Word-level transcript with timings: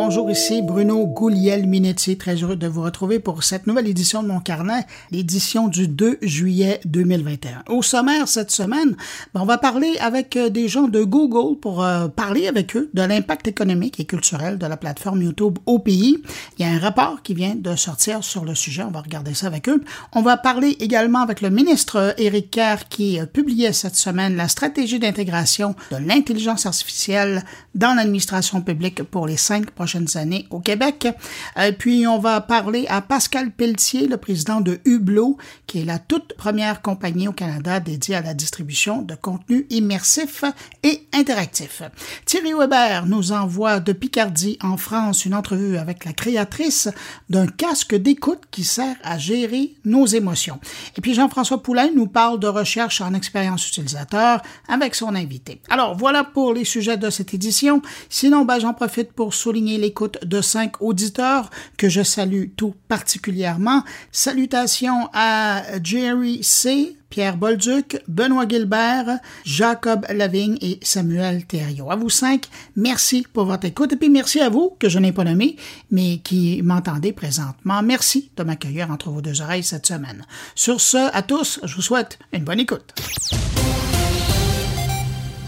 Bonjour, 0.00 0.30
ici 0.30 0.62
Bruno 0.62 1.08
Gouliel-Minetti. 1.08 2.16
Très 2.16 2.36
heureux 2.36 2.54
de 2.54 2.68
vous 2.68 2.82
retrouver 2.82 3.18
pour 3.18 3.42
cette 3.42 3.66
nouvelle 3.66 3.88
édition 3.88 4.22
de 4.22 4.28
mon 4.28 4.38
carnet, 4.38 4.86
l'édition 5.10 5.66
du 5.66 5.88
2 5.88 6.18
juillet 6.22 6.78
2021. 6.84 7.64
Au 7.66 7.82
sommaire 7.82 8.28
cette 8.28 8.52
semaine, 8.52 8.94
ben, 9.34 9.40
on 9.40 9.44
va 9.44 9.58
parler 9.58 9.96
avec 9.98 10.36
euh, 10.36 10.50
des 10.50 10.68
gens 10.68 10.86
de 10.86 11.02
Google 11.02 11.58
pour 11.58 11.82
euh, 11.82 12.06
parler 12.06 12.46
avec 12.46 12.76
eux 12.76 12.90
de 12.94 13.02
l'impact 13.02 13.48
économique 13.48 13.98
et 13.98 14.04
culturel 14.04 14.56
de 14.56 14.66
la 14.66 14.76
plateforme 14.76 15.20
YouTube 15.20 15.58
au 15.66 15.80
pays. 15.80 16.22
Il 16.56 16.64
y 16.64 16.68
a 16.68 16.72
un 16.72 16.78
rapport 16.78 17.20
qui 17.22 17.34
vient 17.34 17.56
de 17.56 17.74
sortir 17.74 18.22
sur 18.22 18.44
le 18.44 18.54
sujet. 18.54 18.84
On 18.84 18.92
va 18.92 19.00
regarder 19.00 19.34
ça 19.34 19.48
avec 19.48 19.68
eux. 19.68 19.82
On 20.12 20.22
va 20.22 20.36
parler 20.36 20.76
également 20.78 21.22
avec 21.22 21.40
le 21.40 21.50
ministre 21.50 22.14
Éric 22.18 22.52
Kerr 22.52 22.88
qui 22.88 23.18
publiait 23.32 23.72
cette 23.72 23.96
semaine 23.96 24.36
la 24.36 24.46
stratégie 24.46 25.00
d'intégration 25.00 25.74
de 25.90 25.96
l'intelligence 25.96 26.66
artificielle 26.66 27.42
dans 27.74 27.94
l'administration 27.94 28.60
publique 28.60 29.02
pour 29.02 29.26
les 29.26 29.36
cinq 29.36 29.72
prochaines 29.72 29.87
années 30.16 30.46
au 30.50 30.60
Québec. 30.60 31.08
Euh, 31.56 31.72
puis, 31.72 32.06
on 32.06 32.18
va 32.18 32.40
parler 32.40 32.86
à 32.88 33.00
Pascal 33.00 33.50
Pelletier, 33.50 34.06
le 34.06 34.16
président 34.16 34.60
de 34.60 34.80
Hublot, 34.84 35.36
qui 35.66 35.80
est 35.80 35.84
la 35.84 35.98
toute 35.98 36.34
première 36.36 36.82
compagnie 36.82 37.28
au 37.28 37.32
Canada 37.32 37.80
dédiée 37.80 38.16
à 38.16 38.22
la 38.22 38.34
distribution 38.34 39.02
de 39.02 39.14
contenu 39.14 39.66
immersif 39.70 40.44
et 40.82 41.06
interactif. 41.12 41.82
Thierry 42.24 42.52
Weber 42.52 43.06
nous 43.06 43.32
envoie 43.32 43.80
de 43.80 43.92
Picardie, 43.92 44.58
en 44.62 44.76
France, 44.76 45.24
une 45.24 45.34
entrevue 45.34 45.78
avec 45.78 46.04
la 46.04 46.12
créatrice 46.12 46.88
d'un 47.30 47.46
casque 47.46 47.94
d'écoute 47.94 48.42
qui 48.50 48.64
sert 48.64 48.96
à 49.02 49.18
gérer 49.18 49.74
nos 49.84 50.06
émotions. 50.06 50.60
Et 50.96 51.00
puis, 51.00 51.14
Jean-François 51.14 51.62
Poulain 51.62 51.88
nous 51.94 52.06
parle 52.06 52.38
de 52.38 52.46
recherche 52.48 53.00
en 53.00 53.14
expérience 53.14 53.66
utilisateur 53.68 54.42
avec 54.68 54.94
son 54.94 55.14
invité. 55.14 55.60
Alors, 55.70 55.96
voilà 55.96 56.24
pour 56.24 56.52
les 56.52 56.64
sujets 56.64 56.96
de 56.96 57.10
cette 57.10 57.34
édition. 57.34 57.82
Sinon, 58.08 58.44
ben, 58.44 58.58
j'en 58.58 58.74
profite 58.74 59.12
pour 59.12 59.34
souligner 59.34 59.77
l'écoute 59.78 60.18
de 60.24 60.40
cinq 60.40 60.82
auditeurs 60.82 61.50
que 61.76 61.88
je 61.88 62.02
salue 62.02 62.46
tout 62.56 62.74
particulièrement. 62.88 63.82
Salutations 64.12 65.08
à 65.12 65.62
Jerry 65.82 66.42
C., 66.42 66.96
Pierre 67.10 67.36
Bolduc, 67.36 68.02
Benoît 68.06 68.46
Gilbert, 68.46 69.18
Jacob 69.44 70.04
Lavigne 70.10 70.58
et 70.60 70.78
Samuel 70.82 71.46
Thériault. 71.46 71.90
À 71.90 71.96
vous 71.96 72.10
cinq, 72.10 72.46
merci 72.76 73.26
pour 73.32 73.46
votre 73.46 73.64
écoute 73.64 73.92
et 73.92 73.96
puis 73.96 74.10
merci 74.10 74.40
à 74.40 74.50
vous 74.50 74.76
que 74.78 74.88
je 74.88 74.98
n'ai 74.98 75.12
pas 75.12 75.24
nommé, 75.24 75.56
mais 75.90 76.18
qui 76.18 76.60
m'entendez 76.62 77.12
présentement. 77.12 77.82
Merci 77.82 78.30
de 78.36 78.42
m'accueillir 78.42 78.90
entre 78.90 79.10
vos 79.10 79.22
deux 79.22 79.40
oreilles 79.40 79.64
cette 79.64 79.86
semaine. 79.86 80.26
Sur 80.54 80.80
ce, 80.80 81.14
à 81.14 81.22
tous, 81.22 81.60
je 81.64 81.74
vous 81.74 81.82
souhaite 81.82 82.18
une 82.32 82.44
bonne 82.44 82.60
écoute. 82.60 82.94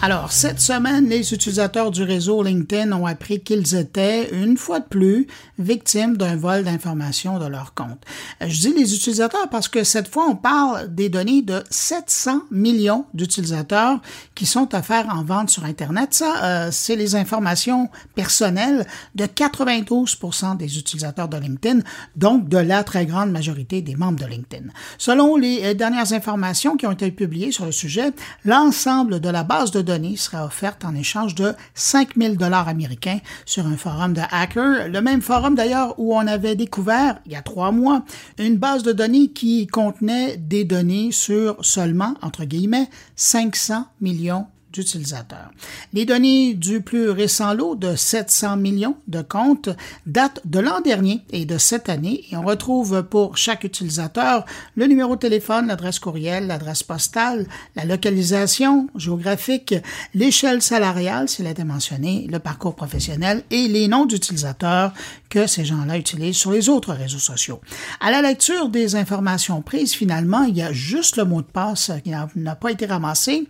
Alors, 0.03 0.33
cette 0.33 0.61
semaine, 0.61 1.11
les 1.11 1.35
utilisateurs 1.35 1.91
du 1.91 2.03
réseau 2.05 2.43
LinkedIn 2.43 2.91
ont 2.93 3.05
appris 3.05 3.43
qu'ils 3.43 3.75
étaient, 3.75 4.31
une 4.33 4.57
fois 4.57 4.81
de 4.81 4.87
plus, 4.87 5.27
victimes 5.59 6.17
d'un 6.17 6.37
vol 6.37 6.65
d'informations 6.65 7.39
de 7.39 7.45
leur 7.45 7.75
compte. 7.75 8.03
Je 8.41 8.61
dis 8.61 8.73
les 8.73 8.95
utilisateurs 8.95 9.51
parce 9.51 9.69
que 9.69 9.85
cette 9.85 10.09
fois, 10.09 10.25
on 10.27 10.37
parle 10.37 10.95
des 10.95 11.11
données 11.11 11.43
de 11.43 11.63
700 11.69 12.45
millions 12.51 13.05
d'utilisateurs 13.13 14.01
qui 14.35 14.47
sont 14.47 14.75
offerts 14.75 15.07
en 15.11 15.23
vente 15.23 15.51
sur 15.51 15.67
Internet. 15.67 16.15
Ça, 16.15 16.45
euh, 16.45 16.69
c'est 16.73 16.97
les 16.97 17.15
informations 17.15 17.91
personnelles 18.15 18.87
de 19.17 19.27
92% 19.27 20.57
des 20.57 20.79
utilisateurs 20.79 21.29
de 21.29 21.37
LinkedIn, 21.37 21.81
donc 22.17 22.49
de 22.49 22.57
la 22.57 22.85
très 22.85 23.05
grande 23.05 23.33
majorité 23.33 23.83
des 23.83 23.97
membres 23.97 24.19
de 24.19 24.27
LinkedIn. 24.27 24.69
Selon 24.97 25.37
les 25.37 25.61
euh, 25.63 25.75
dernières 25.75 26.15
informations 26.15 26.79
qui 26.79 26.87
ont 26.87 26.93
été 26.93 27.11
publiées 27.11 27.53
sur 27.53 27.67
le 27.67 27.73
sujet, 27.73 28.13
l'ensemble 28.47 29.21
de 29.21 29.29
la 29.29 29.45
base 29.45 29.71
de 29.73 29.83
données 29.83 29.90
sera 30.17 30.45
offerte 30.45 30.85
en 30.85 30.95
échange 30.95 31.35
de 31.35 31.55
5000 31.75 32.37
dollars 32.37 32.69
américains 32.69 33.21
sur 33.45 33.67
un 33.67 33.77
forum 33.77 34.13
de 34.13 34.21
hackers, 34.31 34.89
le 34.89 35.01
même 35.01 35.23
forum 35.23 35.55
d'ailleurs 35.55 35.95
où 35.99 36.15
on 36.15 36.27
avait 36.27 36.57
découvert 36.57 37.19
il 37.27 37.33
y 37.33 37.37
a 37.37 37.43
trois 37.43 37.73
mois 37.73 38.05
une 38.39 38.57
base 38.57 38.83
de 38.83 38.93
données 38.93 39.29
qui 39.29 39.67
contenait 39.67 40.37
des 40.37 40.65
données 40.65 41.13
sur 41.13 41.65
seulement, 41.65 42.15
entre 42.23 42.45
guillemets, 42.45 42.89
500 43.17 43.87
millions 44.01 44.47
d'utilisateurs. 44.73 45.51
Les 45.93 46.05
données 46.05 46.55
du 46.55 46.81
plus 46.81 47.11
récent 47.11 47.55
lot 47.55 47.75
de 47.75 47.97
700 47.97 48.57
millions 48.57 48.97
de 49.09 49.23
comptes 49.23 49.71
datent 50.07 50.41
de 50.45 50.61
l'an 50.61 50.81
dernier 50.81 51.23
et 51.31 51.45
de 51.45 51.59
cette 51.59 51.89
année 51.89 52.25
et 52.31 52.37
on 52.37 52.43
retrouve 52.43 53.03
pour 53.03 53.37
chaque 53.37 53.65
utilisateur 53.65 54.45
le 54.77 54.87
numéro 54.87 55.17
de 55.17 55.21
téléphone, 55.21 55.67
l'adresse 55.67 55.99
courriel, 55.99 56.47
l'adresse 56.47 56.83
postale, 56.83 57.47
la 57.77 57.85
localisation 57.85 58.89
géographique, 58.97 59.75
l'échelle 60.15 60.63
salariale 60.63 61.29
s'il 61.29 61.47
a 61.47 61.51
été 61.51 61.65
mentionné, 61.65 62.27
le 62.31 62.39
parcours 62.39 62.75
professionnel 62.75 63.43
et 63.51 63.69
les 63.69 63.89
noms 63.89 64.07
d'utilisateurs 64.07 64.93
que 65.29 65.47
ces 65.47 65.65
gens-là 65.65 65.97
utilisent 65.97 66.37
sur 66.37 66.51
les 66.51 66.69
autres 66.69 66.93
réseaux 66.93 67.19
sociaux. 67.19 67.61
À 68.01 68.11
la 68.11 68.21
lecture 68.21 68.69
des 68.69 68.97
informations 68.97 69.63
prises, 69.63 69.95
finalement, 69.95 70.43
il 70.43 70.57
y 70.57 70.63
a 70.63 70.73
juste 70.73 71.17
le 71.17 71.25
mot 71.25 71.41
de 71.41 71.47
passe 71.47 71.93
qui 72.03 72.11
n'a 72.11 72.57
pas 72.57 72.71
été 72.71 72.87
ramassé 72.87 73.47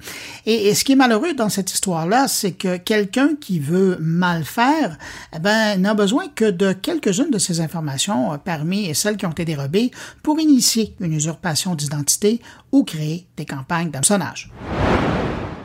et, 0.46 0.74
ce 0.74 0.84
qui 0.84 0.92
est 0.92 0.96
malheureux 1.10 1.34
dans 1.34 1.48
cette 1.48 1.72
histoire-là, 1.72 2.28
c'est 2.28 2.52
que 2.52 2.76
quelqu'un 2.76 3.30
qui 3.34 3.58
veut 3.58 3.96
mal 3.98 4.44
faire, 4.44 4.96
eh 5.34 5.40
ben, 5.40 5.76
n'a 5.80 5.92
besoin 5.92 6.28
que 6.28 6.48
de 6.48 6.72
quelques-unes 6.72 7.32
de 7.32 7.38
ces 7.38 7.60
informations 7.60 8.32
euh, 8.32 8.36
parmi 8.36 8.94
celles 8.94 9.16
qui 9.16 9.26
ont 9.26 9.32
été 9.32 9.44
dérobées 9.44 9.90
pour 10.22 10.38
initier 10.38 10.94
une 11.00 11.12
usurpation 11.12 11.74
d'identité 11.74 12.40
ou 12.70 12.84
créer 12.84 13.26
des 13.36 13.44
campagnes 13.44 13.90
d'hameçonnage. 13.90 14.52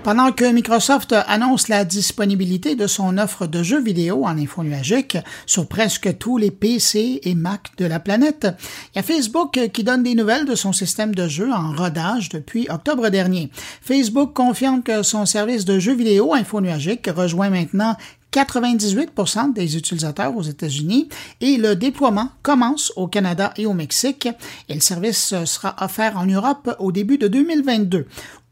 Pendant 0.05 0.31
que 0.31 0.45
Microsoft 0.45 1.15
annonce 1.25 1.67
la 1.67 1.83
disponibilité 1.83 2.75
de 2.75 2.85
son 2.85 3.17
offre 3.17 3.47
de 3.47 3.63
jeux 3.63 3.81
vidéo 3.81 4.25
en 4.25 4.37
info 4.37 4.61
nuagique 4.61 5.17
sur 5.47 5.67
presque 5.67 6.19
tous 6.19 6.37
les 6.37 6.51
PC 6.51 7.21
et 7.23 7.33
Mac 7.33 7.71
de 7.79 7.85
la 7.85 7.99
planète, 7.99 8.45
il 8.93 8.97
y 8.97 8.99
a 8.99 9.01
Facebook 9.01 9.59
qui 9.73 9.83
donne 9.83 10.03
des 10.03 10.13
nouvelles 10.13 10.45
de 10.45 10.53
son 10.53 10.73
système 10.73 11.15
de 11.15 11.27
jeux 11.27 11.51
en 11.51 11.75
rodage 11.75 12.29
depuis 12.29 12.67
octobre 12.69 13.09
dernier. 13.09 13.49
Facebook 13.81 14.33
confirme 14.33 14.83
que 14.83 15.01
son 15.01 15.25
service 15.25 15.65
de 15.65 15.79
jeux 15.79 15.95
vidéo 15.95 16.35
info 16.35 16.61
nuagique 16.61 17.09
rejoint 17.11 17.49
maintenant 17.49 17.97
98 18.29 19.11
des 19.55 19.77
utilisateurs 19.77 20.35
aux 20.35 20.41
États-Unis 20.43 21.07
et 21.39 21.55
le 21.55 21.75
déploiement 21.75 22.29
commence 22.43 22.91
au 22.97 23.07
Canada 23.07 23.53
et 23.55 23.65
au 23.65 23.73
Mexique 23.73 24.27
et 24.67 24.73
le 24.73 24.81
service 24.81 25.33
sera 25.45 25.73
offert 25.79 26.17
en 26.17 26.25
Europe 26.25 26.75
au 26.79 26.91
début 26.91 27.17
de 27.17 27.29
2022. 27.29 28.05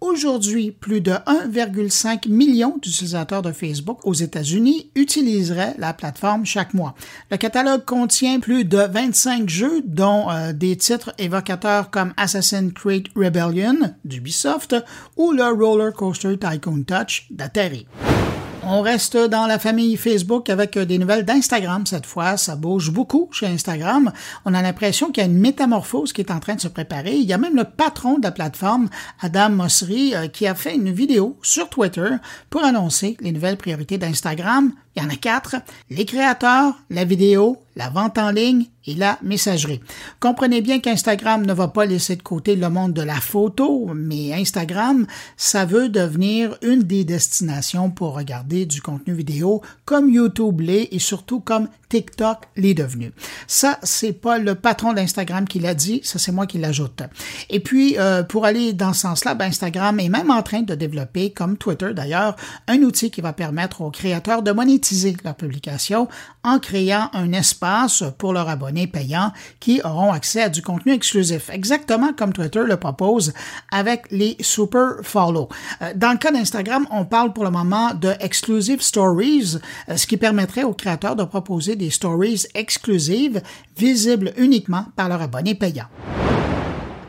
Aujourd'hui, 0.04 0.72
plus 0.72 1.00
de 1.00 1.12
1,5 1.12 2.28
million 2.28 2.78
d'utilisateurs 2.82 3.42
de 3.42 3.54
Facebook 3.54 4.00
aux 4.04 4.14
États-Unis 4.14 4.92
utiliseraient 4.96 5.76
la 5.78 5.94
plateforme 5.94 6.46
chaque 6.46 6.74
mois. 6.74 6.94
Le 7.32 7.38
catalogue 7.38 7.86
contient 7.86 8.42
plus 8.42 8.66
de 8.66 8.80
25 8.80 9.48
jeux, 9.48 9.82
dont 9.86 10.30
euh, 10.30 10.52
des 10.52 10.76
titres 10.76 11.14
évocateurs 11.20 11.90
comme 11.90 12.14
Assassin's 12.18 12.74
Creed 12.74 13.08
Rebellion 13.16 13.96
d'Ubisoft 14.04 14.76
ou 15.16 15.32
le 15.32 15.46
Roller 15.46 15.94
Coaster 15.94 16.38
Tycoon 16.38 16.84
Touch 16.84 17.28
d'Atari. 17.32 17.88
On 18.66 18.82
reste 18.82 19.18
dans 19.18 19.46
la 19.46 19.60
famille 19.60 19.98
Facebook 19.98 20.50
avec 20.50 20.78
des 20.78 20.98
nouvelles 20.98 21.26
d'Instagram 21.26 21.86
cette 21.86 22.06
fois. 22.06 22.38
Ça 22.38 22.56
bouge 22.56 22.92
beaucoup 22.92 23.28
chez 23.32 23.46
Instagram. 23.46 24.12
On 24.46 24.54
a 24.54 24.62
l'impression 24.62 25.12
qu'il 25.12 25.22
y 25.22 25.26
a 25.26 25.30
une 25.30 25.38
métamorphose 25.38 26.14
qui 26.14 26.22
est 26.22 26.32
en 26.32 26.40
train 26.40 26.56
de 26.56 26.62
se 26.62 26.70
préparer. 26.70 27.14
Il 27.14 27.26
y 27.26 27.34
a 27.34 27.38
même 27.38 27.58
le 27.58 27.66
patron 27.66 28.18
de 28.18 28.24
la 28.24 28.32
plateforme, 28.32 28.90
Adam 29.22 29.50
Mosseri, 29.50 30.16
euh, 30.16 30.28
qui 30.28 30.48
a 30.48 30.56
fait 30.56 30.76
une 30.76 30.92
vidéo 30.92 31.38
sur 31.42 31.70
Twitter 31.70 32.08
pour 32.50 32.64
annoncer 32.64 33.18
les 33.20 33.34
nouvelles 33.34 33.58
priorités 33.58 33.98
d'Instagram. 33.98 34.72
Il 34.96 35.02
y 35.02 35.06
en 35.06 35.10
a 35.10 35.16
quatre. 35.16 35.56
Les 35.90 36.06
créateurs, 36.06 36.76
la 36.90 37.04
vidéo, 37.04 37.58
la 37.76 37.90
vente 37.90 38.20
en 38.20 38.30
ligne 38.30 38.66
et 38.86 38.94
la 38.94 39.18
messagerie. 39.24 39.80
Comprenez 40.20 40.62
bien 40.62 40.80
qu'Instagram 40.80 41.46
ne 41.46 41.54
va 41.54 41.70
pas 41.70 41.86
laisser 41.86 42.16
de 42.16 42.22
côté 42.22 42.56
le 42.56 42.70
monde 42.70 42.94
de 42.94 43.02
la 43.02 43.16
photo, 43.16 43.90
mais 43.96 44.34
Instagram, 44.34 45.08
ça 45.38 45.66
veut 45.66 45.90
devenir 45.90 46.58
une 46.62 46.84
des 46.84 47.06
destinations 47.06 47.90
pour 47.90 48.14
regarder 48.14 48.66
du 48.66 48.82
contenu 48.82 49.14
vidéo 49.14 49.62
comme 49.86 50.10
YouTube 50.10 50.62
l'est 50.62 50.90
et 50.92 51.00
surtout 51.00 51.40
comme 51.40 51.70
TikTok 51.90 52.40
l'est 52.56 52.74
devenu. 52.74 53.14
Ça, 53.48 53.80
c'est 53.84 54.14
pas 54.14 54.38
le 54.38 54.56
patron 54.56 54.94
d'Instagram 54.94 55.48
qui 55.48 55.60
l'a 55.60 55.74
dit, 55.74 56.02
ça 56.04 56.20
c'est 56.20 56.32
moi 56.32 56.46
qui 56.46 56.58
l'ajoute. 56.58 57.04
Et 57.50 57.62
puis, 57.62 57.98
euh, 57.98 58.24
pour 58.24 58.46
aller 58.46 58.74
dans 58.74 58.94
ce 58.94 59.02
sens-là, 59.02 59.34
ben, 59.34 59.46
Instagram 59.46 60.00
est 60.00 60.10
même 60.10 60.30
en 60.30 60.44
train 60.44 60.62
de 60.62 60.76
développer, 60.76 61.32
comme 61.32 61.58
Twitter 61.58 61.94
d'ailleurs, 61.94 62.36
un 62.68 62.82
outil 62.82 63.12
qui 63.12 63.22
va 63.22 63.32
permettre 63.32 63.82
aux 63.82 63.92
créateurs 63.92 64.44
de 64.44 64.52
monétiser 64.52 64.83
leur 65.24 65.36
publication 65.36 66.08
en 66.44 66.60
créant 66.60 67.10
un 67.14 67.32
espace 67.32 68.04
pour 68.18 68.34
leurs 68.34 68.50
abonnés 68.50 68.88
payants 68.88 69.32
qui 69.60 69.82
auront 69.84 70.12
accès 70.12 70.44
à 70.44 70.50
du 70.50 70.62
contenu 70.62 70.94
exclusif, 70.94 71.50
exactement 71.50 72.14
comme 72.14 72.34
Twitter 72.34 72.62
le 72.66 72.78
propose 72.78 73.34
avec 73.72 74.04
les 74.12 74.36
Super 74.42 74.98
Follow. 75.04 75.50
Euh, 75.82 75.94
dans 75.96 76.12
le 76.12 76.18
cas 76.18 76.32
d'Instagram, 76.32 76.88
on 76.92 77.06
parle 77.06 77.34
pour 77.34 77.44
le 77.44 77.52
moment 77.52 77.94
de 77.94 78.14
Exclusive 78.20 78.82
Stories, 78.82 79.58
euh, 79.90 79.98
ce 79.98 80.08
qui 80.08 80.18
permettrait 80.18 80.64
aux 80.64 80.74
créateurs 80.74 81.16
de 81.16 81.24
proposer 81.24 81.76
des 81.76 81.90
stories 81.90 82.44
exclusives 82.54 83.42
visibles 83.78 84.34
uniquement 84.38 84.86
par 84.96 85.10
leurs 85.10 85.22
abonnés 85.22 85.56
payants. 85.56 85.88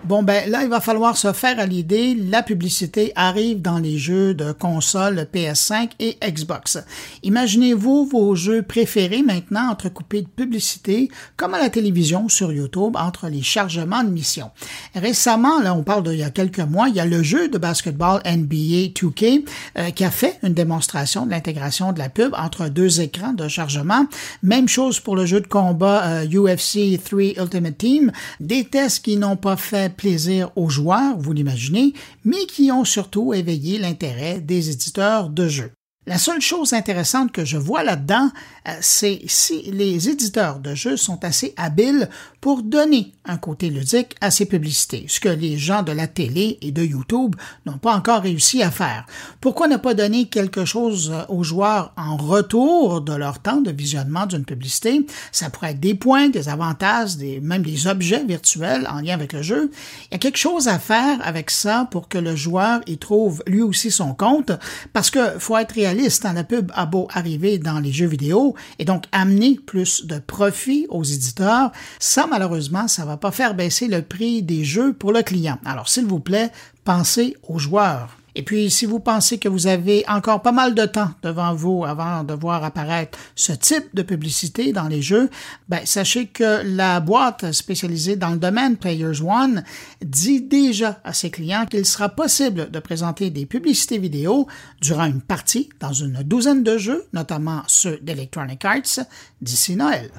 Bon, 0.06 0.23
ben 0.23 0.51
là, 0.51 0.62
il 0.62 0.69
va 0.69 0.81
falloir 0.81 1.17
se 1.17 1.33
faire 1.33 1.59
à 1.59 1.65
l'idée. 1.65 2.15
La 2.15 2.43
publicité 2.43 3.12
arrive 3.17 3.62
dans 3.62 3.79
les 3.79 3.97
jeux 3.97 4.35
de 4.35 4.53
console 4.53 5.27
PS5 5.33 5.93
et 5.99 6.19
Xbox. 6.23 6.77
Imaginez-vous 7.23 8.05
vos 8.05 8.35
jeux 8.35 8.61
préférés 8.61 9.23
maintenant 9.23 9.71
entrecoupés 9.71 10.21
de 10.21 10.29
publicité, 10.29 11.09
comme 11.39 11.55
à 11.55 11.59
la 11.59 11.71
télévision 11.71 12.29
sur 12.29 12.53
YouTube, 12.53 12.97
entre 12.97 13.29
les 13.29 13.41
chargements 13.41 14.05
de 14.05 14.11
missions. 14.11 14.51
Récemment, 14.95 15.59
là, 15.61 15.75
on 15.75 15.83
parle 15.83 16.03
d'il 16.03 16.19
y 16.19 16.23
a 16.23 16.29
quelques 16.29 16.61
mois, 16.61 16.91
il 16.91 16.97
y 16.97 17.01
a 17.01 17.06
le 17.06 17.23
jeu 17.23 17.49
de 17.49 17.56
basketball 17.56 18.21
NBA 18.27 18.93
2K 18.93 19.47
euh, 19.79 19.91
qui 19.91 20.05
a 20.05 20.11
fait 20.11 20.39
une 20.43 20.53
démonstration 20.53 21.25
de 21.25 21.31
l'intégration 21.31 21.93
de 21.95 21.99
la 21.99 22.11
pub 22.11 22.35
entre 22.37 22.69
deux 22.69 23.01
écrans 23.01 23.33
de 23.33 23.49
chargement. 23.49 24.05
Même 24.43 24.69
chose 24.69 25.01
pour 25.01 25.17
le 25.17 25.25
jeu 25.25 25.41
de 25.41 25.47
combat 25.47 26.27
UFC 26.27 27.03
3 27.03 27.43
Ultimate 27.43 27.79
Team. 27.79 28.12
Des 28.41 28.65
tests 28.65 29.03
qui 29.03 29.17
n'ont 29.17 29.37
pas 29.37 29.56
fait 29.56 29.94
plaisir 29.96 30.50
aux 30.56 30.69
joueurs, 30.69 31.17
vous 31.19 31.32
l'imaginez, 31.32 31.94
mais 32.25 32.46
qui 32.46 32.70
ont 32.70 32.85
surtout 32.85 33.35
éveillé 33.35 33.79
l'intérêt 33.79 34.41
des 34.41 34.70
éditeurs 34.70 35.31
de 35.31 35.49
jeux. 35.49 35.73
La 36.06 36.19
seule 36.19 36.43
chose 36.43 36.75
intéressante 36.75 37.32
que 37.32 37.46
je 37.46 37.56
vois 37.56 37.82
là-dedans, 37.82 38.31
euh, 38.69 38.73
c'est 38.82 39.23
si 39.26 39.62
les 39.70 40.11
éditeurs 40.11 40.61
de 40.61 40.75
jeux 40.75 40.99
sont 40.99 41.25
assez 41.25 41.55
habiles 41.56 42.11
pour 42.43 42.62
donner 42.62 43.14
un 43.25 43.37
côté 43.37 43.71
ludique 43.71 44.15
à 44.21 44.31
ces 44.31 44.47
publicités, 44.47 45.06
ce 45.09 45.21
que 45.21 45.29
les 45.29 45.56
gens 45.56 45.82
de 45.82 45.93
la 45.93 46.06
télé 46.06 46.59
et 46.61 46.73
de 46.73 46.82
YouTube 46.82 47.37
n'ont 47.67 47.79
pas 47.79 47.94
encore 47.94 48.23
réussi 48.23 48.62
à 48.62 48.71
faire. 48.71 49.06
Pourquoi 49.41 49.69
ne 49.69 49.76
pas 49.76 49.94
donner 49.94 50.26
quelque 50.26 50.65
chose 50.65 51.12
aux 51.29 51.43
joueurs 51.43 51.93
en 51.97 52.17
retour 52.17 53.00
de 53.00 53.15
leur 53.15 53.38
temps 53.38 53.61
de 53.61 53.71
visionnement 53.71 54.26
d'une 54.26 54.44
publicité? 54.44 55.06
Ça 55.32 55.50
pourrait 55.50 55.73
être 55.73 55.81
des 55.81 55.94
points, 55.94 56.29
des 56.29 56.49
avantages, 56.49 57.17
des, 57.17 57.41
même 57.41 57.62
des 57.62 57.87
objets 57.87 58.25
virtuels 58.25 58.87
en 58.91 59.00
lien 59.00 59.15
avec 59.15 59.32
le 59.32 59.43
jeu. 59.43 59.70
Il 60.11 60.15
y 60.15 60.17
a 60.17 60.19
quelque 60.19 60.38
chose 60.38 60.69
à 60.69 60.79
faire 60.79 61.19
avec 61.23 61.50
ça 61.50 61.88
pour 61.91 62.09
que 62.09 62.19
le 62.19 62.37
joueur 62.37 62.81
y 62.87 62.99
trouve 62.99 63.43
lui 63.47 63.62
aussi 63.62 63.91
son 63.91 64.15
compte, 64.15 64.53
parce 64.93 65.11
que 65.11 65.38
faut 65.38 65.56
être 65.56 65.73
réaliste 65.73 66.23
dans 66.23 66.32
la 66.32 66.44
pub 66.44 66.70
a 66.75 66.87
beau 66.87 67.09
arriver 67.12 67.59
dans 67.59 67.81
les 67.81 67.93
jeux 67.93 68.06
vidéo 68.06 68.55
et 68.79 68.85
donc 68.85 69.05
amener 69.12 69.59
plus 69.65 70.06
de 70.06 70.19
profit 70.19 70.87
aux 70.88 71.05
éditeurs, 71.05 71.73
ça 71.99 72.27
malheureusement, 72.27 72.88
ça 72.88 73.05
va 73.05 73.14
pas 73.17 73.31
faire 73.31 73.55
baisser 73.55 73.89
le 73.89 74.03
prix 74.03 74.43
des 74.43 74.65
jeux 74.65 74.93
pour 74.93 75.13
le 75.13 75.23
client. 75.23 75.59
Alors 75.65 75.89
s'il 75.89 76.07
vous 76.07 76.21
plaît, 76.21 76.51
pensez 76.85 77.37
aux 77.43 77.59
joueurs. 77.59 78.17
Et 78.37 78.43
puis, 78.43 78.71
si 78.71 78.85
vous 78.85 78.99
pensez 78.99 79.39
que 79.39 79.49
vous 79.49 79.67
avez 79.67 80.05
encore 80.09 80.43
pas 80.43 80.53
mal 80.53 80.75
de 80.75 80.85
temps 80.87 81.11
devant 81.23 81.55
vous 81.55 81.85
avant 81.85 82.25
de 82.25 82.35
voir 82.35 82.65
apparaître 82.65 83.17
ce 83.37 83.53
type 83.53 83.95
de 83.95 84.03
publicité 84.03 84.73
dans 84.73 84.89
les 84.89 85.03
jeux, 85.03 85.31
ben, 85.69 85.81
sachez 85.85 86.27
que 86.27 86.63
la 86.65 87.01
boîte 87.01 87.53
spécialisée 87.53 88.17
dans 88.17 88.31
le 88.31 88.39
domaine 88.39 88.77
Players 88.77 89.23
One 89.23 89.63
dit 90.05 90.43
déjà 90.43 91.01
à 91.05 91.13
ses 91.13 91.31
clients 91.31 91.67
qu'il 91.67 91.87
sera 91.87 92.09
possible 92.09 92.71
de 92.71 92.79
présenter 92.81 93.31
des 93.31 93.47
publicités 93.47 93.99
vidéo 93.99 94.49
durant 94.81 95.05
une 95.05 95.23
partie 95.23 95.69
dans 95.79 95.93
une 95.93 96.23
douzaine 96.25 96.65
de 96.65 96.77
jeux, 96.77 97.07
notamment 97.13 97.63
ceux 97.69 97.99
d'Electronic 98.03 98.65
Arts, 98.65 99.07
d'ici 99.41 99.77
Noël. 99.77 100.11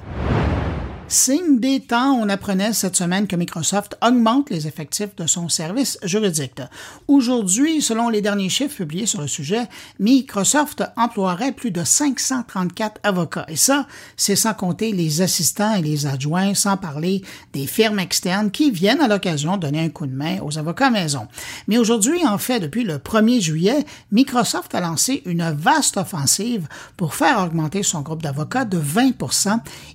Signe 1.08 1.60
des 1.60 1.78
temps, 1.78 2.18
on 2.20 2.28
apprenait 2.28 2.72
cette 2.72 2.96
semaine 2.96 3.28
que 3.28 3.36
Microsoft 3.36 3.96
augmente 4.02 4.50
les 4.50 4.66
effectifs 4.66 5.14
de 5.14 5.28
son 5.28 5.48
service 5.48 6.00
juridique. 6.02 6.60
Aujourd'hui, 7.06 7.80
selon 7.80 8.08
les 8.08 8.20
derniers 8.20 8.48
chiffres 8.48 8.74
publiés 8.74 9.06
sur 9.06 9.20
le 9.20 9.28
sujet, 9.28 9.68
Microsoft 10.00 10.82
emploierait 10.96 11.52
plus 11.52 11.70
de 11.70 11.84
534 11.84 13.00
avocats. 13.04 13.46
Et 13.46 13.54
ça, 13.54 13.86
c'est 14.16 14.34
sans 14.34 14.52
compter 14.52 14.90
les 14.90 15.22
assistants 15.22 15.76
et 15.76 15.82
les 15.82 16.06
adjoints, 16.06 16.54
sans 16.54 16.76
parler 16.76 17.22
des 17.52 17.68
firmes 17.68 18.00
externes 18.00 18.50
qui 18.50 18.72
viennent 18.72 19.00
à 19.00 19.06
l'occasion 19.06 19.58
donner 19.58 19.84
un 19.84 19.90
coup 19.90 20.06
de 20.06 20.16
main 20.16 20.38
aux 20.42 20.58
avocats 20.58 20.90
maison. 20.90 21.28
Mais 21.68 21.78
aujourd'hui, 21.78 22.26
en 22.26 22.38
fait, 22.38 22.58
depuis 22.58 22.82
le 22.82 22.98
1er 22.98 23.40
juillet, 23.40 23.86
Microsoft 24.10 24.74
a 24.74 24.80
lancé 24.80 25.22
une 25.24 25.52
vaste 25.52 25.98
offensive 25.98 26.66
pour 26.96 27.14
faire 27.14 27.38
augmenter 27.38 27.84
son 27.84 28.00
groupe 28.00 28.22
d'avocats 28.22 28.64
de 28.64 28.78
20 28.78 29.06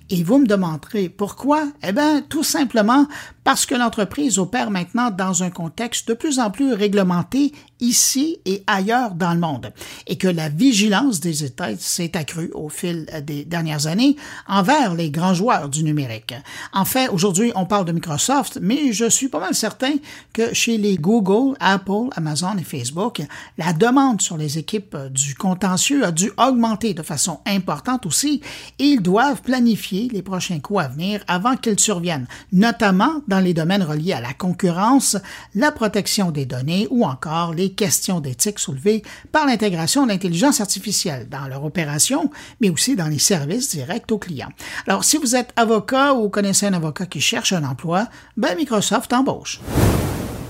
et 0.08 0.24
vous 0.24 0.38
me 0.38 0.46
demanderez 0.46 1.01
pourquoi? 1.08 1.64
Eh 1.82 1.92
bien, 1.92 2.22
tout 2.22 2.44
simplement 2.44 3.06
parce 3.44 3.66
que 3.66 3.74
l'entreprise 3.74 4.38
opère 4.38 4.70
maintenant 4.70 5.10
dans 5.10 5.42
un 5.42 5.50
contexte 5.50 6.08
de 6.08 6.14
plus 6.14 6.38
en 6.38 6.50
plus 6.50 6.72
réglementé 6.72 7.52
ici 7.82 8.38
et 8.46 8.62
ailleurs 8.66 9.14
dans 9.14 9.34
le 9.34 9.40
monde, 9.40 9.72
et 10.06 10.16
que 10.16 10.28
la 10.28 10.48
vigilance 10.48 11.20
des 11.20 11.44
États 11.44 11.76
s'est 11.76 12.16
accrue 12.16 12.50
au 12.54 12.68
fil 12.68 13.06
des 13.26 13.44
dernières 13.44 13.86
années 13.86 14.16
envers 14.48 14.94
les 14.94 15.10
grands 15.10 15.34
joueurs 15.34 15.68
du 15.68 15.82
numérique. 15.82 16.34
En 16.72 16.84
fait, 16.84 17.08
aujourd'hui, 17.08 17.52
on 17.56 17.66
parle 17.66 17.84
de 17.84 17.92
Microsoft, 17.92 18.58
mais 18.62 18.92
je 18.92 19.08
suis 19.10 19.28
pas 19.28 19.40
mal 19.40 19.54
certain 19.54 19.94
que 20.32 20.54
chez 20.54 20.78
les 20.78 20.96
Google, 20.96 21.56
Apple, 21.60 22.08
Amazon 22.16 22.56
et 22.56 22.62
Facebook, 22.62 23.20
la 23.58 23.72
demande 23.72 24.22
sur 24.22 24.36
les 24.36 24.58
équipes 24.58 24.96
du 25.10 25.34
contentieux 25.34 26.04
a 26.04 26.12
dû 26.12 26.30
augmenter 26.36 26.94
de 26.94 27.02
façon 27.02 27.40
importante 27.46 28.06
aussi, 28.06 28.40
et 28.78 28.84
ils 28.84 29.02
doivent 29.02 29.42
planifier 29.42 30.08
les 30.12 30.22
prochains 30.22 30.60
coups 30.60 30.84
à 30.84 30.88
venir 30.88 31.24
avant 31.26 31.56
qu'ils 31.56 31.80
surviennent, 31.80 32.28
notamment 32.52 33.22
dans 33.26 33.40
les 33.40 33.54
domaines 33.54 33.82
reliés 33.82 34.12
à 34.12 34.20
la 34.20 34.34
concurrence, 34.34 35.16
la 35.56 35.72
protection 35.72 36.30
des 36.30 36.46
données 36.46 36.86
ou 36.90 37.04
encore 37.04 37.54
les 37.54 37.71
questions 37.74 38.20
d'éthique 38.20 38.58
soulevées 38.58 39.02
par 39.30 39.46
l'intégration 39.46 40.04
de 40.04 40.10
l'intelligence 40.10 40.60
artificielle 40.60 41.28
dans 41.28 41.48
leur 41.48 41.64
opération, 41.64 42.30
mais 42.60 42.70
aussi 42.70 42.96
dans 42.96 43.08
les 43.08 43.18
services 43.18 43.70
directs 43.70 44.10
aux 44.10 44.18
clients. 44.18 44.52
Alors, 44.86 45.04
si 45.04 45.16
vous 45.16 45.36
êtes 45.36 45.52
avocat 45.56 46.14
ou 46.14 46.28
connaissez 46.28 46.66
un 46.66 46.72
avocat 46.72 47.06
qui 47.06 47.20
cherche 47.20 47.52
un 47.52 47.64
emploi, 47.64 48.08
ben 48.36 48.54
Microsoft 48.56 49.12
embauche. 49.12 49.60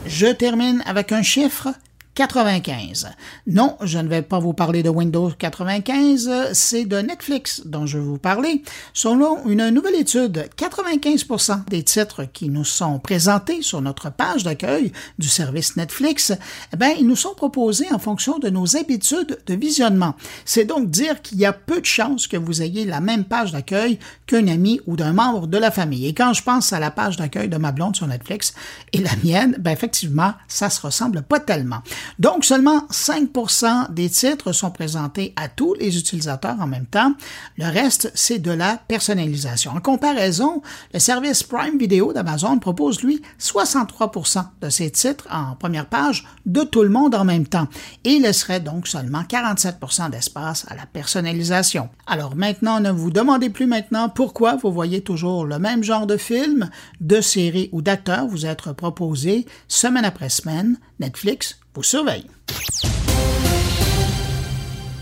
Je 0.06 0.26
termine 0.26 0.82
avec 0.86 1.12
un 1.12 1.22
chiffre 1.22 1.68
95. 2.14 3.10
Non, 3.46 3.76
je 3.82 3.98
ne 3.98 4.08
vais 4.08 4.20
pas 4.20 4.38
vous 4.38 4.52
parler 4.52 4.82
de 4.82 4.90
Windows 4.90 5.30
95, 5.38 6.52
c'est 6.52 6.84
de 6.84 6.98
Netflix 6.98 7.62
dont 7.64 7.86
je 7.86 7.98
vais 7.98 8.04
vous 8.04 8.18
parler. 8.18 8.62
Selon 8.92 9.46
une 9.46 9.70
nouvelle 9.70 9.94
étude, 9.94 10.48
95% 10.58 11.64
des 11.68 11.82
titres 11.82 12.24
qui 12.24 12.50
nous 12.50 12.64
sont 12.64 12.98
présentés 12.98 13.62
sur 13.62 13.80
notre 13.80 14.10
page 14.10 14.44
d'accueil 14.44 14.92
du 15.18 15.28
service 15.28 15.76
Netflix, 15.76 16.32
eh 16.72 16.76
bien, 16.76 16.90
ils 16.98 17.06
nous 17.06 17.16
sont 17.16 17.34
proposés 17.34 17.90
en 17.92 17.98
fonction 17.98 18.38
de 18.38 18.50
nos 18.50 18.76
habitudes 18.76 19.38
de 19.46 19.54
visionnement. 19.54 20.14
C'est 20.44 20.66
donc 20.66 20.90
dire 20.90 21.22
qu'il 21.22 21.38
y 21.38 21.46
a 21.46 21.54
peu 21.54 21.80
de 21.80 21.86
chances 21.86 22.26
que 22.26 22.36
vous 22.36 22.60
ayez 22.60 22.84
la 22.84 23.00
même 23.00 23.24
page 23.24 23.52
d'accueil 23.52 23.98
qu'un 24.26 24.48
ami 24.48 24.80
ou 24.86 24.96
d'un 24.96 25.14
membre 25.14 25.46
de 25.46 25.56
la 25.56 25.70
famille. 25.70 26.06
Et 26.06 26.14
quand 26.14 26.34
je 26.34 26.42
pense 26.42 26.74
à 26.74 26.80
la 26.80 26.90
page 26.90 27.16
d'accueil 27.16 27.48
de 27.48 27.56
ma 27.56 27.72
blonde 27.72 27.96
sur 27.96 28.06
Netflix 28.06 28.52
et 28.92 28.98
la 28.98 29.16
mienne, 29.24 29.56
ben 29.58 29.70
effectivement, 29.70 30.34
ça 30.46 30.68
se 30.68 30.80
ressemble 30.82 31.22
pas 31.22 31.40
tellement. 31.40 31.82
Donc, 32.18 32.44
seulement 32.44 32.86
5% 32.90 33.92
des 33.92 34.10
titres 34.10 34.52
sont 34.52 34.70
présentés 34.70 35.32
à 35.36 35.48
tous 35.48 35.74
les 35.74 35.98
utilisateurs 35.98 36.60
en 36.60 36.66
même 36.66 36.86
temps. 36.86 37.14
Le 37.58 37.66
reste, 37.66 38.10
c'est 38.14 38.38
de 38.38 38.50
la 38.50 38.76
personnalisation. 38.88 39.72
En 39.72 39.80
comparaison, 39.80 40.62
le 40.92 40.98
service 40.98 41.42
Prime 41.42 41.78
Video 41.78 42.12
d'Amazon 42.12 42.58
propose, 42.58 43.02
lui, 43.02 43.22
63% 43.40 44.44
de 44.60 44.68
ses 44.68 44.90
titres 44.90 45.26
en 45.30 45.54
première 45.56 45.86
page 45.86 46.26
de 46.46 46.62
tout 46.62 46.82
le 46.82 46.88
monde 46.88 47.14
en 47.14 47.24
même 47.24 47.46
temps 47.46 47.68
et 48.04 48.18
laisserait 48.18 48.60
donc 48.60 48.86
seulement 48.86 49.22
47% 49.22 50.10
d'espace 50.10 50.66
à 50.68 50.74
la 50.74 50.86
personnalisation. 50.86 51.88
Alors 52.06 52.36
maintenant, 52.36 52.80
ne 52.80 52.90
vous 52.90 53.10
demandez 53.10 53.50
plus 53.50 53.66
maintenant 53.66 54.08
pourquoi 54.08 54.56
vous 54.56 54.72
voyez 54.72 55.02
toujours 55.02 55.44
le 55.44 55.58
même 55.58 55.82
genre 55.82 56.06
de 56.06 56.16
film, 56.16 56.70
de 57.00 57.20
série 57.20 57.68
ou 57.72 57.82
d'acteurs 57.82 58.26
vous 58.26 58.46
être 58.46 58.72
proposés 58.72 59.46
semaine 59.68 60.04
après 60.04 60.28
semaine, 60.28 60.78
Netflix 61.00 61.61
vous 61.74 61.82
surveille. 61.82 62.26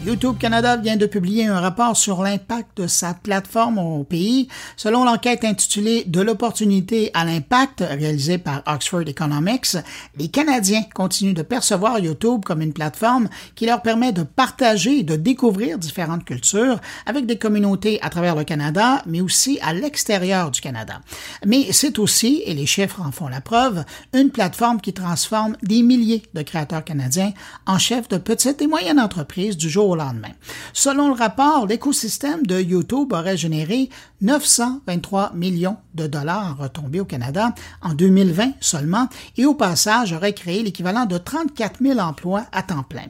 YouTube 0.06 0.38
Canada 0.38 0.78
vient 0.78 0.96
de 0.96 1.04
publier 1.04 1.46
un 1.46 1.60
rapport 1.60 1.94
sur 1.94 2.22
l'impact 2.22 2.78
de 2.78 2.86
sa 2.86 3.12
plateforme 3.12 3.78
au 3.78 4.02
pays. 4.02 4.48
Selon 4.78 5.04
l'enquête 5.04 5.44
intitulée 5.44 6.04
De 6.06 6.22
l'opportunité 6.22 7.10
à 7.12 7.26
l'impact 7.26 7.84
réalisée 7.86 8.38
par 8.38 8.62
Oxford 8.66 9.02
Economics, 9.06 9.76
les 10.16 10.28
Canadiens 10.28 10.84
continuent 10.94 11.34
de 11.34 11.42
percevoir 11.42 11.98
YouTube 11.98 12.44
comme 12.46 12.62
une 12.62 12.72
plateforme 12.72 13.28
qui 13.54 13.66
leur 13.66 13.82
permet 13.82 14.12
de 14.12 14.22
partager 14.22 15.00
et 15.00 15.02
de 15.02 15.16
découvrir 15.16 15.76
différentes 15.76 16.24
cultures 16.24 16.80
avec 17.04 17.26
des 17.26 17.36
communautés 17.36 18.00
à 18.00 18.08
travers 18.08 18.34
le 18.34 18.44
Canada, 18.44 19.02
mais 19.04 19.20
aussi 19.20 19.58
à 19.60 19.74
l'extérieur 19.74 20.50
du 20.50 20.62
Canada. 20.62 21.02
Mais 21.44 21.72
c'est 21.72 21.98
aussi, 21.98 22.42
et 22.46 22.54
les 22.54 22.66
chiffres 22.66 23.02
en 23.02 23.12
font 23.12 23.28
la 23.28 23.42
preuve, 23.42 23.84
une 24.14 24.30
plateforme 24.30 24.80
qui 24.80 24.94
transforme 24.94 25.58
des 25.62 25.82
milliers 25.82 26.22
de 26.32 26.40
créateurs 26.40 26.84
canadiens 26.84 27.34
en 27.66 27.78
chefs 27.78 28.08
de 28.08 28.16
petites 28.16 28.62
et 28.62 28.66
moyennes 28.66 28.98
entreprises 28.98 29.58
du 29.58 29.68
jour 29.68 29.89
lendemain. 29.96 30.32
Selon 30.72 31.08
le 31.08 31.14
rapport, 31.14 31.66
l'écosystème 31.66 32.46
de 32.46 32.60
YouTube 32.60 33.12
aurait 33.12 33.36
généré 33.36 33.90
923 34.20 35.32
millions 35.34 35.76
de 35.94 36.06
dollars 36.06 36.56
retombés 36.58 37.00
au 37.00 37.04
Canada 37.04 37.54
en 37.82 37.94
2020 37.94 38.52
seulement 38.60 39.08
et 39.36 39.46
au 39.46 39.54
passage 39.54 40.12
aurait 40.12 40.34
créé 40.34 40.62
l'équivalent 40.62 41.06
de 41.06 41.18
34 41.18 41.80
000 41.82 41.98
emplois 41.98 42.44
à 42.52 42.62
temps 42.62 42.82
plein. 42.82 43.06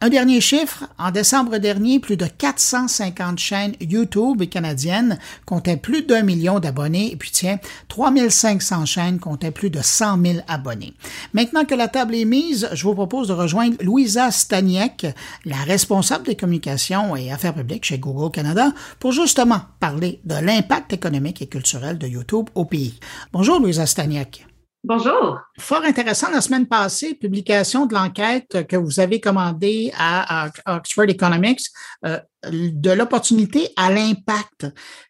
Un 0.00 0.08
dernier 0.08 0.40
chiffre, 0.40 0.84
en 0.98 1.10
décembre 1.10 1.58
dernier, 1.58 1.98
plus 1.98 2.16
de 2.16 2.26
450 2.26 3.38
chaînes 3.38 3.74
YouTube 3.80 4.42
canadiennes 4.50 5.18
comptaient 5.46 5.76
plus 5.76 6.02
d'un 6.02 6.22
million 6.22 6.60
d'abonnés 6.60 7.12
et 7.12 7.16
puis 7.16 7.30
tiens, 7.30 7.58
3500 7.88 8.84
chaînes 8.84 9.18
comptaient 9.18 9.50
plus 9.50 9.70
de 9.70 9.80
100 9.82 10.22
000 10.24 10.38
abonnés. 10.48 10.94
Maintenant 11.32 11.64
que 11.64 11.74
la 11.74 11.88
table 11.88 12.14
est 12.14 12.24
mise, 12.24 12.68
je 12.72 12.82
vous 12.84 12.94
propose 12.94 13.28
de 13.28 13.32
rejoindre 13.32 13.76
Louisa 13.80 14.30
Staniek, 14.30 15.06
la 15.44 15.56
responsable 15.56 16.19
des 16.24 16.36
communications 16.36 17.16
et 17.16 17.32
affaires 17.32 17.54
publiques 17.54 17.84
chez 17.84 17.98
Google 17.98 18.30
Canada, 18.30 18.72
pour 18.98 19.12
justement 19.12 19.60
parler 19.80 20.20
de 20.24 20.34
l'impact 20.34 20.92
économique 20.92 21.42
et 21.42 21.46
culturel 21.46 21.98
de 21.98 22.06
YouTube 22.06 22.48
au 22.54 22.64
pays. 22.64 22.98
Bonjour, 23.32 23.60
Louisa 23.60 23.86
Staniak. 23.86 24.46
Bonjour. 24.82 25.38
Fort 25.58 25.82
intéressant 25.84 26.30
la 26.30 26.40
semaine 26.40 26.66
passée, 26.66 27.14
publication 27.14 27.84
de 27.84 27.92
l'enquête 27.92 28.66
que 28.66 28.76
vous 28.76 28.98
avez 28.98 29.20
commandée 29.20 29.92
à, 29.98 30.48
Oxford 30.66 31.04
Economics 31.04 31.60
euh, 32.06 32.18
de 32.50 32.90
l'opportunité 32.90 33.68
à 33.76 33.92
l'impact. 33.92 34.68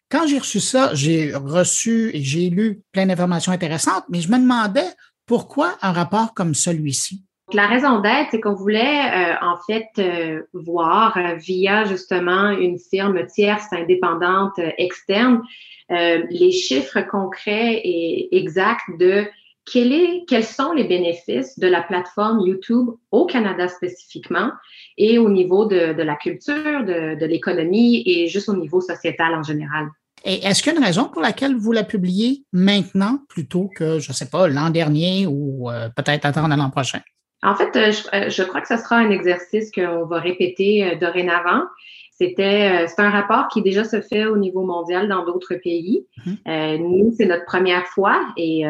Quand 0.09 0.27
j'ai 0.27 0.39
reçu 0.39 0.59
ça, 0.59 0.93
j'ai 0.93 1.33
reçu 1.33 2.11
et 2.13 2.21
j'ai 2.21 2.49
lu 2.49 2.81
plein 2.91 3.05
d'informations 3.05 3.53
intéressantes, 3.53 4.03
mais 4.09 4.19
je 4.19 4.29
me 4.29 4.37
demandais 4.37 4.89
pourquoi 5.25 5.77
un 5.81 5.93
rapport 5.93 6.33
comme 6.33 6.53
celui-ci? 6.53 7.23
La 7.53 7.67
raison 7.67 7.99
d'être, 7.99 8.29
c'est 8.31 8.39
qu'on 8.39 8.53
voulait 8.53 8.79
euh, 8.79 9.33
en 9.41 9.57
fait 9.57 9.89
euh, 9.99 10.41
voir 10.53 11.17
euh, 11.17 11.35
via 11.35 11.83
justement 11.83 12.49
une 12.51 12.79
firme 12.79 13.25
tierce 13.27 13.71
indépendante 13.73 14.59
externe 14.77 15.41
les 15.89 16.53
chiffres 16.53 17.01
concrets 17.01 17.81
et 17.83 18.37
exacts 18.37 18.97
de 18.97 19.25
quels 19.69 20.45
sont 20.45 20.71
les 20.71 20.85
bénéfices 20.85 21.59
de 21.59 21.67
la 21.67 21.81
plateforme 21.81 22.39
YouTube 22.47 22.91
au 23.11 23.25
Canada 23.25 23.67
spécifiquement 23.67 24.51
et 24.97 25.17
au 25.17 25.29
niveau 25.29 25.65
de, 25.65 26.01
la 26.01 26.15
culture, 26.15 26.85
de, 26.85 27.19
de 27.19 27.25
l'économie 27.25 28.03
et 28.05 28.27
juste 28.27 28.47
au 28.47 28.55
niveau 28.55 28.79
sociétal 28.79 29.35
en 29.35 29.43
général. 29.43 29.89
Et 30.23 30.45
est-ce 30.45 30.63
qu'il 30.63 30.71
y 30.71 30.75
a 30.75 30.79
une 30.79 30.85
raison 30.85 31.09
pour 31.09 31.21
laquelle 31.21 31.57
vous 31.57 31.73
la 31.73 31.83
publiez 31.83 32.45
maintenant 32.53 33.19
plutôt 33.27 33.69
que, 33.75 33.99
je 33.99 34.11
ne 34.11 34.13
sais 34.13 34.29
pas, 34.29 34.47
l'an 34.47 34.69
dernier 34.69 35.27
ou 35.27 35.69
peut-être 35.97 36.23
attendre 36.23 36.55
l'an 36.55 36.69
prochain? 36.69 37.01
En 37.43 37.55
fait, 37.55 37.75
euh, 37.75 37.91
euh, 38.13 38.29
je, 38.29 38.43
crois 38.43 38.61
que 38.61 38.67
ce 38.67 38.77
sera 38.77 38.97
un 38.97 39.09
exercice 39.09 39.71
qu'on 39.71 40.05
va 40.05 40.19
répéter 40.19 40.85
euh, 40.85 40.95
dorénavant. 40.95 41.63
C'était, 42.11 42.85
c'est 42.87 43.01
un 43.01 43.09
rapport 43.09 43.47
qui 43.47 43.63
déjà 43.63 43.83
se 43.83 43.99
fait 43.99 44.25
au 44.25 44.37
niveau 44.37 44.63
mondial 44.63 45.07
dans 45.07 45.25
d'autres 45.25 45.55
pays. 45.55 46.05
Mhm. 46.27 46.77
nous, 46.77 47.15
c'est 47.17 47.25
notre 47.25 47.45
première 47.45 47.87
fois 47.87 48.21
et 48.37 48.63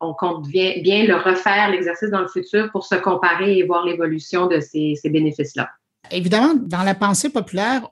on 0.00 0.14
compte 0.14 0.48
bien, 0.48 0.80
bien 0.80 1.04
le 1.04 1.16
refaire 1.16 1.70
l'exercice 1.70 2.08
dans 2.08 2.22
le 2.22 2.28
futur 2.28 2.70
pour 2.72 2.86
se 2.86 2.94
comparer 2.94 3.58
et 3.58 3.64
voir 3.64 3.84
l'évolution 3.84 4.46
de 4.46 4.60
ces, 4.60 4.94
ces 4.94 5.10
bénéfices-là. 5.10 5.68
Évidemment, 6.10 6.54
dans 6.54 6.84
la 6.84 6.94
pensée 6.94 7.28
populaire, 7.28 7.86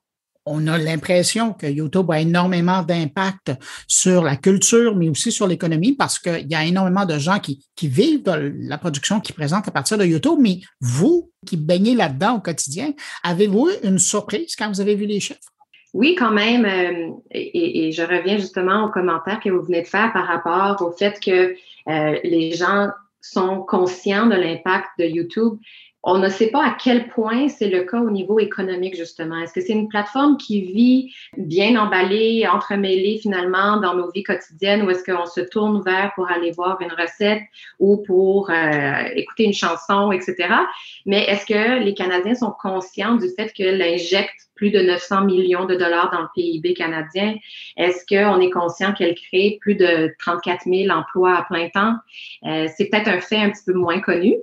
on 0.46 0.66
a 0.66 0.76
l'impression 0.78 1.52
que 1.52 1.66
YouTube 1.66 2.10
a 2.10 2.20
énormément 2.20 2.82
d'impact 2.82 3.52
sur 3.88 4.22
la 4.22 4.36
culture, 4.36 4.94
mais 4.94 5.08
aussi 5.08 5.32
sur 5.32 5.46
l'économie, 5.46 5.92
parce 5.92 6.18
qu'il 6.18 6.46
y 6.50 6.54
a 6.54 6.64
énormément 6.64 7.06
de 7.06 7.18
gens 7.18 7.38
qui, 7.38 7.64
vivent 7.82 8.22
de 8.22 8.52
la 8.60 8.78
production 8.78 9.20
qui 9.20 9.32
présente 9.32 9.68
à 9.68 9.70
partir 9.70 9.98
de 9.98 10.04
YouTube. 10.04 10.38
Mais 10.40 10.60
vous, 10.80 11.30
qui 11.46 11.56
baignez 11.56 11.94
là-dedans 11.94 12.36
au 12.36 12.40
quotidien, 12.40 12.92
avez-vous 13.22 13.70
une 13.82 13.98
surprise 13.98 14.54
quand 14.56 14.68
vous 14.68 14.80
avez 14.80 14.94
vu 14.94 15.06
les 15.06 15.20
chiffres? 15.20 15.40
Oui, 15.94 16.16
quand 16.18 16.32
même. 16.32 16.64
Euh, 16.64 17.12
et, 17.30 17.92
je 17.92 18.02
reviens 18.02 18.36
justement 18.36 18.84
aux 18.84 18.90
commentaires 18.90 19.40
que 19.40 19.48
vous 19.48 19.62
venez 19.62 19.82
de 19.82 19.86
faire 19.86 20.12
par 20.12 20.26
rapport 20.26 20.82
au 20.86 20.90
fait 20.90 21.20
que 21.20 21.54
euh, 21.88 22.18
les 22.24 22.52
gens 22.52 22.88
sont 23.20 23.60
conscients 23.60 24.26
de 24.26 24.34
l'impact 24.34 24.88
de 24.98 25.04
YouTube 25.04 25.58
on 26.06 26.18
ne 26.18 26.28
sait 26.28 26.48
pas 26.48 26.64
à 26.64 26.76
quel 26.78 27.08
point 27.08 27.48
c'est 27.48 27.68
le 27.68 27.84
cas 27.84 27.98
au 27.98 28.10
niveau 28.10 28.38
économique, 28.38 28.94
justement. 28.94 29.38
Est-ce 29.38 29.54
que 29.54 29.62
c'est 29.62 29.72
une 29.72 29.88
plateforme 29.88 30.36
qui 30.36 30.60
vit 30.60 31.14
bien 31.38 31.80
emballée, 31.80 32.46
entremêlée 32.46 33.18
finalement 33.22 33.78
dans 33.78 33.94
nos 33.94 34.10
vies 34.10 34.22
quotidiennes 34.22 34.82
ou 34.82 34.90
est-ce 34.90 35.02
qu'on 35.02 35.24
se 35.24 35.40
tourne 35.40 35.82
vers 35.82 36.12
pour 36.14 36.30
aller 36.30 36.50
voir 36.50 36.78
une 36.82 36.92
recette 36.92 37.42
ou 37.78 37.96
pour 38.06 38.50
euh, 38.50 39.04
écouter 39.14 39.44
une 39.44 39.54
chanson, 39.54 40.12
etc. 40.12 40.48
Mais 41.06 41.24
est-ce 41.24 41.46
que 41.46 41.82
les 41.82 41.94
Canadiens 41.94 42.34
sont 42.34 42.52
conscients 42.60 43.16
du 43.16 43.28
fait 43.34 43.50
qu'elle 43.54 43.80
injecte 43.80 44.44
plus 44.54 44.70
de 44.70 44.80
900 44.80 45.24
millions 45.24 45.64
de 45.64 45.74
dollars 45.74 46.10
dans 46.10 46.20
le 46.20 46.28
PIB 46.34 46.74
canadien? 46.74 47.36
Est-ce 47.76 48.04
qu'on 48.06 48.40
est 48.40 48.50
conscient 48.50 48.92
qu'elle 48.92 49.14
crée 49.14 49.58
plus 49.60 49.74
de 49.74 50.14
34 50.18 50.64
000 50.66 50.96
emplois 50.96 51.38
à 51.38 51.42
plein 51.44 51.68
temps? 51.70 51.94
Euh, 52.44 52.68
c'est 52.76 52.86
peut-être 52.86 53.08
un 53.08 53.20
fait 53.20 53.38
un 53.38 53.50
petit 53.50 53.64
peu 53.64 53.72
moins 53.72 54.00
connu. 54.00 54.36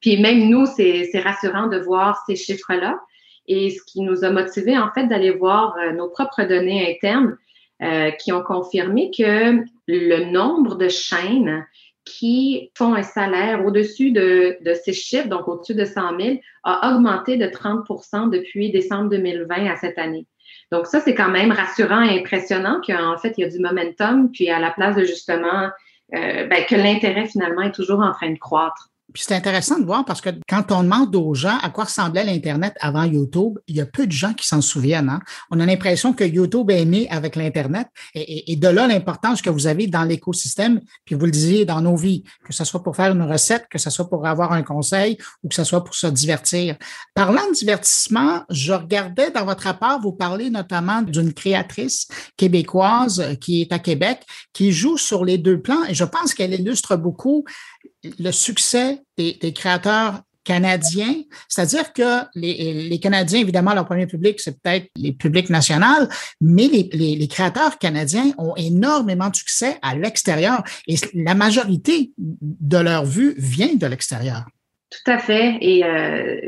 Puis 0.00 0.20
même 0.20 0.48
nous, 0.48 0.66
c'est 0.66 1.10
rassurant 1.20 1.66
de 1.66 1.78
voir 1.78 2.22
ces 2.26 2.36
chiffres-là. 2.36 3.00
Et 3.46 3.70
ce 3.70 3.82
qui 3.82 4.02
nous 4.02 4.24
a 4.24 4.30
motivé 4.30 4.76
en 4.76 4.90
fait 4.92 5.06
d'aller 5.06 5.30
voir 5.30 5.74
euh, 5.78 5.92
nos 5.92 6.08
propres 6.08 6.44
données 6.44 6.94
internes 6.94 7.38
euh, 7.82 8.10
qui 8.10 8.30
ont 8.30 8.42
confirmé 8.42 9.10
que 9.16 9.64
le 9.86 10.30
nombre 10.30 10.74
de 10.74 10.88
chaînes 10.88 11.64
qui 12.04 12.70
font 12.76 12.94
un 12.94 13.02
salaire 13.02 13.64
au-dessus 13.64 14.12
de, 14.12 14.58
de, 14.62 14.74
ces 14.74 14.92
chiffres, 14.92 15.28
donc 15.28 15.46
au-dessus 15.46 15.74
de 15.74 15.84
100 15.84 16.18
000, 16.20 16.36
a 16.64 16.94
augmenté 16.94 17.36
de 17.36 17.46
30% 17.46 18.30
depuis 18.30 18.70
décembre 18.70 19.10
2020 19.10 19.66
à 19.66 19.76
cette 19.76 19.98
année. 19.98 20.26
Donc 20.72 20.86
ça, 20.86 21.00
c'est 21.00 21.14
quand 21.14 21.30
même 21.30 21.52
rassurant 21.52 22.02
et 22.02 22.18
impressionnant 22.18 22.80
qu'en 22.86 23.16
fait, 23.18 23.34
il 23.36 23.42
y 23.42 23.44
a 23.44 23.48
du 23.48 23.58
momentum, 23.58 24.30
puis 24.30 24.50
à 24.50 24.58
la 24.58 24.70
place 24.70 24.96
de 24.96 25.04
justement 25.04 25.70
euh, 26.14 26.46
ben, 26.46 26.64
que 26.66 26.74
l'intérêt 26.74 27.26
finalement 27.26 27.62
est 27.62 27.72
toujours 27.72 28.00
en 28.00 28.12
train 28.12 28.30
de 28.30 28.38
croître. 28.38 28.90
Puis 29.14 29.24
c'est 29.26 29.34
intéressant 29.34 29.78
de 29.78 29.86
voir 29.86 30.04
parce 30.04 30.20
que 30.20 30.28
quand 30.46 30.70
on 30.70 30.82
demande 30.82 31.16
aux 31.16 31.32
gens 31.32 31.56
à 31.62 31.70
quoi 31.70 31.84
ressemblait 31.84 32.24
l'Internet 32.24 32.74
avant 32.80 33.04
YouTube, 33.04 33.58
il 33.66 33.76
y 33.76 33.80
a 33.80 33.86
peu 33.86 34.06
de 34.06 34.12
gens 34.12 34.34
qui 34.34 34.46
s'en 34.46 34.60
souviennent. 34.60 35.08
Hein. 35.08 35.20
On 35.50 35.58
a 35.60 35.66
l'impression 35.66 36.12
que 36.12 36.24
YouTube 36.24 36.70
est 36.70 36.84
né 36.84 37.08
avec 37.10 37.34
l'Internet 37.34 37.88
et, 38.14 38.54
de 38.56 38.68
là 38.68 38.86
l'importance 38.86 39.40
que 39.40 39.48
vous 39.48 39.66
avez 39.66 39.86
dans 39.86 40.04
l'écosystème, 40.04 40.82
puis 41.06 41.14
vous 41.14 41.24
le 41.24 41.30
disiez 41.30 41.64
dans 41.64 41.80
nos 41.80 41.96
vies, 41.96 42.22
que 42.44 42.52
ce 42.52 42.64
soit 42.64 42.82
pour 42.82 42.96
faire 42.96 43.12
une 43.12 43.22
recette, 43.22 43.66
que 43.70 43.78
ce 43.78 43.88
soit 43.88 44.10
pour 44.10 44.26
avoir 44.26 44.52
un 44.52 44.62
conseil 44.62 45.16
ou 45.42 45.48
que 45.48 45.54
ce 45.54 45.64
soit 45.64 45.84
pour 45.84 45.94
se 45.94 46.06
divertir. 46.06 46.76
Parlant 47.14 47.48
de 47.48 47.54
divertissement, 47.54 48.42
je 48.50 48.74
regardais 48.74 49.30
dans 49.30 49.46
votre 49.46 49.64
rapport, 49.64 50.00
vous 50.02 50.12
parlez 50.12 50.50
notamment 50.50 51.00
d'une 51.00 51.32
créatrice 51.32 52.08
québécoise 52.36 53.36
qui 53.40 53.62
est 53.62 53.72
à 53.72 53.78
Québec, 53.78 54.20
qui 54.52 54.70
joue 54.70 54.98
sur 54.98 55.24
les 55.24 55.38
deux 55.38 55.62
plans 55.62 55.84
et 55.88 55.94
je 55.94 56.04
pense 56.04 56.34
qu'elle 56.34 56.52
illustre 56.52 56.96
beaucoup 56.96 57.44
le 58.18 58.30
succès 58.30 59.00
des, 59.16 59.52
créateurs 59.52 60.22
canadiens, 60.44 61.14
c'est-à-dire 61.48 61.92
que 61.92 62.24
les, 62.34 62.98
Canadiens, 63.00 63.40
évidemment, 63.40 63.74
leur 63.74 63.84
premier 63.84 64.06
public, 64.06 64.40
c'est 64.40 64.60
peut-être 64.62 64.86
les 64.96 65.12
publics 65.12 65.50
nationaux, 65.50 66.08
mais 66.40 66.68
les, 66.68 67.28
créateurs 67.28 67.78
canadiens 67.78 68.32
ont 68.38 68.54
énormément 68.56 69.28
de 69.28 69.36
succès 69.36 69.76
à 69.82 69.94
l'extérieur 69.94 70.62
et 70.86 70.94
la 71.14 71.34
majorité 71.34 72.12
de 72.16 72.78
leur 72.78 73.04
vue 73.04 73.34
vient 73.36 73.74
de 73.74 73.86
l'extérieur. 73.86 74.46
Tout 74.90 75.10
à 75.10 75.18
fait. 75.18 75.58
Et 75.60 75.84
euh, 75.84 76.40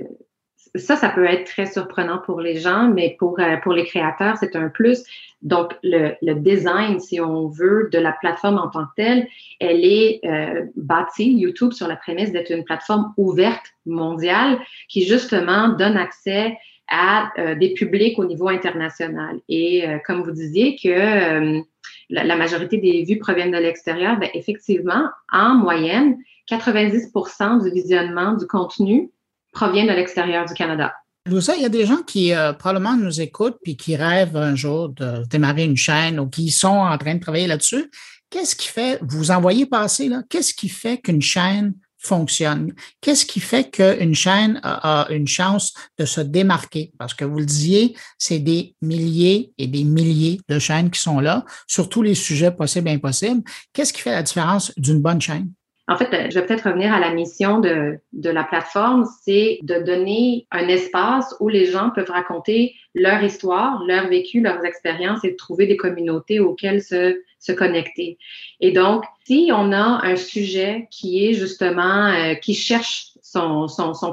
ça, 0.74 0.96
ça 0.96 1.08
peut 1.08 1.24
être 1.24 1.44
très 1.44 1.66
surprenant 1.66 2.18
pour 2.18 2.40
les 2.40 2.58
gens, 2.58 2.88
mais 2.88 3.16
pour, 3.18 3.38
euh, 3.40 3.56
pour 3.62 3.72
les 3.72 3.84
créateurs, 3.84 4.36
c'est 4.38 4.56
un 4.56 4.68
plus. 4.68 5.02
Donc, 5.42 5.74
le, 5.82 6.12
le, 6.22 6.34
design, 6.34 7.00
si 7.00 7.20
on 7.20 7.48
veut, 7.48 7.88
de 7.92 7.98
la 7.98 8.12
plateforme 8.12 8.58
en 8.58 8.68
tant 8.68 8.84
que 8.84 8.94
telle, 8.96 9.28
elle 9.58 9.84
est 9.84 10.20
euh, 10.24 10.66
bâtie, 10.76 11.32
YouTube, 11.32 11.72
sur 11.72 11.88
la 11.88 11.96
prémisse 11.96 12.32
d'être 12.32 12.50
une 12.50 12.64
plateforme 12.64 13.12
ouverte 13.16 13.64
mondiale 13.86 14.58
qui, 14.88 15.04
justement, 15.04 15.68
donne 15.70 15.96
accès 15.96 16.56
à 16.88 17.30
euh, 17.38 17.54
des 17.54 17.72
publics 17.74 18.18
au 18.18 18.24
niveau 18.24 18.48
international. 18.48 19.40
Et 19.48 19.84
comme 20.06 20.22
vous 20.22 20.32
disiez 20.32 20.76
que 20.76 21.62
la, 22.10 22.36
majorité 22.36 22.78
des 22.78 23.04
vues 23.04 23.18
proviennent 23.18 23.52
de 23.52 23.58
l'extérieur, 23.58 24.18
bien, 24.18 24.28
effectivement, 24.34 25.08
en 25.32 25.54
moyenne, 25.54 26.18
90% 26.50 27.62
du 27.62 27.70
visionnement 27.70 28.34
du 28.34 28.46
contenu 28.46 29.10
provient 29.52 29.84
de 29.84 29.92
l'extérieur 29.92 30.44
du 30.44 30.54
Canada. 30.54 30.92
Vous 31.26 31.50
il 31.50 31.62
y 31.62 31.66
a 31.66 31.68
des 31.68 31.84
gens 31.84 32.02
qui 32.02 32.32
euh, 32.32 32.52
probablement 32.54 32.96
nous 32.96 33.20
écoutent 33.20 33.58
puis 33.62 33.76
qui 33.76 33.94
rêvent 33.94 34.36
un 34.36 34.54
jour 34.54 34.88
de 34.88 35.22
démarrer 35.28 35.64
une 35.64 35.76
chaîne 35.76 36.18
ou 36.18 36.28
qui 36.28 36.50
sont 36.50 36.68
en 36.68 36.96
train 36.96 37.14
de 37.14 37.20
travailler 37.20 37.46
là-dessus. 37.46 37.90
Qu'est-ce 38.30 38.56
qui 38.56 38.68
fait, 38.68 38.98
vous 39.02 39.30
envoyez 39.30 39.66
passer 39.66 40.08
là, 40.08 40.22
qu'est-ce 40.28 40.54
qui 40.54 40.68
fait 40.68 40.98
qu'une 40.98 41.20
chaîne 41.20 41.74
fonctionne? 41.98 42.72
Qu'est-ce 43.02 43.26
qui 43.26 43.40
fait 43.40 43.70
qu'une 43.70 44.14
chaîne 44.14 44.60
a, 44.62 45.06
une 45.10 45.28
chance 45.28 45.74
de 45.98 46.06
se 46.06 46.22
démarquer? 46.22 46.92
Parce 46.98 47.12
que 47.12 47.26
vous 47.26 47.38
le 47.38 47.44
disiez, 47.44 47.94
c'est 48.16 48.38
des 48.38 48.74
milliers 48.80 49.52
et 49.58 49.66
des 49.66 49.84
milliers 49.84 50.40
de 50.48 50.58
chaînes 50.58 50.90
qui 50.90 51.00
sont 51.00 51.20
là 51.20 51.44
sur 51.66 51.90
tous 51.90 52.02
les 52.02 52.14
sujets 52.14 52.50
possibles 52.50 52.88
et 52.88 52.92
impossibles. 52.92 53.42
Qu'est-ce 53.74 53.92
qui 53.92 54.00
fait 54.00 54.12
la 54.12 54.22
différence 54.22 54.72
d'une 54.78 55.02
bonne 55.02 55.20
chaîne? 55.20 55.52
En 55.88 55.96
fait, 55.96 56.30
je 56.30 56.38
vais 56.38 56.46
peut-être 56.46 56.68
revenir 56.68 56.92
à 56.92 57.00
la 57.00 57.12
mission 57.12 57.58
de, 57.58 57.98
la 58.12 58.44
plateforme, 58.44 59.06
c'est 59.24 59.58
de 59.62 59.80
donner 59.80 60.46
un 60.52 60.68
espace 60.68 61.34
où 61.40 61.48
les 61.48 61.66
gens 61.66 61.90
peuvent 61.90 62.10
raconter 62.10 62.74
leur 62.94 63.22
histoire, 63.22 63.82
leur 63.84 64.08
vécu, 64.08 64.40
leurs 64.40 64.64
expériences 64.64 65.24
et 65.24 65.34
trouver 65.34 65.66
des 65.66 65.76
communautés 65.76 66.38
auxquelles 66.38 66.82
se, 66.82 67.16
connecter. 67.56 68.18
Et 68.60 68.70
donc, 68.70 69.04
si 69.24 69.50
on 69.52 69.72
a 69.72 70.00
un 70.04 70.14
sujet 70.14 70.86
qui 70.92 71.26
est 71.26 71.32
justement, 71.32 72.06
euh, 72.06 72.34
qui 72.34 72.54
cherche 72.54 73.14
son, 73.22 73.66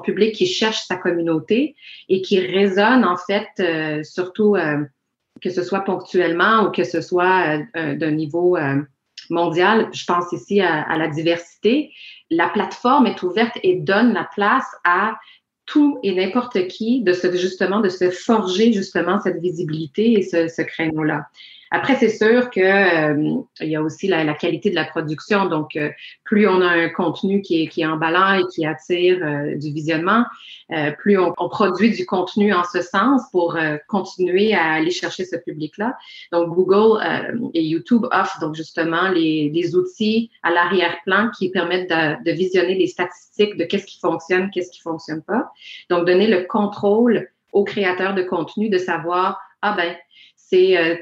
public, 0.04 0.34
qui 0.34 0.48
cherche 0.48 0.84
sa 0.88 0.96
communauté 0.96 1.76
et 2.10 2.22
qui 2.24 2.40
résonne 2.40 3.06
en 3.06 3.18
fait, 3.18 3.48
euh, 3.60 4.04
surtout 4.04 4.56
euh, 4.56 4.78
que 5.42 5.52
ce 5.52 5.62
soit 5.62 5.82
ponctuellement 5.82 6.64
ou 6.64 6.72
que 6.72 6.84
ce 6.84 7.02
soit 7.02 7.60
d'un 7.76 8.12
niveau 8.12 8.58
mondiale, 9.30 9.90
je 9.94 10.06
pense 10.06 10.32
ici 10.32 10.62
à, 10.62 10.98
la 10.98 11.08
diversité, 11.08 11.92
la 12.30 12.50
plateforme 12.50 13.08
est 13.08 13.22
ouverte 13.24 13.58
et 13.64 13.76
donne 13.76 14.14
la 14.14 14.28
place 14.34 14.68
à 14.84 15.18
tout 15.66 16.00
et 16.04 16.16
n'importe 16.16 16.68
qui 16.68 17.02
de 17.02 17.14
se, 17.14 17.36
justement 17.36 17.82
de 17.82 17.90
se 17.90 18.10
forger 18.10 18.72
justement 18.72 19.20
cette 19.20 19.40
visibilité 19.42 20.14
et 20.14 20.22
ce, 20.22 20.48
ce 20.48 20.62
créneau-là. 20.62 21.28
Après, 21.72 21.96
c'est 21.96 22.10
sûr 22.10 22.50
que 22.50 22.62
euh, 22.62 23.42
il 23.60 23.68
y 23.68 23.76
a 23.76 23.82
aussi 23.82 24.08
la, 24.08 24.34
qualité 24.34 24.70
de 24.70 24.76
la 24.76 24.86
production. 24.86 25.46
Donc, 25.46 25.76
euh, 25.76 25.90
plus 26.24 26.48
on 26.48 26.62
a 26.62 26.68
un 26.68 26.90
contenu 26.90 27.42
qui 27.42 27.64
est, 27.64 27.68
qui 27.68 27.82
est 27.82 27.86
emballant 27.86 28.40
et 28.40 28.48
qui 28.54 28.66
attire 28.66 29.20
euh, 29.22 29.56
du 29.56 29.72
visionnement, 29.72 30.26
plus 30.98 31.18
on, 31.18 31.34
on, 31.38 31.48
produit 31.48 31.92
du 31.92 32.06
contenu 32.06 32.54
en 32.54 32.64
ce 32.66 32.82
sens 32.82 33.22
pour 33.32 33.58
continuer 33.88 34.54
à 34.54 34.74
aller 34.74 34.92
chercher 34.92 35.24
ce 35.24 35.38
public-là. 35.38 35.96
Donc, 36.34 36.54
Google 36.54 37.02
et 37.54 37.64
YouTube 37.64 38.06
offrent 38.12 38.42
donc 38.42 38.54
justement 38.56 39.08
les, 39.08 39.50
les 39.50 39.76
outils 39.78 40.30
à 40.44 40.52
l'arrière-plan 40.52 41.30
qui 41.38 41.52
permettent 41.52 41.90
de, 41.90 42.22
de, 42.22 42.32
visionner 42.36 42.76
les 42.76 42.88
statistiques 42.88 43.56
de 43.56 43.64
qu'est-ce 43.64 43.86
qui 43.86 44.00
fonctionne, 44.00 44.52
qu'est-ce 44.52 44.72
qui 44.72 44.82
fonctionne 44.82 45.22
pas. 45.22 45.50
Donc, 45.90 46.06
donner 46.06 46.28
le 46.28 46.44
contrôle 46.44 47.30
aux 47.54 47.64
créateurs 47.64 48.14
de 48.14 48.24
contenu 48.24 48.68
de 48.68 48.78
savoir 48.78 49.40
ah 49.62 49.74
ben 49.76 49.96
c'est 50.50 50.78
euh, 50.78 50.96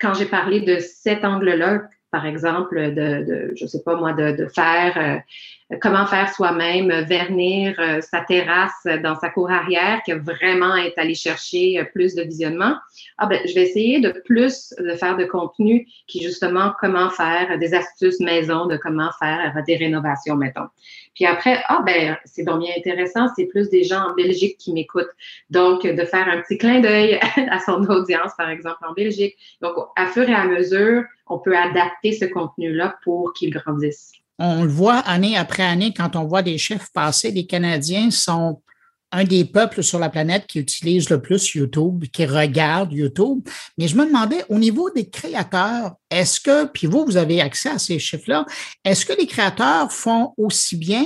quand 0.00 0.14
j'ai 0.14 0.26
parlé 0.26 0.60
de 0.60 0.78
cet 0.78 1.24
angle-là, 1.24 1.82
par 2.10 2.26
exemple, 2.26 2.92
de, 2.94 3.24
de 3.24 3.52
je 3.54 3.66
sais 3.66 3.82
pas 3.82 3.96
moi, 3.96 4.12
de, 4.12 4.32
de 4.32 4.46
faire 4.46 4.96
euh, 4.96 5.76
comment 5.82 6.06
faire 6.06 6.32
soi-même, 6.32 6.88
vernir 7.04 7.74
euh, 7.78 8.00
sa 8.00 8.20
terrasse 8.20 8.86
dans 9.02 9.14
sa 9.16 9.28
cour 9.28 9.50
arrière, 9.50 10.00
qui 10.04 10.12
vraiment 10.12 10.74
est 10.76 10.96
allé 10.96 11.14
chercher 11.14 11.78
euh, 11.78 11.84
plus 11.84 12.14
de 12.14 12.22
visionnement. 12.22 12.74
Ah 13.18 13.26
ben, 13.26 13.40
je 13.46 13.54
vais 13.54 13.62
essayer 13.62 14.00
de 14.00 14.10
plus 14.24 14.74
de 14.78 14.94
faire 14.94 15.16
de 15.16 15.24
contenu 15.24 15.86
qui 16.06 16.22
justement 16.22 16.72
comment 16.80 17.10
faire 17.10 17.58
des 17.58 17.74
astuces 17.74 18.20
maison, 18.20 18.66
de 18.66 18.78
comment 18.78 19.10
faire 19.18 19.54
des 19.66 19.76
rénovations, 19.76 20.36
mettons. 20.36 20.68
Puis 21.14 21.26
après, 21.26 21.62
ah 21.66 21.82
ben, 21.84 22.16
c'est 22.24 22.44
donc 22.44 22.60
bien 22.60 22.72
intéressant, 22.78 23.26
c'est 23.36 23.46
plus 23.46 23.68
des 23.68 23.82
gens 23.82 24.10
en 24.10 24.14
Belgique 24.14 24.56
qui 24.56 24.72
m'écoutent. 24.72 25.10
Donc, 25.50 25.82
de 25.82 26.04
faire 26.04 26.28
un 26.28 26.40
petit 26.40 26.56
clin 26.56 26.80
d'œil 26.80 27.18
à 27.50 27.58
son 27.58 27.82
audience, 27.90 28.32
par 28.38 28.48
exemple, 28.48 28.78
en 28.88 28.92
Belgique. 28.92 29.36
Donc, 29.60 29.74
à 29.96 30.06
fur 30.06 30.28
et 30.28 30.34
à 30.34 30.44
mesure, 30.44 31.02
on 31.26 31.38
peut 31.38 31.56
adapter 31.56 31.97
ce 32.04 32.24
contenu-là 32.26 32.96
pour 33.04 33.32
qu'il 33.32 33.50
grandisse 33.50 34.12
on 34.38 34.62
le 34.62 34.70
voit 34.70 34.98
année 34.98 35.36
après 35.36 35.64
année 35.64 35.92
quand 35.92 36.16
on 36.16 36.24
voit 36.24 36.42
des 36.42 36.58
chiffres 36.58 36.88
passer, 36.94 37.30
les 37.30 37.46
Canadiens 37.46 38.10
sont 38.10 38.62
un 39.10 39.24
des 39.24 39.44
peuples 39.46 39.82
sur 39.82 39.98
la 39.98 40.10
planète 40.10 40.46
qui 40.46 40.58
utilise 40.58 41.08
le 41.08 41.20
plus 41.20 41.54
YouTube, 41.54 42.04
qui 42.12 42.26
regarde 42.26 42.92
YouTube. 42.92 43.40
Mais 43.78 43.88
je 43.88 43.96
me 43.96 44.04
demandais, 44.04 44.44
au 44.50 44.58
niveau 44.58 44.90
des 44.90 45.08
créateurs, 45.08 45.94
est-ce 46.10 46.40
que, 46.40 46.66
puis 46.66 46.86
vous, 46.86 47.06
vous 47.06 47.16
avez 47.16 47.40
accès 47.40 47.70
à 47.70 47.78
ces 47.78 47.98
chiffres-là, 47.98 48.44
est-ce 48.84 49.06
que 49.06 49.14
les 49.18 49.26
créateurs 49.26 49.90
font 49.90 50.34
aussi 50.36 50.76
bien, 50.76 51.04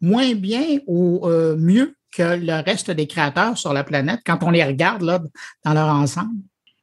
moins 0.00 0.34
bien 0.34 0.78
ou 0.88 1.26
euh, 1.28 1.56
mieux 1.56 1.94
que 2.10 2.22
le 2.22 2.64
reste 2.64 2.90
des 2.90 3.06
créateurs 3.06 3.56
sur 3.56 3.72
la 3.72 3.84
planète 3.84 4.20
quand 4.26 4.42
on 4.42 4.50
les 4.50 4.64
regarde 4.64 5.02
là, 5.02 5.20
dans 5.64 5.74
leur 5.74 5.88
ensemble? 5.88 6.34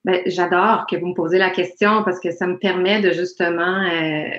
Ben, 0.03 0.21
j'adore 0.25 0.87
que 0.89 0.95
vous 0.95 1.07
me 1.07 1.13
posez 1.13 1.37
la 1.37 1.51
question 1.51 2.03
parce 2.03 2.19
que 2.19 2.31
ça 2.31 2.47
me 2.47 2.57
permet 2.57 3.01
de 3.01 3.11
justement 3.11 3.83
euh, 3.83 4.29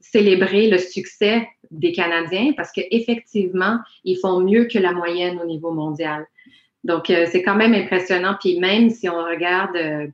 célébrer 0.00 0.68
le 0.68 0.78
succès 0.78 1.46
des 1.70 1.92
Canadiens 1.92 2.52
parce 2.56 2.72
qu'effectivement, 2.72 3.78
ils 4.04 4.18
font 4.18 4.40
mieux 4.40 4.64
que 4.64 4.78
la 4.78 4.92
moyenne 4.92 5.38
au 5.40 5.46
niveau 5.46 5.70
mondial. 5.70 6.26
Donc, 6.82 7.08
euh, 7.10 7.26
c'est 7.30 7.42
quand 7.42 7.54
même 7.54 7.72
impressionnant. 7.72 8.36
Puis 8.40 8.58
même 8.58 8.90
si 8.90 9.08
on 9.08 9.22
regarde, 9.22 9.76
euh, 9.76 10.08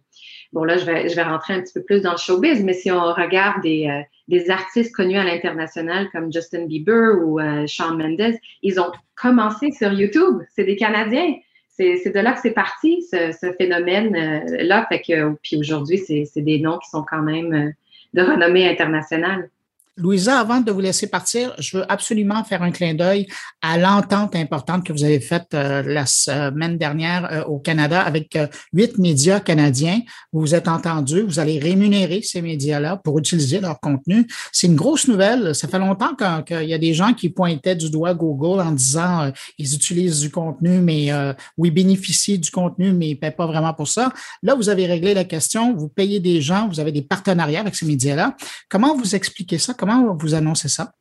bon 0.52 0.64
là, 0.64 0.76
je 0.76 0.84
vais, 0.84 1.08
je 1.08 1.16
vais 1.16 1.22
rentrer 1.22 1.54
un 1.54 1.62
petit 1.62 1.72
peu 1.72 1.82
plus 1.82 2.02
dans 2.02 2.12
le 2.12 2.18
showbiz, 2.18 2.62
mais 2.62 2.74
si 2.74 2.92
on 2.92 3.00
regarde 3.14 3.62
des, 3.62 4.04
des 4.28 4.50
artistes 4.50 4.94
connus 4.94 5.16
à 5.16 5.24
l'international 5.24 6.10
comme 6.12 6.30
Justin 6.30 6.66
Bieber 6.66 7.16
ou 7.24 7.40
Shawn 7.66 7.96
Mendes, 7.96 8.36
ils 8.62 8.78
ont 8.78 8.92
commencé 9.14 9.70
sur 9.70 9.90
YouTube. 9.90 10.42
C'est 10.54 10.64
des 10.64 10.76
Canadiens 10.76 11.32
c'est 11.78 12.12
de 12.12 12.20
là 12.20 12.32
que 12.32 12.40
c'est 12.40 12.50
parti, 12.50 13.02
ce, 13.02 13.52
phénomène-là. 13.56 14.86
fait 14.88 15.00
que, 15.00 15.34
puis 15.42 15.56
aujourd'hui, 15.56 15.98
c'est 15.98 16.42
des 16.42 16.58
noms 16.58 16.78
qui 16.78 16.90
sont 16.90 17.04
quand 17.08 17.22
même 17.22 17.54
euh, 17.54 17.70
de 18.14 18.22
renommée 18.22 18.68
internationale. 18.68 19.48
Louisa, 19.98 20.38
avant 20.38 20.60
de 20.60 20.70
vous 20.70 20.80
laisser 20.80 21.08
partir, 21.08 21.54
je 21.58 21.78
veux 21.78 21.92
absolument 21.92 22.44
faire 22.44 22.62
un 22.62 22.70
clin 22.70 22.94
d'œil 22.94 23.26
à 23.62 23.76
l'entente 23.78 24.36
importante 24.36 24.86
que 24.86 24.92
vous 24.92 25.02
avez 25.02 25.18
faite 25.18 25.48
euh, 25.54 25.82
la 25.82 26.06
semaine 26.06 26.78
dernière 26.78 27.28
euh, 27.32 27.42
au 27.44 27.58
Canada 27.58 28.00
avec 28.00 28.36
euh, 28.36 28.46
huit 28.72 28.96
médias 28.98 29.40
canadiens. 29.40 30.00
Vous 30.32 30.40
vous 30.40 30.54
êtes 30.54 30.68
entendus, 30.68 31.22
vous 31.22 31.40
allez 31.40 31.58
rémunérer 31.58 32.22
ces 32.22 32.42
médias-là 32.42 32.98
pour 32.98 33.18
utiliser 33.18 33.58
leur 33.58 33.80
contenu. 33.80 34.28
C'est 34.52 34.68
une 34.68 34.76
grosse 34.76 35.08
nouvelle. 35.08 35.52
Ça 35.52 35.66
fait 35.66 35.80
longtemps 35.80 36.14
qu'il 36.44 36.68
y 36.68 36.74
a 36.74 36.78
des 36.78 36.94
gens 36.94 37.12
qui 37.12 37.28
pointaient 37.28 37.74
du 37.74 37.90
doigt 37.90 38.14
Google 38.14 38.60
en 38.60 38.70
disant 38.70 39.32
ils 39.58 39.74
utilisent 39.74 40.20
du 40.20 40.30
contenu, 40.30 40.78
mais 40.78 41.10
oui, 41.56 41.68
ils 41.68 41.74
bénéficient 41.74 42.38
du 42.38 42.50
contenu, 42.50 42.92
mais 42.92 43.08
ils 43.08 43.14
ne 43.14 43.18
paient 43.18 43.30
pas 43.30 43.46
vraiment 43.46 43.74
pour 43.74 43.88
ça. 43.88 44.12
Là, 44.42 44.54
vous 44.54 44.68
avez 44.68 44.86
réglé 44.86 45.14
la 45.14 45.24
question. 45.24 45.74
Vous 45.74 45.88
payez 45.88 46.20
des 46.20 46.40
gens, 46.40 46.68
vous 46.68 46.80
avez 46.80 46.92
des 46.92 47.02
partenariats 47.02 47.60
avec 47.60 47.74
ces 47.74 47.86
médias-là. 47.86 48.36
Comment 48.68 48.96
vous 48.96 49.14
expliquez 49.14 49.58
ça? 49.58 49.74
Vous 50.18 50.34
annoncez 50.34 50.68
ça? 50.68 50.92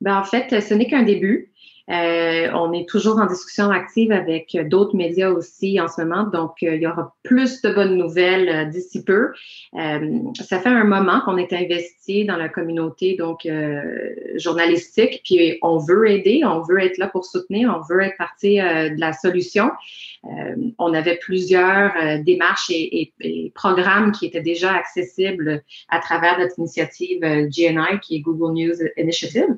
Ben, 0.00 0.16
en 0.16 0.24
fait, 0.24 0.60
ce 0.60 0.74
n'est 0.74 0.88
qu'un 0.88 1.02
début. 1.02 1.51
Euh, 1.90 2.48
on 2.54 2.72
est 2.72 2.88
toujours 2.88 3.18
en 3.18 3.26
discussion 3.26 3.70
active 3.70 4.12
avec 4.12 4.56
d'autres 4.68 4.96
médias 4.96 5.30
aussi 5.30 5.80
en 5.80 5.88
ce 5.88 6.02
moment, 6.02 6.24
donc 6.24 6.62
euh, 6.62 6.76
il 6.76 6.82
y 6.82 6.86
aura 6.86 7.14
plus 7.24 7.60
de 7.62 7.70
bonnes 7.70 7.96
nouvelles 7.96 8.48
euh, 8.48 8.64
d'ici 8.66 9.02
peu. 9.04 9.32
ça 9.74 10.60
fait 10.60 10.68
un 10.68 10.84
moment 10.84 11.20
qu'on 11.24 11.36
est 11.36 11.52
investi 11.52 12.24
dans 12.24 12.36
la 12.36 12.48
communauté 12.48 13.16
donc 13.16 13.48
journalistique, 14.36 15.22
puis 15.24 15.58
on 15.62 15.78
veut 15.78 16.10
aider, 16.10 16.42
on 16.44 16.62
veut 16.62 16.80
être 16.80 16.98
là 16.98 17.08
pour 17.08 17.24
soutenir, 17.24 17.74
on 17.76 17.92
veut 17.92 18.02
être 18.02 18.16
partie 18.16 18.56
de 18.56 19.00
la 19.00 19.12
solution. 19.12 19.70
on 20.78 20.94
avait 20.94 21.16
plusieurs 21.16 21.92
démarches 22.22 22.70
et, 22.70 23.12
programmes 23.54 24.12
qui 24.12 24.26
étaient 24.26 24.42
déjà 24.42 24.72
accessibles 24.72 25.62
à 25.88 26.00
travers 26.00 26.38
notre 26.38 26.58
initiative 26.58 27.20
GNI, 27.20 28.00
qui 28.02 28.16
est 28.16 28.20
Google 28.20 28.54
News 28.54 28.76
Initiative. 28.96 29.56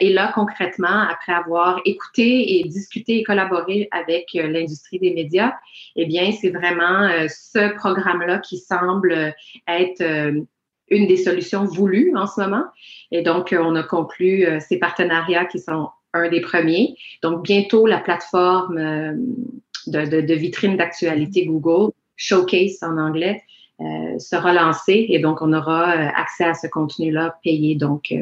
et 0.00 0.12
là, 0.12 0.32
concrètement, 0.34 1.06
après 1.26 1.38
avoir 1.38 1.80
écouté 1.84 2.58
et 2.58 2.64
discuté 2.64 3.18
et 3.18 3.22
collaboré 3.22 3.88
avec 3.90 4.28
euh, 4.34 4.48
l'industrie 4.48 4.98
des 4.98 5.12
médias, 5.12 5.54
eh 5.96 6.06
bien, 6.06 6.32
c'est 6.32 6.50
vraiment 6.50 7.02
euh, 7.02 7.26
ce 7.28 7.74
programme-là 7.76 8.38
qui 8.38 8.58
semble 8.58 9.34
être 9.66 10.00
euh, 10.00 10.40
une 10.88 11.06
des 11.06 11.16
solutions 11.16 11.64
voulues 11.64 12.12
en 12.16 12.26
ce 12.26 12.40
moment. 12.40 12.64
Et 13.10 13.22
donc, 13.22 13.54
on 13.58 13.74
a 13.74 13.82
conclu 13.82 14.46
ces 14.60 14.78
partenariats 14.78 15.44
qui 15.44 15.58
sont 15.58 15.88
un 16.12 16.28
des 16.28 16.40
premiers. 16.40 16.96
Donc, 17.22 17.42
bientôt, 17.42 17.86
la 17.86 17.98
plateforme 17.98 18.76
de, 19.88 20.20
de, 20.20 20.34
vitrine 20.34 20.76
d'actualité 20.76 21.44
Google, 21.44 21.92
Showcase 22.14 22.78
en 22.82 22.98
anglais, 22.98 23.42
sera 24.18 24.52
lancée 24.52 25.06
et 25.08 25.18
donc 25.18 25.42
on 25.42 25.52
aura 25.52 25.90
accès 25.90 26.44
à 26.44 26.54
ce 26.54 26.68
contenu-là 26.68 27.36
payé 27.42 27.74
donc 27.74 28.14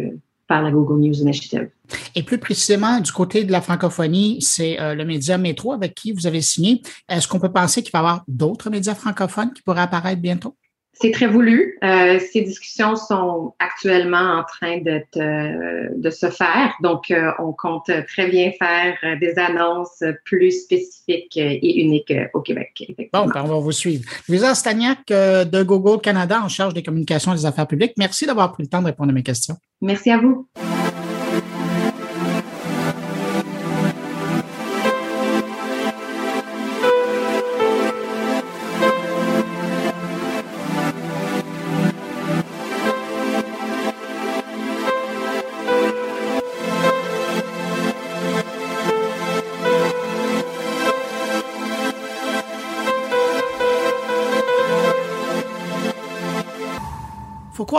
par 0.46 0.62
la 0.62 0.70
Google 0.70 1.00
News 1.00 1.20
Initiative. 1.20 1.70
Et 2.14 2.22
plus 2.22 2.38
précisément, 2.38 3.00
du 3.00 3.12
côté 3.12 3.44
de 3.44 3.52
la 3.52 3.60
francophonie, 3.60 4.38
c'est 4.40 4.80
euh, 4.80 4.94
le 4.94 5.04
média 5.04 5.38
Métro 5.38 5.72
avec 5.72 5.94
qui 5.94 6.12
vous 6.12 6.26
avez 6.26 6.40
signé. 6.40 6.82
Est-ce 7.08 7.28
qu'on 7.28 7.40
peut 7.40 7.52
penser 7.52 7.82
qu'il 7.82 7.92
va 7.92 7.98
y 7.98 8.02
avoir 8.02 8.24
d'autres 8.28 8.70
médias 8.70 8.94
francophones 8.94 9.52
qui 9.52 9.62
pourraient 9.62 9.82
apparaître 9.82 10.20
bientôt? 10.20 10.56
C'est 11.00 11.10
très 11.10 11.26
voulu. 11.26 11.78
Euh, 11.82 12.18
ces 12.32 12.42
discussions 12.42 12.96
sont 12.96 13.54
actuellement 13.58 14.38
en 14.38 14.44
train 14.44 14.80
euh, 14.86 15.88
de 15.94 16.10
se 16.10 16.30
faire. 16.30 16.74
Donc, 16.82 17.10
euh, 17.10 17.30
on 17.38 17.52
compte 17.52 17.90
très 18.08 18.28
bien 18.28 18.52
faire 18.58 18.96
des 19.20 19.38
annonces 19.38 20.02
plus 20.24 20.62
spécifiques 20.62 21.36
et 21.36 21.82
uniques 21.82 22.12
au 22.32 22.40
Québec. 22.40 22.70
Bon, 23.12 23.26
ben, 23.26 23.42
on 23.44 23.48
va 23.48 23.58
vous 23.58 23.72
suivre. 23.72 24.04
Lisa 24.28 24.54
Stagnac 24.54 25.06
de 25.08 25.62
Google 25.62 26.00
Canada 26.00 26.40
en 26.42 26.48
charge 26.48 26.74
des 26.74 26.82
communications 26.82 27.32
et 27.32 27.36
des 27.36 27.46
affaires 27.46 27.66
publiques. 27.66 27.94
Merci 27.98 28.26
d'avoir 28.26 28.52
pris 28.52 28.62
le 28.62 28.68
temps 28.68 28.80
de 28.80 28.86
répondre 28.86 29.10
à 29.10 29.12
mes 29.12 29.22
questions. 29.22 29.56
Merci 29.80 30.10
à 30.10 30.18
vous. 30.18 30.48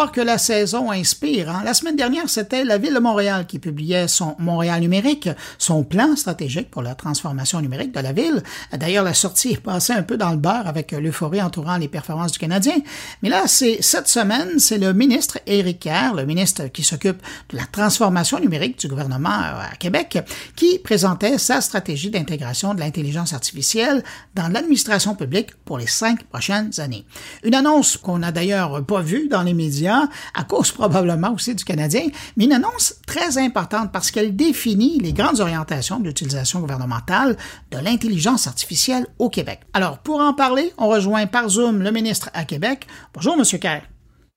Que 0.03 0.19
la 0.19 0.37
saison 0.37 0.91
inspire. 0.91 1.49
Hein? 1.49 1.61
La 1.63 1.73
semaine 1.73 1.95
dernière, 1.95 2.29
c'était 2.29 2.65
la 2.65 2.77
ville 2.77 2.93
de 2.93 2.99
Montréal 2.99 3.45
qui 3.47 3.59
publiait 3.59 4.09
son 4.09 4.35
Montréal 4.39 4.81
numérique, 4.81 5.29
son 5.57 5.83
plan 5.83 6.15
stratégique 6.17 6.69
pour 6.69 6.81
la 6.81 6.95
transformation 6.95 7.61
numérique 7.61 7.93
de 7.93 8.01
la 8.01 8.11
ville. 8.11 8.43
D'ailleurs, 8.73 9.05
la 9.05 9.13
sortie 9.13 9.53
est 9.53 9.61
passée 9.61 9.93
un 9.93 10.03
peu 10.03 10.17
dans 10.17 10.31
le 10.31 10.37
beurre 10.37 10.67
avec 10.67 10.91
l'euphorie 10.91 11.41
entourant 11.41 11.77
les 11.77 11.87
performances 11.87 12.33
du 12.33 12.39
Canadien. 12.39 12.75
Mais 13.23 13.29
là, 13.29 13.43
c'est 13.47 13.77
cette 13.81 14.09
semaine, 14.09 14.59
c'est 14.59 14.77
le 14.77 14.93
ministre 14.93 15.39
Éric 15.47 15.79
Kerr, 15.79 16.13
le 16.13 16.25
ministre 16.25 16.67
qui 16.67 16.83
s'occupe 16.83 17.21
de 17.49 17.57
la 17.57 17.65
transformation 17.65 18.39
numérique 18.39 18.77
du 18.77 18.89
gouvernement 18.89 19.29
euh, 19.29 19.71
à 19.71 19.75
Québec, 19.77 20.19
qui 20.57 20.77
présentait 20.79 21.37
sa 21.37 21.61
stratégie 21.61 22.09
d'intégration 22.09 22.73
de 22.73 22.81
l'intelligence 22.81 23.31
artificielle 23.31 24.03
dans 24.35 24.49
l'administration 24.49 25.15
publique 25.15 25.55
pour 25.63 25.77
les 25.77 25.87
cinq 25.87 26.25
prochaines 26.25 26.71
années. 26.79 27.05
Une 27.43 27.55
annonce 27.55 27.95
qu'on 27.95 28.19
n'a 28.19 28.33
d'ailleurs 28.33 28.85
pas 28.85 29.01
vue 29.01 29.29
dans 29.29 29.43
les 29.43 29.53
médias 29.53 29.84
à 29.89 30.43
cause 30.43 30.71
probablement 30.71 31.33
aussi 31.33 31.55
du 31.55 31.63
Canadien, 31.63 32.07
mais 32.37 32.45
une 32.45 32.53
annonce 32.53 32.95
très 33.07 33.37
importante 33.37 33.91
parce 33.91 34.11
qu'elle 34.11 34.35
définit 34.35 34.99
les 34.99 35.13
grandes 35.13 35.39
orientations 35.39 35.99
de 35.99 36.05
l'utilisation 36.05 36.59
gouvernementale 36.59 37.37
de 37.71 37.77
l'intelligence 37.77 38.47
artificielle 38.47 39.07
au 39.19 39.29
Québec. 39.29 39.61
Alors, 39.73 39.99
pour 39.99 40.19
en 40.19 40.33
parler, 40.33 40.73
on 40.77 40.87
rejoint 40.87 41.27
par 41.27 41.49
Zoom 41.49 41.81
le 41.81 41.91
ministre 41.91 42.29
à 42.33 42.45
Québec. 42.45 42.87
Bonjour, 43.13 43.35
M. 43.35 43.59
Kerr. 43.59 43.81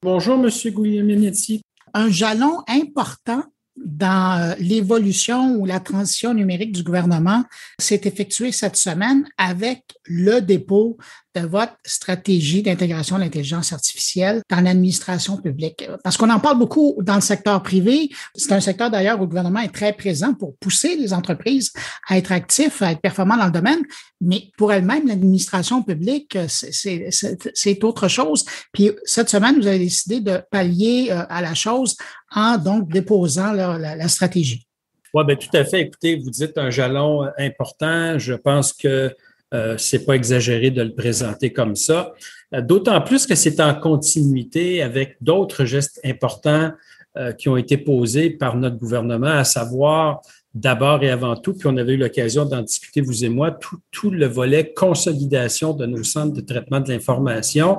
Bonjour, 0.02 0.34
M. 0.34 0.50
Guglielminetti. 0.72 1.62
Un 1.94 2.10
jalon 2.10 2.62
important 2.68 3.42
dans 3.84 4.40
euh, 4.40 4.54
l'évolution 4.58 5.56
ou 5.56 5.66
la 5.66 5.80
transition 5.80 6.34
numérique 6.34 6.72
du 6.72 6.82
gouvernement 6.82 7.44
s'est 7.78 8.00
effectué 8.04 8.52
cette 8.52 8.76
semaine 8.76 9.28
avec 9.36 9.82
le 10.04 10.40
dépôt 10.40 10.98
votre 11.46 11.74
stratégie 11.84 12.62
d'intégration 12.62 13.16
de 13.16 13.22
l'intelligence 13.22 13.72
artificielle 13.72 14.42
dans 14.50 14.60
l'administration 14.60 15.36
publique? 15.36 15.88
Parce 16.02 16.16
qu'on 16.16 16.30
en 16.30 16.40
parle 16.40 16.58
beaucoup 16.58 16.96
dans 17.02 17.16
le 17.16 17.20
secteur 17.20 17.62
privé. 17.62 18.10
C'est 18.34 18.52
un 18.52 18.60
secteur 18.60 18.90
d'ailleurs 18.90 19.18
où 19.18 19.22
le 19.22 19.26
gouvernement 19.28 19.60
est 19.60 19.74
très 19.74 19.92
présent 19.92 20.34
pour 20.34 20.56
pousser 20.56 20.96
les 20.96 21.12
entreprises 21.12 21.72
à 22.08 22.18
être 22.18 22.32
actifs, 22.32 22.82
à 22.82 22.92
être 22.92 23.00
performants 23.00 23.36
dans 23.36 23.46
le 23.46 23.52
domaine. 23.52 23.80
Mais 24.20 24.50
pour 24.56 24.72
elle-même, 24.72 25.06
l'administration 25.06 25.82
publique, 25.82 26.36
c'est 26.48 27.84
autre 27.84 28.08
chose. 28.08 28.44
Puis 28.72 28.90
cette 29.04 29.28
semaine, 29.28 29.60
vous 29.60 29.66
avez 29.66 29.78
décidé 29.78 30.20
de 30.20 30.40
pallier 30.50 31.08
euh, 31.10 31.22
à 31.28 31.40
la 31.40 31.54
chose 31.54 31.96
en 32.34 32.58
donc 32.58 32.90
déposant 32.90 33.52
la, 33.52 33.78
la 33.78 34.08
stratégie. 34.08 34.66
Oui, 35.14 35.24
bien, 35.24 35.36
tout 35.36 35.56
à 35.56 35.64
fait. 35.64 35.80
Écoutez, 35.82 36.16
vous 36.16 36.30
dites 36.30 36.58
un 36.58 36.70
jalon 36.70 37.24
euh, 37.24 37.30
important. 37.38 38.18
Je 38.18 38.34
pense 38.34 38.72
que 38.72 39.14
euh, 39.54 39.76
c'est 39.78 40.04
pas 40.04 40.14
exagéré 40.14 40.70
de 40.70 40.82
le 40.82 40.94
présenter 40.94 41.52
comme 41.52 41.74
ça. 41.74 42.12
Euh, 42.54 42.60
d'autant 42.60 43.00
plus 43.00 43.26
que 43.26 43.34
c'est 43.34 43.60
en 43.60 43.74
continuité 43.74 44.82
avec 44.82 45.16
d'autres 45.20 45.64
gestes 45.64 46.00
importants 46.04 46.72
euh, 47.16 47.32
qui 47.32 47.48
ont 47.48 47.56
été 47.56 47.78
posés 47.78 48.30
par 48.30 48.56
notre 48.56 48.76
gouvernement, 48.76 49.26
à 49.26 49.44
savoir 49.44 50.20
d'abord 50.54 51.02
et 51.02 51.10
avant 51.10 51.36
tout, 51.36 51.54
puis 51.54 51.68
on 51.68 51.76
avait 51.76 51.94
eu 51.94 51.98
l'occasion 51.98 52.44
d'en 52.44 52.62
discuter, 52.62 53.00
vous 53.00 53.24
et 53.24 53.28
moi, 53.28 53.56
tout, 53.90 54.10
le 54.10 54.26
volet 54.26 54.72
consolidation 54.74 55.72
de 55.72 55.86
nos 55.86 56.02
centres 56.02 56.34
de 56.34 56.40
traitement 56.40 56.80
de 56.80 56.90
l'information 56.90 57.78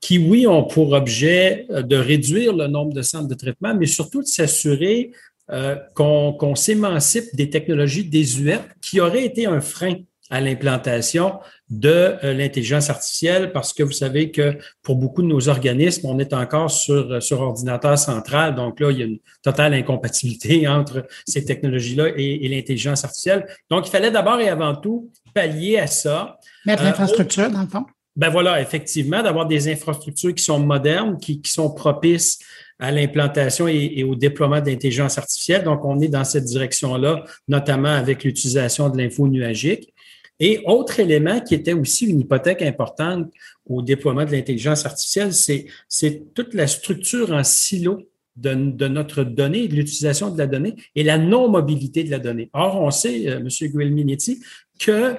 qui, 0.00 0.18
oui, 0.18 0.46
ont 0.46 0.64
pour 0.64 0.92
objet 0.92 1.66
de 1.68 1.96
réduire 1.96 2.54
le 2.54 2.68
nombre 2.68 2.94
de 2.94 3.02
centres 3.02 3.28
de 3.28 3.34
traitement, 3.34 3.74
mais 3.74 3.86
surtout 3.86 4.22
de 4.22 4.26
s'assurer 4.26 5.12
euh, 5.52 5.74
qu'on 5.94 6.54
s'émancipe 6.54 7.34
des 7.34 7.50
technologies 7.50 8.04
désuètes 8.04 8.68
qui 8.80 9.00
auraient 9.00 9.24
été 9.24 9.46
un 9.46 9.60
frein 9.60 9.96
à 10.30 10.40
l'implantation 10.40 11.40
de 11.68 12.16
euh, 12.24 12.32
l'intelligence 12.34 12.88
artificielle 12.88 13.52
parce 13.52 13.72
que 13.72 13.82
vous 13.82 13.92
savez 13.92 14.30
que 14.30 14.56
pour 14.82 14.96
beaucoup 14.96 15.22
de 15.22 15.26
nos 15.26 15.48
organismes, 15.48 16.06
on 16.06 16.18
est 16.18 16.32
encore 16.32 16.70
sur, 16.70 17.12
euh, 17.12 17.20
sur 17.20 17.40
ordinateur 17.40 17.98
central. 17.98 18.54
Donc 18.54 18.80
là, 18.80 18.92
il 18.92 18.98
y 18.98 19.02
a 19.02 19.06
une 19.06 19.18
totale 19.42 19.74
incompatibilité 19.74 20.66
entre 20.68 21.06
ces 21.26 21.44
technologies-là 21.44 22.08
et, 22.16 22.48
l'intelligence 22.48 23.04
artificielle. 23.04 23.46
Donc, 23.70 23.86
il 23.86 23.90
fallait 23.90 24.10
d'abord 24.10 24.40
et 24.40 24.48
avant 24.48 24.74
tout 24.74 25.10
pallier 25.34 25.78
à 25.78 25.86
ça. 25.86 26.38
Mettre 26.64 26.82
euh, 26.82 26.86
l'infrastructure, 26.86 27.50
dans 27.50 27.62
le 27.62 27.68
fond. 27.68 27.84
Ben 28.16 28.28
voilà, 28.28 28.60
effectivement, 28.60 29.22
d'avoir 29.22 29.46
des 29.46 29.70
infrastructures 29.70 30.34
qui 30.34 30.42
sont 30.42 30.58
modernes, 30.58 31.16
qui, 31.18 31.40
qui 31.40 31.50
sont 31.50 31.72
propices 31.72 32.38
à 32.80 32.90
l'implantation 32.90 33.68
et, 33.68 33.92
et, 33.96 34.04
au 34.04 34.16
déploiement 34.16 34.60
d'intelligence 34.60 35.18
artificielle. 35.18 35.62
Donc, 35.62 35.84
on 35.84 36.00
est 36.00 36.08
dans 36.08 36.24
cette 36.24 36.44
direction-là, 36.44 37.24
notamment 37.46 37.90
avec 37.90 38.24
l'utilisation 38.24 38.88
de 38.88 38.98
l'info 38.98 39.28
nuagique. 39.28 39.92
Et 40.40 40.62
autre 40.64 40.98
élément 40.98 41.40
qui 41.40 41.54
était 41.54 41.74
aussi 41.74 42.06
une 42.06 42.20
hypothèque 42.20 42.62
importante 42.62 43.30
au 43.66 43.82
déploiement 43.82 44.24
de 44.24 44.32
l'intelligence 44.32 44.86
artificielle, 44.86 45.32
c'est 45.34 46.34
toute 46.34 46.54
la 46.54 46.66
structure 46.66 47.30
en 47.32 47.44
silo 47.44 48.00
de, 48.36 48.54
notre 48.88 49.22
donnée, 49.22 49.68
de 49.68 49.74
l'utilisation 49.74 50.30
de 50.30 50.38
la 50.38 50.46
donnée 50.46 50.74
et 50.94 51.02
la 51.02 51.18
non-mobilité 51.18 52.04
de 52.04 52.10
la 52.10 52.18
donnée. 52.18 52.48
Or, 52.54 52.80
on 52.80 52.90
sait, 52.90 53.28
euh, 53.28 53.38
M. 53.38 53.48
Guelminetti, 53.60 54.40
que 54.78 55.16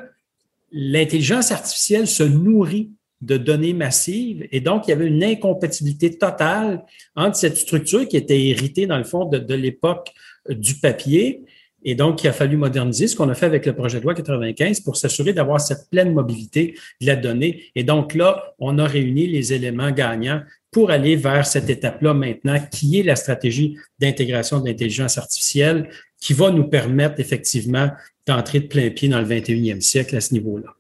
l'intelligence 0.71 1.51
artificielle 1.51 2.07
se 2.07 2.23
nourrit 2.23 2.89
de 3.21 3.37
données 3.37 3.73
massives 3.73 4.47
et 4.51 4.61
donc 4.61 4.87
il 4.87 4.89
y 4.89 4.93
avait 4.93 5.05
une 5.05 5.23
incompatibilité 5.23 6.17
totale 6.17 6.83
entre 7.15 7.35
cette 7.35 7.57
structure 7.57 8.07
qui 8.07 8.17
était 8.17 8.47
héritée 8.47 8.87
dans 8.87 8.97
le 8.97 9.03
fond 9.03 9.25
de 9.25 9.53
l'époque 9.53 10.11
du 10.49 10.75
papier 10.75 11.43
et 11.83 11.95
donc, 11.95 12.23
il 12.23 12.27
a 12.27 12.33
fallu 12.33 12.57
moderniser 12.57 13.07
ce 13.07 13.15
qu'on 13.15 13.29
a 13.29 13.33
fait 13.33 13.47
avec 13.47 13.65
le 13.65 13.73
projet 13.73 13.99
de 13.99 14.03
loi 14.03 14.13
95 14.13 14.81
pour 14.81 14.97
s'assurer 14.97 15.33
d'avoir 15.33 15.59
cette 15.59 15.89
pleine 15.89 16.13
mobilité 16.13 16.75
de 17.01 17.07
la 17.07 17.15
donnée. 17.15 17.63
Et 17.75 17.83
donc 17.83 18.13
là, 18.13 18.53
on 18.59 18.77
a 18.77 18.85
réuni 18.85 19.27
les 19.27 19.53
éléments 19.53 19.91
gagnants 19.91 20.41
pour 20.69 20.91
aller 20.91 21.15
vers 21.15 21.45
cette 21.45 21.69
étape-là 21.69 22.13
maintenant, 22.13 22.57
qui 22.71 22.99
est 22.99 23.03
la 23.03 23.15
stratégie 23.15 23.77
d'intégration 23.99 24.59
de 24.59 24.67
l'intelligence 24.67 25.17
artificielle, 25.17 25.89
qui 26.19 26.33
va 26.33 26.51
nous 26.51 26.65
permettre 26.65 27.19
effectivement 27.19 27.89
d'entrer 28.27 28.61
de 28.61 28.67
plein 28.67 28.89
pied 28.91 29.09
dans 29.09 29.19
le 29.19 29.27
21e 29.27 29.81
siècle 29.81 30.15
à 30.15 30.21
ce 30.21 30.33
niveau-là. 30.33 30.75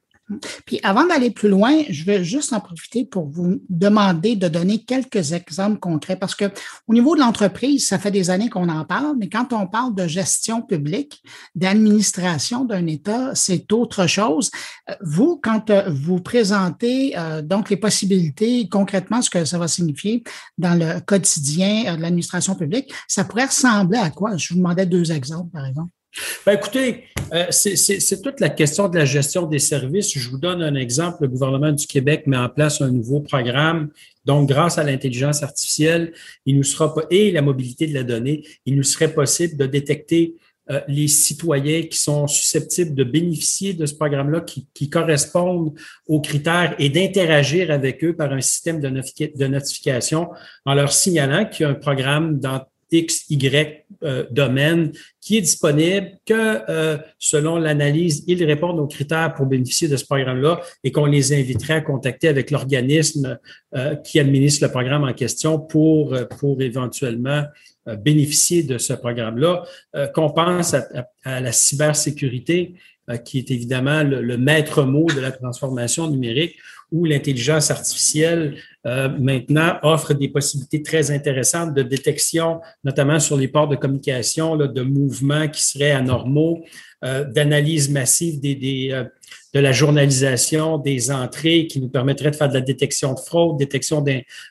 Puis 0.65 0.79
avant 0.83 1.05
d'aller 1.05 1.31
plus 1.31 1.49
loin, 1.49 1.83
je 1.89 2.03
vais 2.03 2.23
juste 2.23 2.53
en 2.53 2.59
profiter 2.59 3.05
pour 3.05 3.29
vous 3.29 3.61
demander 3.69 4.35
de 4.35 4.47
donner 4.47 4.83
quelques 4.83 5.33
exemples 5.33 5.79
concrets 5.79 6.15
parce 6.15 6.35
que 6.35 6.45
au 6.87 6.93
niveau 6.93 7.15
de 7.15 7.21
l'entreprise, 7.21 7.87
ça 7.87 7.99
fait 7.99 8.11
des 8.11 8.29
années 8.29 8.49
qu'on 8.49 8.69
en 8.69 8.85
parle, 8.85 9.15
mais 9.17 9.29
quand 9.29 9.53
on 9.53 9.67
parle 9.67 9.95
de 9.95 10.07
gestion 10.07 10.61
publique, 10.61 11.21
d'administration 11.55 12.65
d'un 12.65 12.87
État, 12.87 13.33
c'est 13.35 13.71
autre 13.71 14.07
chose. 14.07 14.51
Euh, 14.89 14.95
vous, 15.01 15.39
quand 15.41 15.69
euh, 15.69 15.89
vous 15.89 16.19
présentez 16.19 17.17
euh, 17.17 17.41
donc 17.41 17.69
les 17.69 17.77
possibilités, 17.77 18.67
concrètement, 18.69 19.21
ce 19.21 19.29
que 19.29 19.45
ça 19.45 19.57
va 19.57 19.67
signifier 19.67 20.23
dans 20.57 20.77
le 20.77 20.99
quotidien 21.01 21.95
de 21.95 22.01
l'administration 22.01 22.55
publique, 22.55 22.93
ça 23.07 23.23
pourrait 23.23 23.45
ressembler 23.45 23.99
à 23.99 24.09
quoi? 24.09 24.37
Je 24.37 24.53
vous 24.53 24.59
demandais 24.59 24.85
deux 24.85 25.11
exemples, 25.11 25.51
par 25.51 25.65
exemple. 25.65 25.91
Ben 26.45 26.53
écoutez, 26.53 27.05
euh, 27.33 27.45
c'est 27.51 28.21
toute 28.21 28.39
la 28.39 28.49
question 28.49 28.89
de 28.89 28.97
la 28.97 29.05
gestion 29.05 29.45
des 29.45 29.59
services. 29.59 30.17
Je 30.17 30.29
vous 30.29 30.37
donne 30.37 30.61
un 30.61 30.75
exemple. 30.75 31.19
Le 31.21 31.29
gouvernement 31.29 31.71
du 31.71 31.87
Québec 31.87 32.27
met 32.27 32.37
en 32.37 32.49
place 32.49 32.81
un 32.81 32.91
nouveau 32.91 33.21
programme. 33.21 33.89
Donc, 34.25 34.49
grâce 34.49 34.77
à 34.77 34.83
l'intelligence 34.83 35.41
artificielle, 35.41 36.13
il 36.45 36.57
nous 36.57 36.63
sera 36.63 36.93
et 37.09 37.31
la 37.31 37.41
mobilité 37.41 37.87
de 37.87 37.93
la 37.93 38.03
donnée, 38.03 38.43
il 38.65 38.75
nous 38.75 38.83
serait 38.83 39.13
possible 39.13 39.55
de 39.55 39.65
détecter 39.65 40.35
euh, 40.69 40.79
les 40.87 41.07
citoyens 41.07 41.83
qui 41.83 41.97
sont 41.97 42.27
susceptibles 42.27 42.93
de 42.93 43.03
bénéficier 43.03 43.73
de 43.73 43.85
ce 43.85 43.95
programme-là, 43.95 44.41
qui, 44.41 44.67
qui, 44.73 44.89
correspondent 44.89 45.73
aux 46.07 46.21
critères 46.21 46.75
et 46.77 46.89
d'interagir 46.89 47.71
avec 47.71 48.03
eux 48.03 48.15
par 48.15 48.31
un 48.31 48.41
système 48.41 48.79
de, 48.79 49.47
notification 49.47 50.29
en 50.65 50.73
leur 50.75 50.91
signalant 50.93 51.45
qu'il 51.45 51.63
y 51.63 51.65
a 51.65 51.71
un 51.71 51.75
programme 51.75 52.39
dans 52.39 52.63
X, 52.91 53.25
Y 53.29 53.85
euh, 54.03 54.25
domaine 54.31 54.91
qui 55.19 55.37
est 55.37 55.41
disponible, 55.41 56.11
que 56.25 56.69
euh, 56.69 56.97
selon 57.19 57.57
l'analyse, 57.57 58.23
ils 58.27 58.43
répondent 58.43 58.79
aux 58.79 58.87
critères 58.87 59.33
pour 59.33 59.45
bénéficier 59.45 59.87
de 59.87 59.95
ce 59.95 60.05
programme-là 60.05 60.61
et 60.83 60.91
qu'on 60.91 61.05
les 61.05 61.33
inviterait 61.33 61.75
à 61.75 61.81
contacter 61.81 62.27
avec 62.27 62.51
l'organisme 62.51 63.39
euh, 63.75 63.95
qui 63.95 64.19
administre 64.19 64.65
le 64.65 64.71
programme 64.71 65.03
en 65.03 65.13
question 65.13 65.59
pour, 65.59 66.15
pour 66.39 66.61
éventuellement 66.61 67.43
bénéficier 68.03 68.61
de 68.61 68.77
ce 68.77 68.93
programme-là. 68.93 69.63
qu'on 70.13 70.29
pense 70.29 70.75
à, 70.75 71.41
la 71.41 71.51
cybersécurité, 71.51 72.75
qui 73.25 73.39
est 73.39 73.49
évidemment 73.49 74.03
le 74.03 74.37
maître 74.37 74.83
mot 74.83 75.07
de 75.07 75.19
la 75.19 75.31
transformation 75.31 76.07
numérique, 76.07 76.57
où 76.91 77.05
l'intelligence 77.05 77.71
artificielle 77.71 78.57
euh, 78.85 79.09
maintenant 79.19 79.77
offre 79.83 80.13
des 80.13 80.27
possibilités 80.27 80.83
très 80.83 81.11
intéressantes 81.11 81.73
de 81.73 81.83
détection, 81.83 82.59
notamment 82.83 83.19
sur 83.19 83.37
les 83.37 83.47
ports 83.47 83.67
de 83.67 83.75
communication, 83.75 84.57
de 84.57 84.81
mouvements 84.81 85.47
qui 85.47 85.63
seraient 85.63 85.91
anormaux, 85.91 86.63
euh, 87.03 87.23
d'analyse 87.23 87.89
massive 87.89 88.39
euh, 88.45 89.05
de 89.55 89.59
la 89.59 89.71
journalisation 89.71 90.77
des 90.77 91.09
entrées 91.09 91.65
qui 91.65 91.81
nous 91.81 91.89
permettrait 91.89 92.29
de 92.29 92.35
faire 92.35 92.47
de 92.47 92.53
la 92.53 92.61
détection 92.61 93.15
de 93.15 93.19
fraude, 93.19 93.57
détection 93.57 94.05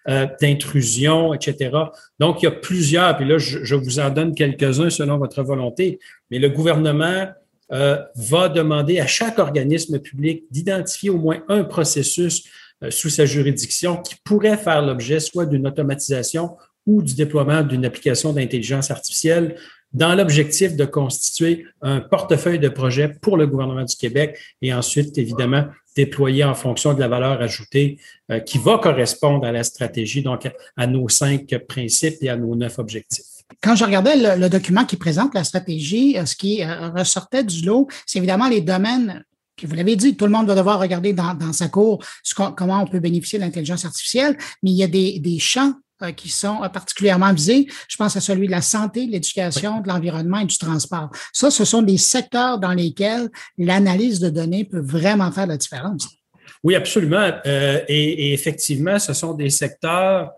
euh, 0.08 0.26
d'intrusion, 0.40 1.32
etc. 1.32 1.70
Donc, 2.18 2.42
il 2.42 2.46
y 2.46 2.48
a 2.48 2.50
plusieurs, 2.50 3.16
puis 3.16 3.24
là, 3.24 3.38
je, 3.38 3.62
je 3.62 3.76
vous 3.76 4.00
en 4.00 4.10
donne 4.10 4.34
quelques-uns 4.34 4.90
selon 4.90 5.16
votre 5.18 5.44
volonté, 5.44 6.00
mais 6.28 6.40
le 6.40 6.48
gouvernement 6.48 7.28
euh, 7.72 7.98
va 8.16 8.48
demander 8.48 9.00
à 9.00 9.06
chaque 9.06 9.38
organisme 9.38 9.98
public 9.98 10.44
d'identifier 10.50 11.10
au 11.10 11.18
moins 11.18 11.42
un 11.48 11.64
processus 11.64 12.44
sous 12.88 13.10
sa 13.10 13.26
juridiction 13.26 13.98
qui 13.98 14.14
pourraient 14.24 14.56
faire 14.56 14.80
l'objet 14.80 15.20
soit 15.20 15.44
d'une 15.44 15.66
automatisation 15.66 16.56
ou 16.86 17.02
du 17.02 17.14
déploiement 17.14 17.62
d'une 17.62 17.84
application 17.84 18.32
d'intelligence 18.32 18.90
artificielle 18.90 19.56
dans 19.92 20.14
l'objectif 20.14 20.76
de 20.76 20.84
constituer 20.84 21.66
un 21.82 22.00
portefeuille 22.00 22.58
de 22.58 22.68
projets 22.68 23.08
pour 23.08 23.36
le 23.36 23.46
gouvernement 23.46 23.84
du 23.84 23.96
Québec 23.96 24.38
et 24.62 24.72
ensuite, 24.72 25.18
évidemment, 25.18 25.66
déployer 25.96 26.44
en 26.44 26.54
fonction 26.54 26.94
de 26.94 27.00
la 27.00 27.08
valeur 27.08 27.40
ajoutée 27.42 27.98
euh, 28.30 28.38
qui 28.38 28.58
va 28.58 28.78
correspondre 28.78 29.44
à 29.44 29.52
la 29.52 29.64
stratégie, 29.64 30.22
donc 30.22 30.48
à 30.76 30.86
nos 30.86 31.08
cinq 31.08 31.54
principes 31.68 32.18
et 32.22 32.28
à 32.28 32.36
nos 32.36 32.54
neuf 32.54 32.78
objectifs. 32.78 33.39
Quand 33.62 33.74
je 33.74 33.84
regardais 33.84 34.36
le, 34.36 34.48
document 34.48 34.84
qui 34.84 34.96
présente 34.96 35.34
la 35.34 35.44
stratégie, 35.44 36.18
euh, 36.18 36.26
ce 36.26 36.36
qui 36.36 36.62
euh, 36.62 36.90
ressortait 36.90 37.44
du 37.44 37.62
lot, 37.64 37.88
c'est 38.06 38.18
évidemment 38.18 38.48
les 38.48 38.60
domaines 38.60 39.24
que 39.56 39.66
vous 39.66 39.74
l'avez 39.74 39.96
dit, 39.96 40.16
tout 40.16 40.24
le 40.24 40.30
monde 40.30 40.46
va 40.46 40.54
devoir 40.54 40.80
regarder 40.80 41.12
dans, 41.12 41.52
sa 41.52 41.68
cour 41.68 42.02
comment 42.56 42.82
on 42.82 42.86
peut 42.86 43.00
bénéficier 43.00 43.38
de 43.38 43.44
l'intelligence 43.44 43.84
artificielle, 43.84 44.38
mais 44.62 44.70
il 44.70 44.76
y 44.76 44.82
a 44.82 44.86
des, 44.86 45.18
des 45.18 45.38
champs 45.38 45.74
euh, 46.02 46.12
qui 46.12 46.30
sont 46.30 46.60
particulièrement 46.72 47.34
visés. 47.34 47.66
Je 47.86 47.96
pense 47.96 48.16
à 48.16 48.22
celui 48.22 48.46
de 48.46 48.52
la 48.52 48.62
santé, 48.62 49.06
de 49.06 49.12
l'éducation, 49.12 49.80
de 49.80 49.88
l'environnement 49.88 50.38
et 50.38 50.46
du 50.46 50.56
transport. 50.56 51.10
Ça, 51.30 51.50
ce 51.50 51.66
sont 51.66 51.82
des 51.82 51.98
secteurs 51.98 52.58
dans 52.58 52.72
lesquels 52.72 53.28
l'analyse 53.58 54.18
de 54.18 54.30
données 54.30 54.64
peut 54.64 54.80
vraiment 54.80 55.30
faire 55.30 55.46
la 55.46 55.58
différence. 55.58 56.08
Oui, 56.62 56.74
absolument. 56.74 57.30
Euh, 57.44 57.80
et, 57.88 58.32
effectivement, 58.32 58.98
ce 58.98 59.12
sont 59.12 59.34
des 59.34 59.50
secteurs 59.50 60.30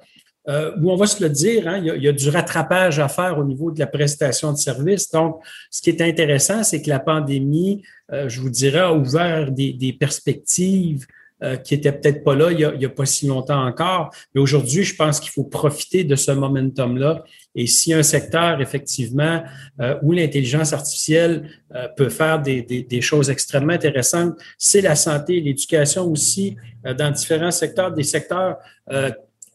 où 0.48 0.90
on 0.90 0.96
va 0.96 1.06
se 1.06 1.22
le 1.22 1.30
dire, 1.30 1.68
hein, 1.68 1.78
il, 1.78 2.02
y 2.02 2.08
a, 2.08 2.12
du 2.12 2.28
rattrapage 2.28 2.98
à 2.98 3.08
faire 3.08 3.38
au 3.38 3.44
niveau 3.44 3.70
de 3.70 3.78
la 3.78 3.86
prestation 3.86 4.52
de 4.52 4.58
services. 4.58 5.10
Donc, 5.10 5.40
ce 5.70 5.80
qui 5.80 5.90
est 5.90 6.00
intéressant, 6.00 6.64
c'est 6.64 6.82
que 6.82 6.90
la 6.90 6.98
pandémie, 6.98 7.82
je 8.10 8.40
vous 8.40 8.50
dirais, 8.50 8.80
a 8.80 8.92
ouvert 8.92 9.52
des, 9.52 9.72
des 9.72 9.92
perspectives 9.92 11.06
euh, 11.42 11.56
qui 11.56 11.74
était 11.74 11.90
peut-être 11.90 12.22
pas 12.22 12.36
là 12.36 12.52
il 12.52 12.60
y, 12.60 12.84
a, 12.84 12.88
pas 12.88 13.04
si 13.04 13.26
longtemps 13.26 13.66
encore. 13.66 14.14
Mais 14.32 14.40
aujourd'hui, 14.40 14.84
je 14.84 14.94
pense 14.94 15.18
qu'il 15.18 15.30
faut 15.30 15.42
profiter 15.42 16.04
de 16.04 16.14
ce 16.14 16.30
momentum-là. 16.30 17.24
Et 17.56 17.66
si 17.66 17.92
un 17.92 18.04
secteur, 18.04 18.60
effectivement, 18.60 19.42
euh, 19.80 19.96
où 20.02 20.12
l'intelligence 20.12 20.72
artificielle 20.72 21.50
euh, 21.74 21.88
peut 21.96 22.10
faire 22.10 22.40
des, 22.40 22.62
des, 22.62 22.84
des, 22.84 23.00
choses 23.00 23.28
extrêmement 23.28 23.72
intéressantes, 23.72 24.34
c'est 24.56 24.82
la 24.82 24.94
santé, 24.94 25.40
l'éducation 25.40 26.08
aussi, 26.08 26.56
dans 26.84 27.10
différents 27.10 27.50
secteurs, 27.50 27.92
des 27.92 28.04
secteurs 28.04 28.58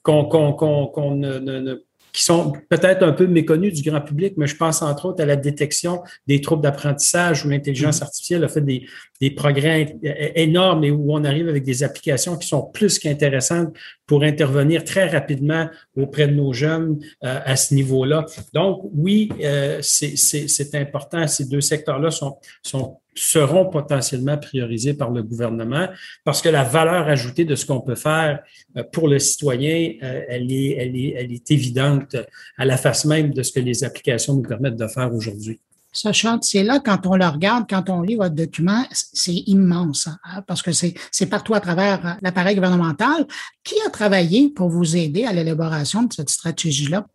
qu'on 0.07 0.53
qu'on 0.53 1.15
ne, 1.15 1.39
ne, 1.39 1.83
qui 2.17 2.23
sont 2.23 2.51
peut-être 2.69 3.03
un 3.03 3.11
peu 3.11 3.27
méconnus 3.27 3.73
du 3.73 3.87
grand 3.87 4.01
public, 4.01 4.33
mais 4.37 4.47
je 4.47 4.55
pense 4.55 4.81
entre 4.81 5.05
autres 5.05 5.21
à 5.21 5.25
la 5.27 5.35
détection 5.35 6.01
des 6.25 6.41
troubles 6.41 6.63
d'apprentissage 6.63 7.45
où 7.45 7.49
l'intelligence 7.49 7.99
mm-hmm. 7.99 8.03
artificielle 8.03 8.43
a 8.43 8.47
fait 8.47 8.61
des, 8.61 8.87
des 9.21 9.29
progrès 9.29 9.97
énormes 10.33 10.83
et 10.83 10.89
où 10.89 11.13
on 11.13 11.23
arrive 11.23 11.47
avec 11.47 11.63
des 11.63 11.83
applications 11.83 12.35
qui 12.35 12.47
sont 12.47 12.63
plus 12.63 12.97
qu'intéressantes 12.97 13.75
pour 14.07 14.23
intervenir 14.23 14.83
très 14.83 15.07
rapidement 15.07 15.69
auprès 15.95 16.27
de 16.27 16.33
nos 16.33 16.53
jeunes 16.53 16.99
euh, 17.23 17.39
à 17.45 17.55
ce 17.55 17.75
niveau-là. 17.75 18.25
Donc, 18.53 18.89
oui, 18.93 19.29
euh, 19.43 19.79
c'est 19.81 20.75
important. 20.75 21.27
Ces 21.27 21.45
deux 21.45 21.61
secteurs-là 21.61 22.09
sont, 22.09 22.37
sont 22.63 22.97
seront 23.17 23.65
potentiellement 23.65 24.37
priorisés 24.37 24.93
par 24.93 25.11
le 25.11 25.23
gouvernement 25.23 25.87
parce 26.23 26.41
que 26.41 26.49
la 26.49 26.63
valeur 26.63 27.07
ajoutée 27.07 27.45
de 27.45 27.55
ce 27.55 27.65
qu'on 27.65 27.81
peut 27.81 27.95
faire 27.95 28.39
euh, 28.77 28.83
pour 28.91 29.07
le 29.07 29.19
citoyen, 29.19 29.93
euh, 30.03 30.21
elle 30.27 30.51
est, 30.51 30.75
elle, 30.77 30.95
est, 30.95 31.13
elle 31.17 31.31
est 31.31 31.51
évidente 31.51 32.15
à 32.57 32.65
la 32.65 32.77
face 32.77 33.05
même 33.05 33.33
de 33.33 33.43
ce 33.43 33.51
que 33.51 33.59
les 33.59 33.83
applications 33.83 34.35
nous 34.35 34.43
permettent 34.43 34.77
de 34.77 34.87
faire 34.87 35.13
aujourd'hui. 35.13 35.59
Sachant, 35.99 36.39
c'est 36.43 36.61
là, 36.61 36.79
quand 36.79 37.07
on 37.07 37.15
le 37.15 37.25
regarde, 37.25 37.65
quand 37.67 37.89
on 37.89 38.03
lit 38.03 38.17
votre 38.17 38.35
document, 38.35 38.85
c'est 38.91 39.33
immense, 39.47 40.07
hein, 40.25 40.43
parce 40.45 40.61
que 40.61 40.69
c'est 40.71 41.25
partout 41.25 41.55
à 41.55 41.59
travers 41.59 42.05
euh, 42.05 42.11
l'appareil 42.21 42.53
gouvernemental. 42.53 43.25
Qui 43.63 43.73
a 43.83 43.89
travaillé 43.89 44.51
pour 44.51 44.69
vous 44.69 44.95
aider 44.95 45.25
à 45.25 45.33
l'élaboration 45.33 46.03
de 46.03 46.13
cette 46.13 46.29
stratégie-là? 46.29 47.07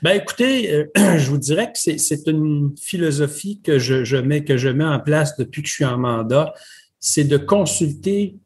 Ben 0.00 0.12
écoutez, 0.12 0.72
euh, 0.72 0.86
je 1.18 1.28
vous 1.28 1.36
dirais 1.36 1.70
que 1.70 1.78
c'est 1.78 2.26
une 2.28 2.74
philosophie 2.80 3.60
que 3.60 3.78
je, 3.78 4.16
mets, 4.16 4.42
que 4.42 4.56
je 4.56 4.70
mets 4.70 4.84
en 4.86 5.00
place 5.00 5.36
depuis 5.36 5.60
que 5.60 5.68
je 5.68 5.74
suis 5.74 5.84
en 5.84 5.98
mandat, 5.98 6.54
c'est 6.98 7.24
de 7.24 7.36
consulter 7.36 8.36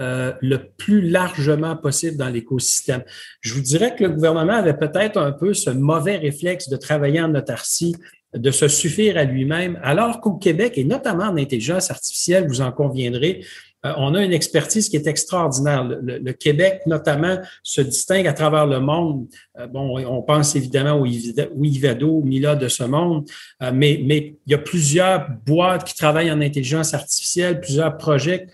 euh, 0.00 0.32
le 0.42 0.66
plus 0.76 1.00
largement 1.00 1.76
possible 1.76 2.16
dans 2.16 2.28
l'écosystème. 2.28 3.04
Je 3.40 3.54
vous 3.54 3.60
dirais 3.60 3.94
que 3.94 4.02
le 4.02 4.10
gouvernement 4.10 4.54
avait 4.54 4.76
peut-être 4.76 5.16
un 5.16 5.30
peu 5.30 5.54
ce 5.54 5.70
mauvais 5.70 6.16
réflexe 6.16 6.68
de 6.68 6.76
travailler 6.76 7.20
en 7.20 7.32
autarcie 7.36 7.94
de 8.34 8.50
se 8.50 8.68
suffire 8.68 9.16
à 9.16 9.24
lui-même, 9.24 9.78
alors 9.82 10.20
qu'au 10.20 10.34
Québec, 10.34 10.74
et 10.76 10.84
notamment 10.84 11.24
en 11.24 11.36
intelligence 11.36 11.90
artificielle, 11.90 12.46
vous 12.48 12.60
en 12.60 12.72
conviendrez, 12.72 13.44
euh, 13.84 13.92
on 13.96 14.14
a 14.14 14.24
une 14.24 14.32
expertise 14.32 14.88
qui 14.88 14.96
est 14.96 15.06
extraordinaire. 15.06 15.84
Le, 15.84 16.32
Québec, 16.32 16.80
notamment, 16.86 17.38
se 17.62 17.80
distingue 17.80 18.26
à 18.26 18.32
travers 18.32 18.66
le 18.66 18.80
monde. 18.80 19.26
Euh, 19.58 19.66
bon, 19.66 19.98
on 19.98 20.22
pense 20.22 20.56
évidemment 20.56 20.94
au 21.00 21.06
Ivado, 21.06 22.10
au 22.10 22.22
Mila 22.22 22.56
de 22.56 22.68
ce 22.68 22.84
monde, 22.84 23.28
euh, 23.62 23.70
mais, 23.74 24.00
mais 24.04 24.36
il 24.46 24.52
y 24.52 24.54
a 24.54 24.58
plusieurs 24.58 25.28
boîtes 25.46 25.84
qui 25.84 25.94
travaillent 25.94 26.32
en 26.32 26.40
intelligence 26.40 26.94
artificielle, 26.94 27.60
plusieurs 27.60 27.96
projets 27.96 28.46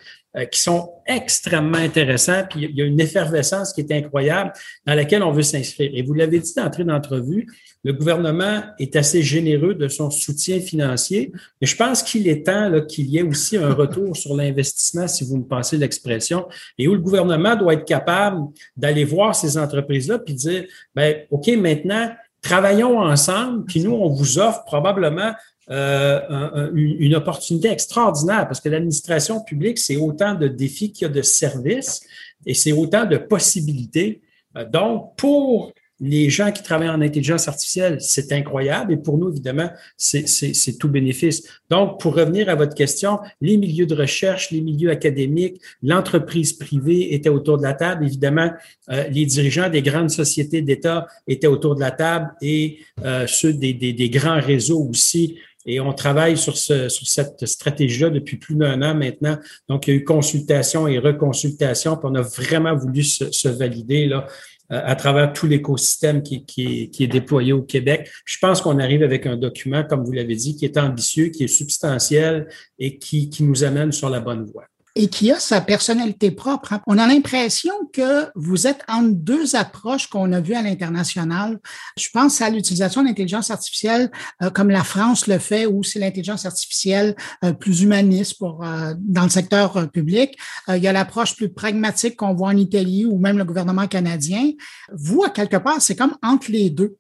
qui 0.53 0.61
sont 0.61 0.93
extrêmement 1.07 1.79
intéressants, 1.79 2.45
puis 2.49 2.69
il 2.71 2.77
y 2.77 2.83
a 2.83 2.85
une 2.85 3.01
effervescence 3.01 3.73
qui 3.73 3.81
est 3.81 3.93
incroyable 3.93 4.53
dans 4.87 4.95
laquelle 4.95 5.25
on 5.25 5.33
veut 5.33 5.43
s'inscrire. 5.43 5.90
Et 5.93 6.03
vous 6.03 6.14
l'avez 6.14 6.38
dit 6.38 6.55
d'entrée 6.55 6.85
d'entrevue, 6.85 7.49
le 7.83 7.93
gouvernement 7.93 8.62
est 8.79 8.95
assez 8.95 9.23
généreux 9.23 9.75
de 9.75 9.88
son 9.88 10.11
soutien 10.11 10.61
financier, 10.61 11.33
mais 11.61 11.66
je 11.66 11.75
pense 11.75 12.03
qu'il 12.03 12.29
est 12.29 12.47
temps 12.47 12.71
qu'il 12.87 13.07
y 13.07 13.19
ait 13.19 13.23
aussi 13.23 13.57
un 13.57 13.73
retour 13.73 14.16
sur 14.16 14.37
l'investissement, 14.37 15.09
si 15.09 15.25
vous 15.25 15.38
me 15.38 15.45
passez 15.45 15.79
l'expression, 15.79 16.47
et 16.79 16.87
où 16.87 16.93
le 16.93 17.01
gouvernement 17.01 17.57
doit 17.57 17.75
être 17.75 17.85
capable 17.85 18.40
d'aller 18.77 19.05
voir 19.05 19.35
ces 19.35 19.59
entreprises-là 19.59 20.21
puis 20.21 20.35
dire, 20.35 20.64
ben, 20.95 21.23
OK, 21.31 21.49
maintenant, 21.57 22.09
travaillons 22.40 23.01
ensemble, 23.01 23.64
puis 23.64 23.81
nous, 23.83 23.93
on 23.93 24.09
vous 24.09 24.38
offre 24.38 24.64
probablement 24.64 25.33
euh, 25.71 26.71
une, 26.75 27.15
opportunité 27.15 27.69
extraordinaire 27.69 28.49
parce 28.49 28.61
que 28.61 28.69
l'administration 28.69 29.41
publique, 29.45 29.79
c'est 29.79 29.97
autant 29.97 30.35
de 30.35 30.49
défis 30.49 30.91
qu'il 30.91 31.07
y 31.07 31.11
a 31.11 31.13
de 31.13 31.23
services 31.23 32.01
et 32.45 32.55
c'est 32.55 32.73
autant 32.73 33.05
de 33.05 33.17
possibilités. 33.17 34.21
Euh, 34.57 34.65
donc, 34.65 35.17
pour 35.17 35.73
les 36.01 36.31
gens 36.31 36.51
qui 36.51 36.63
travaillent 36.63 36.89
en 36.89 37.03
intelligence 37.03 37.47
artificielle, 37.47 37.99
c'est 38.01 38.33
incroyable. 38.33 38.95
Et 38.95 38.97
pour 38.97 39.19
nous, 39.19 39.29
évidemment, 39.29 39.71
c'est 39.99 40.79
tout 40.79 40.89
bénéfice. 40.89 41.47
Donc, 41.69 42.01
pour 42.01 42.15
revenir 42.15 42.49
à 42.49 42.55
votre 42.55 42.75
question, 42.75 43.19
les 43.43 43.59
milieux 43.59 43.85
de 43.85 43.95
recherche, 43.95 44.51
les 44.51 44.63
milieux 44.63 44.91
académiques, 44.91 45.61
l'entreprise 45.83 46.55
privée 46.55 47.15
étaient 47.15 47.29
autour 47.29 47.59
de 47.59 47.63
la 47.63 47.75
table. 47.75 48.07
Évidemment, 48.07 48.51
euh, 48.91 49.05
les 49.09 49.27
dirigeants 49.27 49.69
des 49.69 49.83
grandes 49.83 50.11
sociétés 50.11 50.63
d'État 50.63 51.07
étaient 51.29 51.47
autour 51.47 51.75
de 51.75 51.81
la 51.81 51.91
table 51.91 52.33
et 52.41 52.79
euh, 53.05 53.27
ceux 53.27 53.53
des, 53.53 53.75
des, 53.75 53.93
des, 53.93 54.09
grands 54.09 54.41
réseaux 54.41 54.89
aussi. 54.89 55.37
Et 55.66 55.81
on 55.81 55.92
travaille 55.92 56.37
sur, 56.37 56.57
ce, 56.57 56.88
sur 56.88 57.07
cette 57.07 57.44
stratégie-là 57.46 58.11
depuis 58.11 58.37
plus 58.37 58.55
d'un 58.55 58.81
an 58.83 58.94
maintenant. 58.94 59.38
Donc, 59.68 59.87
il 59.87 59.90
y 59.90 59.92
a 59.94 59.96
eu 59.96 60.05
consultation 60.05 60.88
et 60.88 60.99
reconsultation, 60.99 61.96
puis 61.96 62.09
on 62.11 62.14
a 62.14 62.23
vraiment 62.23 62.75
voulu 62.75 63.03
se, 63.03 63.49
valider 63.49 64.07
là, 64.07 64.27
à 64.70 64.94
travers 64.96 65.33
tout 65.33 65.46
l'écosystème 65.46 66.23
qui, 66.23 66.90
est 66.99 67.07
déployé 67.07 67.53
au 67.53 67.62
Québec. 67.62 68.11
Je 68.25 68.38
pense 68.40 68.62
qu'on 68.62 68.79
arrive 68.79 69.03
avec 69.03 69.27
un 69.27 69.37
document, 69.37 69.85
comme 69.85 70.05
vous 70.05 70.12
l'avez 70.12 70.37
dit, 70.37 70.57
qui 70.57 70.64
est 70.64 70.79
ambitieux, 70.79 71.29
qui 71.29 71.44
est 71.44 71.49
substantiel 71.49 72.49
et 72.79 72.99
qui 72.99 73.31
nous 73.40 73.64
amène 73.64 73.92
sur 73.92 74.09
la 74.09 74.20
bonne 74.20 74.44
voie 74.44 74.64
et 74.96 75.09
qui 75.09 75.31
a 75.31 75.38
sa 75.38 75.61
personnalité 75.61 76.31
propre. 76.31 76.72
Hein. 76.72 76.83
On 76.87 76.98
a 76.98 77.07
l'impression 77.07 77.72
que 77.92 78.26
vous 78.35 78.66
êtes 78.66 78.81
entre 78.88 79.14
deux 79.14 79.55
approches 79.57 80.09
qu'on 80.09 80.33
a 80.33 80.40
vues 80.40 80.55
à 80.55 80.62
l'international. 80.62 81.59
Je 81.96 82.09
pense 82.12 82.40
à 82.40 82.50
l'utilisation 82.50 83.03
de 83.03 83.09
l'intelligence 83.09 83.50
artificielle 83.50 84.11
euh, 84.42 84.50
comme 84.50 84.70
la 84.70 84.85
France 84.85 85.26
le 85.26 85.38
fait, 85.38 85.66
ou 85.66 85.83
c'est 85.83 85.98
l'intelligence 85.98 86.44
artificielle 86.44 87.14
euh, 87.44 87.53
plus 87.53 87.83
humaniste 87.83 88.38
pour 88.38 88.64
euh, 88.64 88.94
dans 88.98 89.24
le 89.24 89.29
secteur 89.29 89.90
public. 89.90 90.37
il 90.68 90.83
y 90.83 90.88
a 90.88 90.92
l'approche 90.92 91.37
plus 91.37 91.48
pragmatique 91.48 92.16
qu'on 92.16 92.35
voit 92.35 92.48
en 92.48 92.57
Italie 92.57 93.07
ou 93.07 93.18
même 93.18 93.38
le 93.38 93.44
gouvernement 93.44 93.87
canadien. 93.87 94.50
Vous, 94.92 95.22
à 95.22 95.31
quelque 95.31 95.57
part, 95.57 95.81
c'est 95.81 95.96
comme 95.96 96.16
entre 96.22 96.50
les 96.50 96.70
deux. 96.70 96.96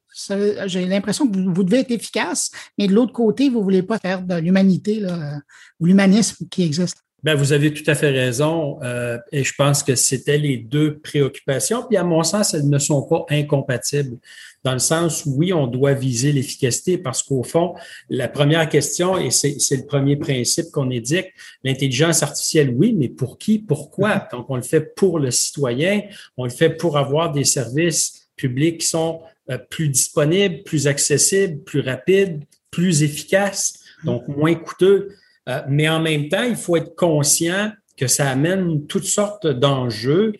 J'ai 0.66 0.86
l'impression 0.86 1.28
que 1.28 1.38
vous, 1.38 1.64
devez 1.64 1.80
être 1.80 1.90
efficace, 1.90 2.50
mais 2.78 2.88
de 2.88 2.94
l'autre 2.94 3.12
côté, 3.12 3.48
vous 3.48 3.62
voulez 3.62 3.82
pas 3.82 3.98
faire 3.98 4.22
de 4.22 4.34
l'humanité 4.34 5.04
ou 5.78 5.86
l'humanisme 5.86 6.46
qui 6.50 6.64
existe. 6.64 6.98
Ben, 7.22 7.34
vous 7.34 7.52
avez 7.52 7.72
tout 7.74 7.88
à 7.88 7.94
fait 7.94 8.10
raison. 8.10 8.78
Euh, 8.82 9.18
et 9.32 9.44
je 9.44 9.54
pense 9.54 9.82
que 9.82 9.94
c'était 9.94 10.38
les 10.38 10.56
deux 10.56 10.98
préoccupations. 10.98 11.84
Puis 11.86 11.96
à 11.96 12.04
mon 12.04 12.22
sens, 12.22 12.54
elles 12.54 12.68
ne 12.68 12.78
sont 12.78 13.02
pas 13.02 13.26
incompatibles. 13.30 14.18
Dans 14.62 14.72
le 14.72 14.78
sens 14.78 15.24
où 15.24 15.36
oui, 15.36 15.52
on 15.52 15.66
doit 15.66 15.94
viser 15.94 16.32
l'efficacité 16.32 16.98
parce 16.98 17.22
qu'au 17.22 17.42
fond, 17.42 17.74
la 18.10 18.28
première 18.28 18.68
question, 18.68 19.18
et 19.18 19.30
c'est 19.30 19.56
le 19.76 19.86
premier 19.86 20.16
principe 20.16 20.70
qu'on 20.70 20.90
édicte, 20.90 21.30
l'intelligence 21.64 22.22
artificielle, 22.22 22.74
oui, 22.76 22.92
mais 22.92 23.08
pour 23.08 23.38
qui, 23.38 23.58
pourquoi? 23.58 24.10
Mm-hmm. 24.16 24.30
Donc, 24.32 24.46
on 24.50 24.56
le 24.56 24.62
fait 24.62 24.94
pour 24.94 25.18
le 25.18 25.30
citoyen, 25.30 26.02
on 26.36 26.44
le 26.44 26.50
fait 26.50 26.70
pour 26.70 26.98
avoir 26.98 27.32
des 27.32 27.44
services 27.44 28.28
publics 28.36 28.78
qui 28.78 28.86
sont 28.86 29.20
euh, 29.50 29.58
plus 29.58 29.88
disponibles, 29.88 30.62
plus 30.62 30.86
accessibles, 30.86 31.60
plus 31.60 31.80
rapides, 31.80 32.44
plus 32.70 33.02
efficaces, 33.02 33.80
donc 34.04 34.28
mm-hmm. 34.28 34.36
moins 34.36 34.54
coûteux. 34.54 35.08
Euh, 35.48 35.62
mais 35.68 35.88
en 35.88 36.00
même 36.00 36.28
temps, 36.28 36.42
il 36.42 36.56
faut 36.56 36.76
être 36.76 36.94
conscient 36.94 37.72
que 37.96 38.06
ça 38.06 38.30
amène 38.30 38.86
toutes 38.86 39.04
sortes 39.04 39.46
d'enjeux, 39.46 40.32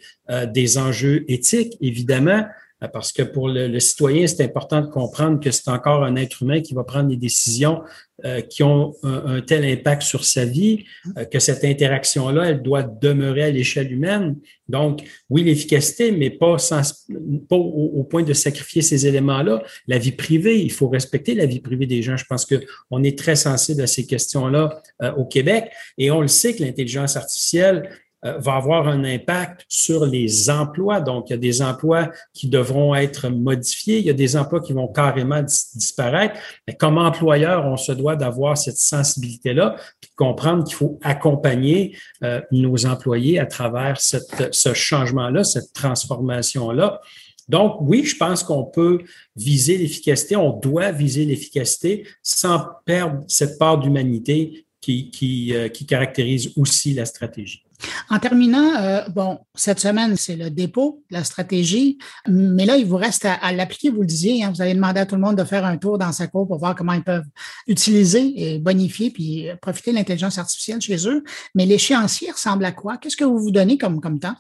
des 0.49 0.79
enjeux 0.79 1.27
éthiques, 1.29 1.77
évidemment, 1.83 2.43
euh, 2.43 2.47
parce 2.89 3.13
que 3.13 3.23
pour 3.23 3.49
le, 3.49 3.79
citoyen, 3.79 4.27
c'est 4.27 4.43
important 4.43 4.81
de 4.81 4.87
comprendre 4.87 5.41
que 5.41 5.51
c'est 5.51 5.69
encore 5.69 6.03
un 6.03 6.17
être 6.17 6.43
humain 6.43 6.61
qui 6.61 6.75
va 6.75 6.85
prendre 6.85 7.09
des 7.09 7.17
décisions 7.17 7.83
euh, 8.25 8.41
qui 8.43 8.63
ont 8.63 8.95
un, 9.03 9.41
tel 9.41 9.65
impact 9.65 10.03
sur 10.03 10.25
sa 10.25 10.45
vie, 10.45 10.85
euh, 11.17 11.25
que 11.25 11.39
cette 11.39 11.65
interaction-là, 11.65 12.51
elle 12.51 12.63
doit 12.63 12.83
demeurer 12.83 13.45
à 13.45 13.51
l'échelle 13.51 13.91
humaine. 13.91 14.37
Donc, 14.69 15.03
oui, 15.31 15.43
l'efficacité, 15.43 16.13
mais 16.13 16.31
pas, 16.31 16.59
sans, 16.59 17.07
pas 17.49 17.57
au, 17.57 18.05
point 18.05 18.23
de 18.23 18.33
sacrifier 18.35 18.83
ces 18.83 19.07
éléments-là. 19.07 19.63
La 19.87 19.99
vie 19.99 20.13
privée, 20.13 20.61
il 20.61 20.73
faut 20.73 20.89
respecter 20.89 21.35
la 21.35 21.47
vie 21.47 21.61
privée 21.61 21.87
des 21.87 22.03
gens. 22.03 22.17
Je 22.17 22.27
pense 22.27 22.47
qu'on 22.47 23.03
est 23.03 23.19
très 23.19 23.37
sensible 23.37 23.83
à 23.83 23.87
ces 23.87 24.07
questions-là 24.07 24.83
au 25.17 25.25
Québec 25.25 25.71
et 25.99 26.11
on 26.11 26.21
le 26.21 26.29
sait 26.29 26.55
que 26.55 26.63
l'intelligence 26.63 27.17
artificielle, 27.17 27.89
euh, 27.89 27.89
va 28.23 28.55
avoir 28.55 28.89
un 28.89 29.05
impact 29.05 29.65
sur 29.69 30.05
les 30.05 30.51
emplois. 30.51 31.01
Donc, 31.01 31.31
il 31.31 31.33
y 31.33 31.35
a 31.35 31.39
des 31.39 31.63
emplois 31.63 32.11
qui 32.35 32.49
devront 32.49 32.95
être 32.95 33.29
modifiés, 33.29 33.99
il 33.99 34.05
y 34.05 34.11
a 34.11 34.15
des 34.15 34.37
emplois 34.37 34.61
qui 34.61 34.73
vont 34.73 34.89
carrément 34.89 35.43
disparaître. 35.43 36.35
Mais 36.67 36.75
comme 36.75 36.99
employeur, 36.99 37.67
on 37.67 37.77
se 37.77 37.93
doit 37.93 38.17
d'avoir 38.17 38.59
cette 38.59 38.77
sensibilité-là, 38.77 39.77
puis 40.01 40.11
comprendre 40.17 40.65
qu'il 40.65 40.77
faut 40.77 40.99
accompagner 41.03 41.97
euh, 42.23 42.41
nos 42.51 42.87
employés 42.87 43.39
à 43.39 43.47
travers 43.47 44.01
cette, 44.01 44.55
ce 44.55 44.75
changement-là, 44.75 45.45
cette 45.45 45.73
transformation-là. 45.73 47.01
Donc, 47.49 47.79
oui, 47.81 48.05
je 48.05 48.17
pense 48.17 48.45
qu'on 48.45 48.65
peut 48.65 49.01
viser 49.35 49.77
l'efficacité, 49.77 50.37
on 50.37 50.51
doit 50.51 50.93
viser 50.93 51.25
l'efficacité 51.25 52.07
sans 52.23 52.65
perdre 52.85 53.25
cette 53.27 53.59
part 53.59 53.79
d'humanité 53.79 54.65
qui, 54.81 55.11
qui, 55.11 55.55
euh, 55.55 55.69
qui 55.69 55.85
caractérise 55.85 56.53
aussi 56.57 56.95
la 56.95 57.05
stratégie. 57.05 57.65
En 58.09 58.19
terminant, 58.19 58.75
euh, 58.77 59.03
bon, 59.09 59.39
cette 59.55 59.81
semaine, 59.81 60.17
c'est 60.17 60.37
le 60.37 60.51
dépôt, 60.51 61.03
la 61.11 61.25
stratégie, 61.25 61.99
mais 62.29 62.67
là, 62.67 62.77
il 62.77 62.87
vous 62.87 62.97
reste 62.97 63.27
à, 63.27 63.53
l'appliquer, 63.53 63.91
vous 63.91 64.01
le 64.01 64.07
disiez. 64.07 64.43
Hein. 64.45 64.53
vous 64.55 64.63
allez 64.63 64.75
demander 64.75 65.01
à 65.01 65.07
tout 65.07 65.15
le 65.15 65.21
monde 65.21 65.37
de 65.37 65.45
faire 65.45 65.65
un 65.65 65.77
tour 65.77 65.99
dans 65.99 66.13
sa 66.13 66.27
cour 66.27 66.47
pour 66.47 66.59
voir 66.59 66.75
comment 66.75 66.93
ils 66.93 67.05
peuvent 67.05 67.27
utiliser 67.67 68.55
et 68.55 68.59
bonifier 68.59 69.11
puis 69.11 69.49
profiter 69.61 69.93
de 69.93 69.97
l'intelligence 69.97 70.39
artificielle 70.39 70.81
chez 70.81 71.09
eux. 71.09 71.25
Mais 71.55 71.67
l'échéancier 71.67 72.31
ressemble 72.31 72.65
à 72.65 72.73
quoi? 72.73 72.97
Qu'est-ce 72.97 73.17
que 73.17 73.25
vous 73.25 73.39
vous 73.39 73.51
donnez 73.51 73.79
comme, 73.79 74.01
comme 74.01 74.19
temps? 74.19 74.37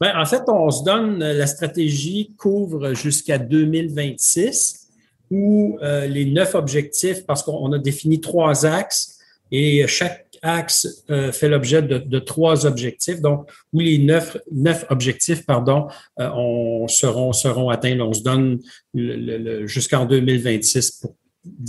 Bien, 0.00 0.20
en 0.20 0.26
fait, 0.26 0.42
on 0.48 0.70
se 0.70 0.84
donne, 0.84 1.18
la 1.18 1.46
stratégie 1.46 2.34
couvre 2.36 2.94
jusqu'à 2.94 3.38
2026 3.38 4.88
où 5.30 5.78
euh, 5.82 6.06
les 6.06 6.26
neuf 6.26 6.54
objectifs, 6.54 7.24
parce 7.26 7.42
qu'on 7.42 7.72
a 7.72 7.78
défini 7.78 8.20
trois 8.20 8.66
axes 8.66 9.18
et 9.50 9.86
chaque 9.86 10.23
axe 10.44 10.86
euh, 11.10 11.32
fait 11.32 11.48
l'objet 11.48 11.82
de, 11.82 12.18
trois 12.20 12.66
objectifs. 12.66 13.20
Donc, 13.20 13.50
où 13.72 13.80
les 13.80 13.98
neuf, 13.98 14.36
objectifs, 14.90 15.44
pardon, 15.44 15.88
euh, 16.20 16.30
on, 16.34 16.86
seront, 16.86 17.32
seront 17.32 17.70
atteints. 17.70 17.98
on 18.00 18.12
se 18.12 18.22
donne 18.22 18.60
jusqu'en 19.66 20.04
2026 20.04 20.90
pour, 21.00 21.16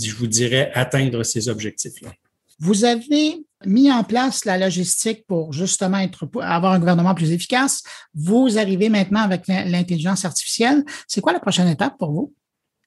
je 0.00 0.14
vous 0.14 0.26
dirais, 0.26 0.70
atteindre 0.74 1.22
ces 1.22 1.48
objectifs-là. 1.48 2.10
Vous 2.58 2.84
avez 2.84 3.44
mis 3.64 3.90
en 3.90 4.04
place 4.04 4.44
la 4.44 4.58
logistique 4.58 5.26
pour 5.26 5.52
justement 5.52 5.98
être, 5.98 6.28
avoir 6.40 6.72
un 6.72 6.78
gouvernement 6.78 7.14
plus 7.14 7.32
efficace. 7.32 7.82
Vous 8.14 8.58
arrivez 8.58 8.88
maintenant 8.88 9.20
avec 9.20 9.46
l'intelligence 9.48 10.24
artificielle. 10.24 10.84
C'est 11.06 11.20
quoi 11.20 11.32
la 11.32 11.40
prochaine 11.40 11.68
étape 11.68 11.98
pour 11.98 12.12
vous? 12.12 12.32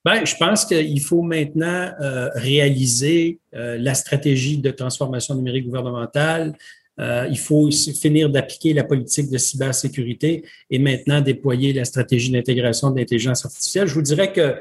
Ben, 0.06 0.26
je 0.26 0.36
pense 0.36 0.66
qu'il 0.66 1.02
faut 1.02 1.22
maintenant 1.22 1.92
euh, 2.02 2.30
réaliser 2.36 3.40
euh, 3.54 3.78
la 3.78 3.94
stratégie 3.94 4.58
de 4.58 4.72
transformation 4.72 5.36
numérique 5.36 5.66
gouvernementale. 5.66 6.56
Euh, 7.00 7.28
il 7.30 7.38
faut 7.38 7.70
finir 7.72 8.30
d'appliquer 8.30 8.74
la 8.74 8.84
politique 8.84 9.30
de 9.30 9.38
cybersécurité 9.38 10.44
et 10.70 10.80
maintenant 10.80 11.22
déployer 11.22 11.74
la 11.74 11.86
stratégie 11.86 12.32
d'intégration 12.32 12.92
de 12.92 13.00
l'intelligence 13.00 13.46
artificielle. 13.46 13.88
Je 13.88 13.94
vous 13.94 14.02
dirais 14.02 14.32
que 14.32 14.56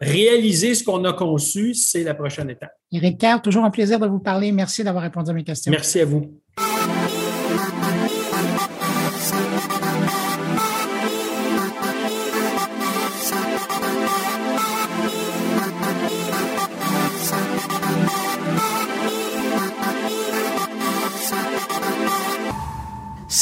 réaliser 0.00 0.74
ce 0.74 0.82
qu'on 0.82 1.04
a 1.04 1.12
conçu, 1.12 1.74
c'est 1.74 2.02
la 2.02 2.14
prochaine 2.14 2.50
étape. 2.50 2.72
Éric 2.92 3.18
Kerr, 3.18 3.42
toujours 3.42 3.64
un 3.64 3.70
plaisir 3.70 3.98
de 3.98 4.06
vous 4.06 4.20
parler. 4.20 4.50
Merci 4.50 4.82
d'avoir 4.82 5.02
répondu 5.04 5.30
à 5.30 5.34
mes 5.34 5.44
questions. 5.44 5.70
Merci 5.70 6.00
à 6.00 6.04
vous. 6.04 6.39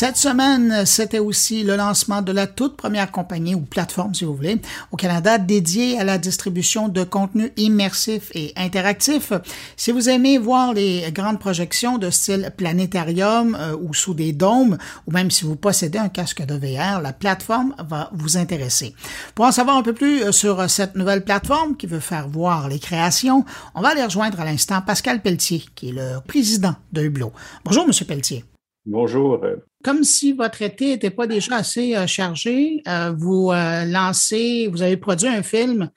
Cette 0.01 0.17
semaine, 0.17 0.87
c'était 0.87 1.19
aussi 1.19 1.65
le 1.65 1.75
lancement 1.75 2.23
de 2.23 2.31
la 2.31 2.47
toute 2.47 2.77
première 2.77 3.11
compagnie 3.11 3.57
ou 3.57 3.63
plateforme, 3.63 4.15
si 4.15 4.25
vous 4.25 4.37
voulez, 4.37 4.63
au 4.93 4.97
Canada 4.97 5.39
dédiée 5.39 5.99
à 5.99 6.05
la 6.05 6.19
distribution 6.19 6.87
de 6.87 7.03
contenu 7.03 7.51
immersif 7.57 8.31
et 8.33 8.53
interactif. 8.55 9.33
Si 9.77 9.91
vous 9.91 10.09
aimez 10.09 10.39
voir 10.39 10.73
les 10.73 11.11
grandes 11.11 11.41
projections 11.41 11.99
de 11.99 12.11
style 12.11 12.53
planétarium 12.57 13.57
euh, 13.59 13.77
ou 13.77 13.93
sous 13.93 14.15
des 14.15 14.33
dômes, 14.33 14.79
ou 15.09 15.11
même 15.11 15.33
si 15.33 15.45
vous 15.45 15.57
possédez 15.57 15.99
un 15.99 16.11
casque 16.11 16.47
de 16.47 16.55
VR, 16.55 17.01
la 17.01 17.13
plateforme 17.13 17.75
va 17.81 18.09
vous 18.13 18.37
intéresser. 18.37 18.95
Pour 19.35 19.47
en 19.47 19.51
savoir 19.51 19.79
un 19.79 19.83
peu 19.83 19.95
plus 19.95 20.23
euh, 20.23 20.31
sur 20.31 20.71
cette 20.71 20.95
nouvelle 20.95 21.25
plateforme 21.25 21.77
qui 21.77 21.89
veut 21.89 21.99
faire 21.99 22.29
voir 22.29 22.69
les 22.69 22.79
créations, 22.79 23.45
on 23.75 23.81
va 23.81 23.89
aller 23.89 24.05
rejoindre 24.05 24.39
à 24.39 24.45
l'instant 24.45 24.81
Pascal 24.81 25.23
Pelletier, 25.23 25.65
qui 25.75 25.89
est 25.89 25.93
le 25.93 26.21
président 26.25 26.77
de 26.93 27.03
Hublot. 27.03 27.33
Bonjour, 27.65 27.85
Monsieur 27.85 28.05
Pelletier. 28.05 28.45
Bonjour. 28.91 29.39
Comme 29.85 30.03
si 30.03 30.33
votre 30.33 30.63
été 30.63 30.87
n'était 30.87 31.11
pas 31.11 31.27
déjà 31.27 31.57
assez 31.57 31.95
euh, 31.95 32.07
chargé, 32.07 32.81
euh, 32.89 33.13
vous 33.15 33.51
euh, 33.53 33.85
lancez, 33.85 34.67
vous 34.73 34.81
avez 34.81 34.97
produit 34.97 35.29
un 35.29 35.43
film 35.43 35.91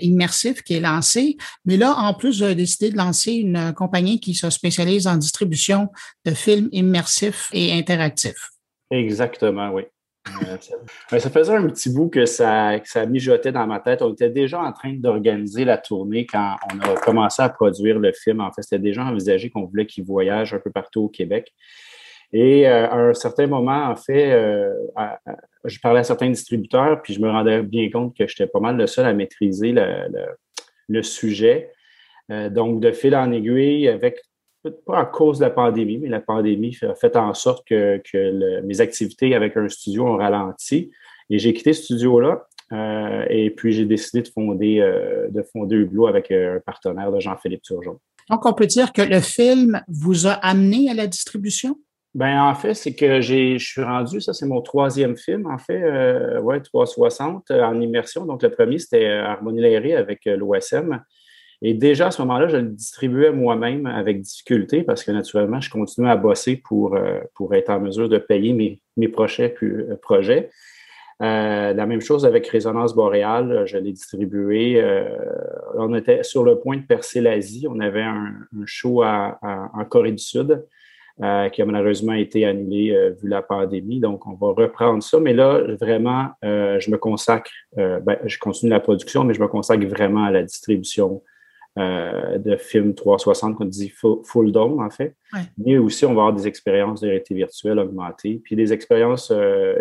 immersif 0.00 0.62
qui 0.62 0.74
est 0.74 0.80
lancé, 0.80 1.36
mais 1.64 1.76
là, 1.76 1.94
en 1.96 2.12
plus, 2.14 2.38
vous 2.38 2.42
avez 2.42 2.54
décidé 2.56 2.90
de 2.90 2.96
lancer 2.96 3.32
une 3.32 3.72
compagnie 3.72 4.18
qui 4.18 4.34
se 4.34 4.50
spécialise 4.50 5.06
en 5.06 5.16
distribution 5.16 5.88
de 6.24 6.32
films 6.32 6.68
immersifs 6.72 7.50
et 7.52 7.72
interactifs. 7.72 8.50
Exactement, 8.90 9.70
oui. 9.70 9.82
ça 11.08 11.30
faisait 11.30 11.54
un 11.54 11.66
petit 11.68 11.90
bout 11.90 12.08
que 12.08 12.24
ça, 12.24 12.78
que 12.80 12.88
ça 12.88 13.06
mijotait 13.06 13.52
dans 13.52 13.66
ma 13.66 13.78
tête. 13.78 14.02
On 14.02 14.12
était 14.12 14.30
déjà 14.30 14.60
en 14.60 14.72
train 14.72 14.92
d'organiser 14.92 15.64
la 15.64 15.78
tournée 15.78 16.26
quand 16.26 16.56
on 16.72 16.80
a 16.80 16.94
commencé 16.96 17.42
à 17.42 17.48
produire 17.48 17.98
le 17.98 18.12
film. 18.12 18.40
En 18.40 18.52
fait, 18.52 18.62
c'était 18.62 18.78
déjà 18.78 19.04
envisagé 19.04 19.50
qu'on 19.50 19.64
voulait 19.64 19.86
qu'il 19.86 20.04
voyage 20.04 20.54
un 20.54 20.58
peu 20.58 20.70
partout 20.70 21.02
au 21.02 21.08
Québec. 21.08 21.52
Et 22.32 22.66
euh, 22.66 22.88
à 22.88 22.96
un 22.96 23.14
certain 23.14 23.46
moment, 23.46 23.86
en 23.86 23.96
fait, 23.96 24.32
euh, 24.32 24.72
je 25.64 25.78
parlais 25.80 26.00
à 26.00 26.04
certains 26.04 26.28
distributeurs, 26.28 27.00
puis 27.02 27.14
je 27.14 27.20
me 27.20 27.30
rendais 27.30 27.62
bien 27.62 27.88
compte 27.90 28.16
que 28.16 28.26
j'étais 28.26 28.46
pas 28.46 28.60
mal 28.60 28.76
le 28.76 28.86
seul 28.86 29.06
à 29.06 29.12
maîtriser 29.12 29.72
le, 30.88 31.02
sujet. 31.02 31.70
Euh, 32.30 32.48
donc, 32.50 32.80
de 32.80 32.90
fil 32.92 33.14
en 33.14 33.30
aiguille, 33.30 33.88
avec 33.88 34.20
pas 34.86 35.00
à 35.00 35.04
cause 35.04 35.38
de 35.38 35.44
la 35.44 35.50
pandémie, 35.50 35.98
mais 35.98 36.08
la 36.08 36.20
pandémie 36.20 36.76
a 36.82 36.94
fait 36.94 37.16
en 37.16 37.34
sorte 37.34 37.66
que, 37.68 38.00
mes 38.62 38.80
activités 38.80 39.34
avec 39.34 39.56
un 39.56 39.68
studio 39.68 40.06
ont 40.06 40.16
ralenti. 40.16 40.90
Et 41.30 41.38
j'ai 41.38 41.52
quitté 41.52 41.72
ce 41.72 41.84
studio-là. 41.84 42.46
et 43.28 43.50
puis, 43.50 43.72
j'ai 43.72 43.84
décidé 43.84 44.22
de 44.22 44.28
fonder, 44.28 44.80
de 45.30 45.42
fonder 45.52 45.76
Hublot 45.76 46.06
avec 46.06 46.30
un 46.30 46.60
partenaire 46.64 47.12
de 47.12 47.20
Jean-Philippe 47.20 47.62
Turgeon. 47.62 48.00
Donc, 48.30 48.46
on 48.46 48.54
peut 48.54 48.66
dire 48.66 48.92
que 48.92 49.02
le 49.02 49.20
film 49.20 49.82
vous 49.88 50.26
a 50.26 50.32
amené 50.32 50.90
à 50.90 50.94
la 50.94 51.06
distribution? 51.06 51.76
Ben, 52.14 52.40
en 52.40 52.54
fait, 52.54 52.74
c'est 52.74 52.94
que 52.94 53.20
je 53.20 53.58
suis 53.58 53.82
rendu, 53.82 54.20
ça 54.20 54.32
c'est 54.32 54.46
mon 54.46 54.60
troisième 54.60 55.16
film, 55.16 55.46
en 55.46 55.58
fait, 55.58 55.82
euh, 55.82 56.40
ouais, 56.40 56.60
360 56.60 57.50
euh, 57.50 57.64
en 57.64 57.80
immersion. 57.80 58.24
Donc, 58.24 58.42
le 58.44 58.50
premier, 58.50 58.78
c'était 58.78 59.06
euh, 59.06 59.24
Harmonie 59.24 59.60
Lairé 59.60 59.96
avec 59.96 60.24
l'OSM. 60.26 61.02
Et 61.60 61.74
déjà 61.74 62.08
à 62.08 62.10
ce 62.12 62.22
moment-là, 62.22 62.46
je 62.46 62.58
le 62.58 62.68
distribuais 62.68 63.32
moi-même 63.32 63.86
avec 63.86 64.20
difficulté 64.20 64.82
parce 64.84 65.02
que 65.02 65.10
naturellement, 65.10 65.60
je 65.60 65.70
continuais 65.70 66.10
à 66.10 66.16
bosser 66.16 66.56
pour, 66.56 66.98
pour 67.34 67.54
être 67.54 67.70
en 67.70 67.80
mesure 67.80 68.08
de 68.08 68.18
payer 68.18 68.52
mes, 68.52 68.80
mes 68.98 69.08
prochains 69.08 69.48
projets. 70.02 70.50
la 71.20 71.86
même 71.86 72.02
chose 72.02 72.26
avec 72.26 72.46
Résonance 72.48 72.94
boréale, 72.94 73.62
je 73.66 73.78
l'ai 73.78 73.92
distribué. 73.92 74.84
on 75.76 75.94
était 75.94 76.22
sur 76.22 76.44
le 76.44 76.58
point 76.58 76.76
de 76.76 76.82
percer 76.82 77.22
l'Asie. 77.22 77.66
On 77.70 77.80
avait 77.80 78.02
un, 78.02 78.34
show 78.66 79.02
en 79.02 79.84
Corée 79.88 80.12
du 80.12 80.22
Sud. 80.22 80.66
Euh, 81.22 81.48
qui 81.48 81.62
a 81.62 81.64
malheureusement 81.64 82.14
été 82.14 82.44
annulé 82.44 82.90
euh, 82.90 83.10
vu 83.10 83.28
la 83.28 83.40
pandémie. 83.40 84.00
Donc, 84.00 84.26
on 84.26 84.32
va 84.32 84.48
reprendre 84.48 85.00
ça. 85.00 85.20
Mais 85.20 85.32
là, 85.32 85.60
vraiment, 85.80 86.30
euh, 86.44 86.80
je 86.80 86.90
me 86.90 86.98
consacre, 86.98 87.52
ben, 87.76 88.18
je 88.24 88.36
continue 88.38 88.70
la 88.70 88.80
production, 88.80 89.22
mais 89.22 89.32
je 89.32 89.40
me 89.40 89.46
consacre 89.46 89.86
vraiment 89.86 90.24
à 90.24 90.32
la 90.32 90.42
distribution 90.42 91.22
de 91.76 92.56
films 92.56 92.94
360, 92.94 93.56
qu'on 93.56 93.64
dit 93.64 93.92
full, 94.24 94.52
dome, 94.52 94.80
en 94.80 94.90
fait. 94.90 95.16
Mais 95.58 95.76
aussi, 95.76 96.04
on 96.04 96.14
va 96.14 96.22
avoir 96.22 96.32
des 96.32 96.46
expériences 96.46 97.00
de 97.00 97.06
réalité 97.06 97.34
virtuelle 97.34 97.80
augmentée, 97.80 98.40
puis 98.44 98.54
des 98.54 98.72
expériences 98.72 99.32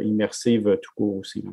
immersives 0.01 0.80
tout 0.82 0.91
court 0.95 1.18
aussi. 1.18 1.43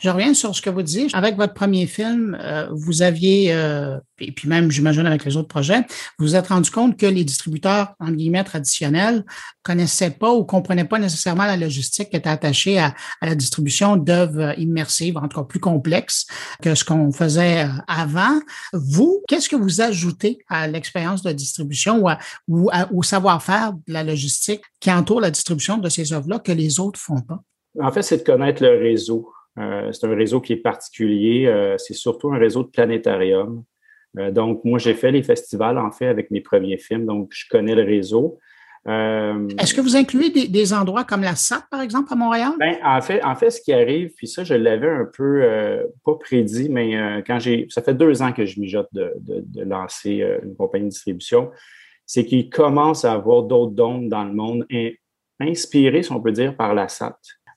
Je 0.00 0.10
reviens 0.10 0.34
sur 0.34 0.54
ce 0.54 0.60
que 0.60 0.70
vous 0.70 0.82
dites. 0.82 1.14
Avec 1.14 1.36
votre 1.36 1.54
premier 1.54 1.86
film, 1.86 2.36
euh, 2.40 2.68
vous 2.72 3.02
aviez, 3.02 3.52
euh, 3.52 3.98
et 4.18 4.32
puis 4.32 4.48
même, 4.48 4.70
j'imagine, 4.70 5.06
avec 5.06 5.24
les 5.24 5.36
autres 5.36 5.48
projets, 5.48 5.80
vous 6.18 6.26
vous 6.26 6.36
êtes 6.36 6.48
rendu 6.48 6.70
compte 6.70 6.98
que 6.98 7.06
les 7.06 7.24
distributeurs, 7.24 7.94
en 8.00 8.10
guillemets, 8.10 8.44
traditionnels, 8.44 9.24
connaissaient 9.62 10.10
pas 10.10 10.32
ou 10.34 10.44
comprenaient 10.44 10.84
pas 10.84 10.98
nécessairement 10.98 11.46
la 11.46 11.56
logistique 11.56 12.10
qui 12.10 12.16
était 12.16 12.28
attachée 12.28 12.78
à, 12.78 12.94
la 13.22 13.34
distribution 13.34 13.96
d'œuvres 13.96 14.58
immersives, 14.58 15.16
en 15.16 15.28
tout 15.28 15.40
cas 15.40 15.44
plus 15.44 15.60
complexes 15.60 16.26
que 16.60 16.74
ce 16.74 16.84
qu'on 16.84 17.12
faisait 17.12 17.64
euh, 17.64 17.68
avant. 17.86 18.40
Vous, 18.72 19.22
qu'est-ce 19.28 19.48
que 19.48 19.56
vous 19.56 19.80
ajoutez 19.80 20.38
à 20.48 20.66
l'expérience 20.66 21.22
de 21.22 21.32
distribution 21.32 22.04
ou, 22.04 22.10
ou 22.48 22.70
au 22.92 23.02
savoir-faire 23.02 23.72
de 23.86 23.92
la 23.92 24.02
logistique 24.02 24.62
qui 24.80 24.90
entoure 24.90 25.20
la 25.20 25.30
distribution 25.30 25.78
de 25.78 25.88
ces 25.88 26.12
œuvres-là 26.12 26.40
que 26.40 26.52
les 26.52 26.80
autres 26.80 26.98
font 26.98 27.20
pas? 27.20 27.40
En 27.80 27.90
fait, 27.90 28.02
c'est 28.02 28.18
de 28.18 28.22
connaître 28.22 28.62
le 28.62 28.78
réseau. 28.78 29.32
Euh, 29.58 29.92
c'est 29.92 30.06
un 30.06 30.14
réseau 30.14 30.40
qui 30.40 30.52
est 30.52 30.56
particulier. 30.56 31.46
Euh, 31.46 31.76
c'est 31.78 31.94
surtout 31.94 32.32
un 32.32 32.38
réseau 32.38 32.62
de 32.62 32.68
planétarium. 32.68 33.62
Euh, 34.18 34.30
donc, 34.30 34.64
moi, 34.64 34.78
j'ai 34.78 34.94
fait 34.94 35.12
les 35.12 35.22
festivals, 35.22 35.78
en 35.78 35.90
fait, 35.90 36.06
avec 36.06 36.30
mes 36.30 36.40
premiers 36.40 36.78
films. 36.78 37.06
Donc, 37.06 37.30
je 37.32 37.46
connais 37.48 37.74
le 37.74 37.82
réseau. 37.82 38.38
Est-ce 38.86 39.72
que 39.72 39.80
vous 39.80 39.96
incluez 39.96 40.28
des, 40.28 40.72
endroits 40.74 41.04
comme 41.04 41.22
la 41.22 41.34
SAP, 41.36 41.70
par 41.70 41.80
exemple, 41.80 42.12
à 42.12 42.16
Montréal? 42.16 42.52
Ben, 42.58 42.76
en 42.84 43.00
fait, 43.00 43.24
en 43.24 43.34
fait, 43.34 43.48
ce 43.48 43.62
qui 43.62 43.72
arrive, 43.72 44.12
puis 44.14 44.28
ça, 44.28 44.44
je 44.44 44.52
l'avais 44.52 44.90
un 44.90 45.06
peu, 45.10 45.42
pas 46.04 46.16
prédit, 46.16 46.68
mais 46.68 47.22
quand 47.26 47.38
j'ai, 47.38 47.66
ça 47.70 47.80
fait 47.80 47.94
deux 47.94 48.20
ans 48.20 48.34
que 48.34 48.44
je 48.44 48.60
mijote 48.60 48.88
de, 48.92 49.14
de, 49.22 49.62
lancer 49.62 50.22
une 50.42 50.54
compagnie 50.54 50.84
de 50.84 50.90
distribution, 50.90 51.50
c'est 52.04 52.26
qu'il 52.26 52.50
commence 52.50 53.06
à 53.06 53.14
avoir 53.14 53.44
d'autres 53.44 53.72
dons 53.72 54.02
dans 54.02 54.24
le 54.24 54.34
monde, 54.34 54.66
inspirés, 55.40 56.02
si 56.02 56.12
on 56.12 56.20
peut 56.20 56.32
dire, 56.32 56.54
par 56.54 56.74
la 56.74 56.86
SAT. 56.88 57.16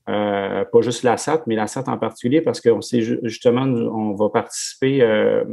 Euh, 0.09 0.63
pas 0.63 0.81
juste 0.81 1.03
la 1.03 1.17
SAT, 1.17 1.43
mais 1.47 1.55
la 1.55 1.67
SAT 1.67 1.83
en 1.87 1.97
particulier, 1.97 2.41
parce 2.41 2.61
qu'on 2.61 2.81
sait 2.81 3.01
justement, 3.01 3.63
on 3.63 4.13
va 4.13 4.29
participer. 4.29 5.01
Euh, 5.01 5.43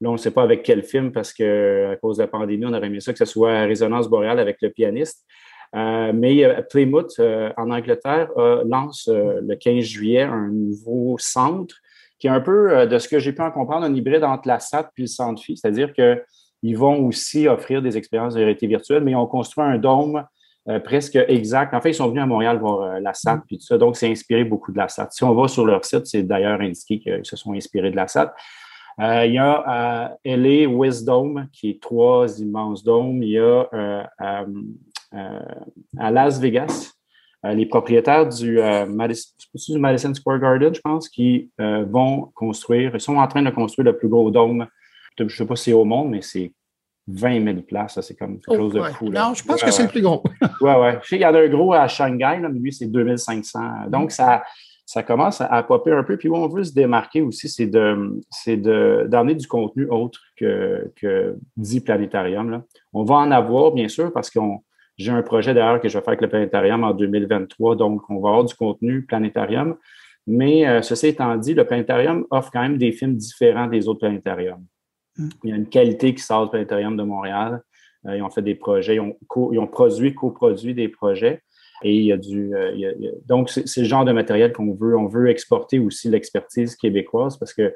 là, 0.00 0.10
on 0.10 0.12
ne 0.12 0.16
sait 0.16 0.32
pas 0.32 0.42
avec 0.42 0.62
quel 0.64 0.82
film, 0.82 1.12
parce 1.12 1.32
que 1.32 1.92
à 1.92 1.96
cause 1.96 2.16
de 2.16 2.22
la 2.22 2.28
pandémie, 2.28 2.66
on 2.66 2.74
aurait 2.74 2.88
aimé 2.88 3.00
ça 3.00 3.12
que 3.12 3.18
ce 3.18 3.24
soit 3.24 3.60
Résonance 3.60 4.08
boréale 4.08 4.40
avec 4.40 4.56
le 4.60 4.70
pianiste. 4.70 5.24
Euh, 5.74 6.12
mais 6.12 6.42
Plymouth, 6.70 7.20
en 7.56 7.70
Angleterre, 7.70 8.30
lance 8.64 9.08
le 9.08 9.54
15 9.54 9.84
juillet 9.84 10.22
un 10.22 10.48
nouveau 10.48 11.16
centre 11.18 11.76
qui 12.18 12.28
est 12.28 12.30
un 12.30 12.40
peu, 12.40 12.86
de 12.86 12.98
ce 12.98 13.08
que 13.08 13.18
j'ai 13.18 13.32
pu 13.32 13.42
en 13.42 13.50
comprendre, 13.50 13.84
un 13.84 13.94
hybride 13.94 14.24
entre 14.24 14.48
la 14.48 14.58
SAT 14.58 14.90
et 14.96 15.02
le 15.02 15.06
centre 15.06 15.42
FI, 15.42 15.56
c'est-à-dire 15.58 15.92
qu'ils 15.92 16.76
vont 16.76 17.06
aussi 17.06 17.46
offrir 17.46 17.82
des 17.82 17.96
expériences 17.96 18.34
de 18.34 18.38
réalité 18.38 18.66
virtuelle, 18.66 19.04
mais 19.04 19.14
ont 19.14 19.26
construit 19.26 19.64
un 19.64 19.76
dôme 19.76 20.24
euh, 20.68 20.80
presque 20.80 21.16
exact. 21.28 21.74
En 21.74 21.80
fait, 21.80 21.90
ils 21.90 21.94
sont 21.94 22.08
venus 22.08 22.22
à 22.22 22.26
Montréal 22.26 22.58
voir 22.58 22.82
euh, 22.82 23.00
la 23.00 23.14
SAT, 23.14 23.42
puis 23.46 23.56
tout 23.58 23.64
ça. 23.64 23.78
Donc, 23.78 23.96
c'est 23.96 24.10
inspiré 24.10 24.42
beaucoup 24.44 24.72
de 24.72 24.78
la 24.78 24.88
SAT. 24.88 25.08
Si 25.12 25.22
on 25.22 25.32
va 25.32 25.46
sur 25.46 25.64
leur 25.64 25.84
site, 25.84 26.06
c'est 26.06 26.24
d'ailleurs 26.24 26.60
indiqué 26.60 26.98
qu'ils 26.98 27.24
se 27.24 27.36
sont 27.36 27.52
inspirés 27.52 27.92
de 27.92 27.96
la 27.96 28.08
SAT. 28.08 28.34
Euh, 29.00 29.26
il 29.26 29.34
y 29.34 29.38
a 29.38 30.16
LA 30.24 30.68
Wisdom, 30.68 31.46
qui 31.52 31.70
est 31.70 31.80
trois 31.80 32.40
immenses 32.40 32.82
dômes. 32.82 33.22
Il 33.22 33.28
y 33.28 33.38
a 33.38 33.68
à 34.18 36.10
Las 36.10 36.40
Vegas, 36.40 36.92
les 37.44 37.66
propriétaires 37.66 38.26
du, 38.26 38.58
Madison, 38.88 39.32
Madison 39.78 40.14
Square 40.14 40.40
Garden, 40.40 40.74
je 40.74 40.80
pense, 40.80 41.08
qui 41.10 41.50
vont 41.58 42.32
construire, 42.34 42.92
ils 42.94 43.00
sont 43.00 43.16
en 43.16 43.28
train 43.28 43.42
de 43.42 43.50
construire 43.50 43.84
le 43.84 43.96
plus 43.96 44.08
gros 44.08 44.30
dôme. 44.30 44.66
Je 45.18 45.24
ne 45.24 45.28
sais 45.28 45.46
pas 45.46 45.56
si 45.56 45.64
c'est 45.64 45.72
au 45.74 45.84
monde, 45.84 46.10
mais 46.10 46.22
c'est 46.22 46.52
20 47.08 47.44
000 47.44 47.56
places. 47.62 48.00
C'est 48.00 48.16
comme 48.16 48.40
quelque 48.40 48.56
chose 48.56 48.72
de 48.72 48.80
oh, 48.80 48.92
fou. 48.92 49.08
Non, 49.08 49.34
je 49.34 49.44
pense 49.44 49.62
que 49.62 49.70
c'est 49.70 49.84
le 49.84 49.88
plus 49.88 50.02
gros. 50.02 50.22
oui, 50.60 50.70
oui. 50.78 50.88
Je 51.02 51.08
sais 51.08 51.16
qu'il 51.16 51.26
y 51.26 51.26
en 51.26 51.34
a 51.34 51.40
un 51.40 51.48
gros 51.48 51.72
à 51.72 51.86
Shanghai, 51.88 52.38
mais 52.40 52.58
lui, 52.58 52.72
c'est 52.72 52.86
2500. 52.86 53.60
Donc, 53.88 54.10
ça, 54.10 54.42
ça 54.84 55.02
commence 55.02 55.40
à, 55.40 55.62
popper 55.62 55.92
un 55.92 56.02
peu. 56.02 56.16
Puis, 56.16 56.28
où 56.28 56.36
on 56.36 56.48
veut 56.48 56.64
se 56.64 56.72
démarquer 56.72 57.22
aussi, 57.22 57.48
c'est 57.48 57.66
de, 57.66 58.20
c'est 58.30 58.56
de, 58.56 59.06
d'emmener 59.08 59.34
du 59.34 59.46
contenu 59.46 59.86
autre 59.88 60.20
que, 60.36 60.92
que 60.96 61.36
dit 61.56 61.80
planétarium. 61.80 62.50
Là. 62.50 62.62
On 62.92 63.04
va 63.04 63.16
en 63.16 63.30
avoir, 63.30 63.72
bien 63.72 63.88
sûr, 63.88 64.12
parce 64.12 64.30
que 64.30 64.38
j'ai 64.96 65.12
un 65.12 65.22
projet 65.22 65.54
d'ailleurs 65.54 65.80
que 65.80 65.88
je 65.88 65.98
vais 65.98 66.02
faire 66.02 66.10
avec 66.10 66.22
le 66.22 66.28
planétarium 66.28 66.84
en 66.84 66.92
2023. 66.92 67.76
Donc, 67.76 68.02
on 68.08 68.20
va 68.20 68.30
avoir 68.30 68.44
du 68.44 68.54
contenu 68.54 69.02
planétarium. 69.02 69.76
Mais 70.26 70.66
euh, 70.66 70.82
ceci 70.82 71.08
étant 71.08 71.36
dit, 71.36 71.54
le 71.54 71.64
planétarium 71.64 72.26
offre 72.30 72.50
quand 72.52 72.62
même 72.62 72.78
des 72.78 72.90
films 72.92 73.14
différents 73.14 73.68
des 73.68 73.86
autres 73.86 74.00
planétariums. 74.00 74.64
Il 75.18 75.50
y 75.50 75.52
a 75.52 75.56
une 75.56 75.68
qualité 75.68 76.14
qui 76.14 76.22
sort 76.22 76.44
du 76.44 76.50
planétarium 76.50 76.96
de 76.96 77.02
Montréal. 77.02 77.62
Euh, 78.06 78.16
ils 78.16 78.22
ont 78.22 78.30
fait 78.30 78.42
des 78.42 78.54
projets, 78.54 78.96
ils 78.96 79.00
ont, 79.00 79.66
produit, 79.66 80.14
coproduit 80.14 80.74
des 80.74 80.88
projets. 80.88 81.42
Et 81.82 81.94
il 81.94 82.04
y 82.04 82.12
a 82.12 82.16
du. 82.16 82.54
Euh, 82.54 82.94
donc, 83.26 83.50
c'est 83.50 83.80
le 83.80 83.86
genre 83.86 84.04
de 84.04 84.12
matériel 84.12 84.52
qu'on 84.52 84.72
veut. 84.74 84.96
On 84.96 85.08
veut 85.08 85.28
exporter 85.28 85.78
aussi 85.78 86.08
l'expertise 86.08 86.74
québécoise 86.74 87.36
parce 87.36 87.52
qu'elle 87.52 87.74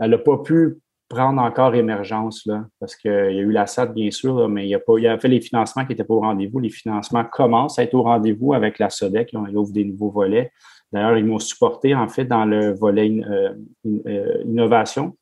n'a 0.00 0.18
pas 0.18 0.38
pu 0.38 0.78
prendre 1.08 1.42
encore 1.42 1.74
émergence, 1.74 2.46
là, 2.46 2.64
parce 2.80 2.96
qu'il 2.96 3.10
y 3.10 3.14
a 3.14 3.42
eu 3.42 3.52
la 3.52 3.66
SAT, 3.66 3.86
bien 3.86 4.10
sûr, 4.10 4.48
mais 4.48 4.64
il 4.64 4.70
y 4.70 4.74
a, 4.74 4.78
pas, 4.78 4.94
il 4.98 5.06
a 5.06 5.18
fait 5.18 5.28
les 5.28 5.42
financements 5.42 5.84
qui 5.84 5.90
n'étaient 5.90 6.04
pas 6.04 6.14
au 6.14 6.20
rendez-vous. 6.20 6.58
Les 6.58 6.70
financements 6.70 7.24
commencent 7.24 7.78
à 7.78 7.82
être 7.82 7.92
au 7.92 8.02
rendez-vous 8.02 8.54
avec 8.54 8.78
la 8.78 8.88
SODEC. 8.88 9.34
Ils 9.34 9.56
ouvrent 9.56 9.72
des 9.72 9.84
nouveaux 9.84 10.10
volets. 10.10 10.50
D'ailleurs, 10.90 11.18
ils 11.18 11.24
m'ont 11.24 11.38
supporté, 11.38 11.94
en 11.94 12.08
fait, 12.08 12.24
dans 12.24 12.46
le 12.46 12.72
volet 12.72 13.22
euh, 13.28 14.42
innovation. 14.46 15.14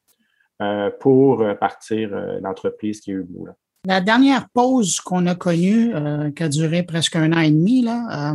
Pour 1.01 1.41
euh, 1.41 1.55
partir 1.55 2.11
euh, 2.13 2.39
l'entreprise 2.41 3.01
qui 3.01 3.11
est 3.11 3.15
Hugo. 3.15 3.47
Là. 3.47 3.53
La 3.87 4.03
dernière 4.03 4.47
pause 4.51 5.01
qu'on 5.01 5.27
a 5.27 5.35
connue, 5.35 5.95
qui 6.37 6.43
a 6.43 6.49
duré 6.51 6.83
presque 6.83 7.17
un 7.17 7.33
an 7.33 7.41
et 7.41 7.51
demi, 7.51 7.81
là, 7.81 8.35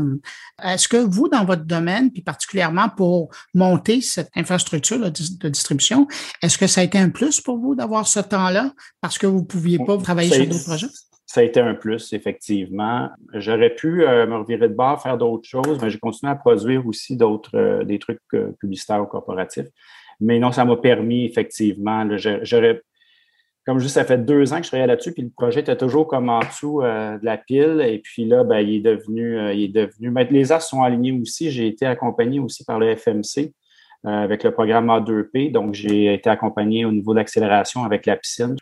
est-ce 0.64 0.88
que 0.88 0.98
vous, 0.98 1.30
dans 1.30 1.46
votre 1.46 1.66
domaine, 1.66 2.12
puis 2.12 2.24
particulièrement 2.24 2.90
pour 2.90 3.30
monter 3.54 4.02
cette 4.02 4.32
infrastructure 4.36 4.98
de 5.00 5.48
distribution, 5.48 6.08
est-ce 6.42 6.58
que 6.58 6.66
ça 6.66 6.82
a 6.82 6.84
été 6.84 6.98
un 6.98 7.12
plus 7.12 7.42
pour 7.42 7.60
vous 7.60 7.76
d'avoir 7.76 8.08
ce 8.08 8.22
temps-là? 8.22 8.72
Parce 9.02 9.20
que 9.20 9.28
vous 9.28 9.42
ne 9.42 9.46
pouviez 9.46 9.78
pas 9.78 9.96
travailler 10.00 10.32
sur 10.32 10.48
d'autres 10.48 10.66
projets? 10.66 10.88
Ça 11.28 11.42
a 11.42 11.44
été 11.44 11.60
un 11.60 11.76
plus, 11.76 12.12
effectivement. 12.14 13.12
J'aurais 13.34 13.76
pu 13.76 13.98
me 13.98 14.38
revirer 14.38 14.68
de 14.68 14.74
bord, 14.74 15.00
faire 15.00 15.20
d'autres 15.20 15.48
choses, 15.48 15.78
mais 15.80 15.92
j'ai 15.92 16.00
continué 16.00 16.32
à 16.32 16.36
produire 16.36 16.88
aussi 16.88 17.18
d'autres, 17.18 17.84
des 17.84 18.00
trucs 18.00 18.20
publicitaires 18.60 19.04
ou 19.04 19.06
corporatifs. 19.06 19.68
Mais 20.20 20.40
non, 20.40 20.52
ça 20.52 20.66
m'a 20.66 20.78
permis 20.78 21.26
effectivement, 21.26 22.08
j'aurais, 22.18 22.82
comme 23.66 23.80
je 23.80 23.86
dis, 23.86 23.92
ça 23.92 24.06
fait 24.06 24.24
deux 24.24 24.54
ans 24.54 24.58
que 24.58 24.64
je 24.64 24.68
travaillais 24.68 24.88
là-dessus, 24.88 25.12
puis 25.12 25.24
le 25.24 25.32
projet 25.36 25.62
était 25.62 25.76
toujours 25.76 26.08
comme 26.08 26.30
en 26.30 26.40
dessous 26.40 26.84
euh, 26.84 27.18
de 27.18 27.26
la 27.26 27.38
pile. 27.38 27.82
Et 27.84 27.98
puis 27.98 28.26
là, 28.26 28.44
ben, 28.44 28.60
il 28.60 28.76
est 28.76 28.80
devenu, 28.80 29.40
euh, 29.40 29.54
il 29.54 29.64
est 29.64 29.68
devenu. 29.70 30.12
Mais 30.12 30.26
les 30.26 30.52
as 30.52 30.60
sont 30.60 30.84
alignés 30.84 31.12
aussi. 31.12 31.50
J'ai 31.50 31.68
été 31.68 31.86
accompagné 31.88 32.40
aussi 32.40 32.64
par 32.64 32.78
le 32.78 32.96
FMC 32.96 33.54
euh, 34.06 34.10
avec 34.10 34.44
le 34.44 34.52
programme 34.52 34.88
A2P. 34.88 35.52
Donc, 35.52 35.74
j'ai 35.74 36.14
été 36.14 36.30
accompagné 36.30 36.86
au 36.86 36.92
niveau 36.92 37.16
d'accélération 37.16 37.84
avec 37.84 38.06
la 38.06 38.18
piscine. 38.18 38.56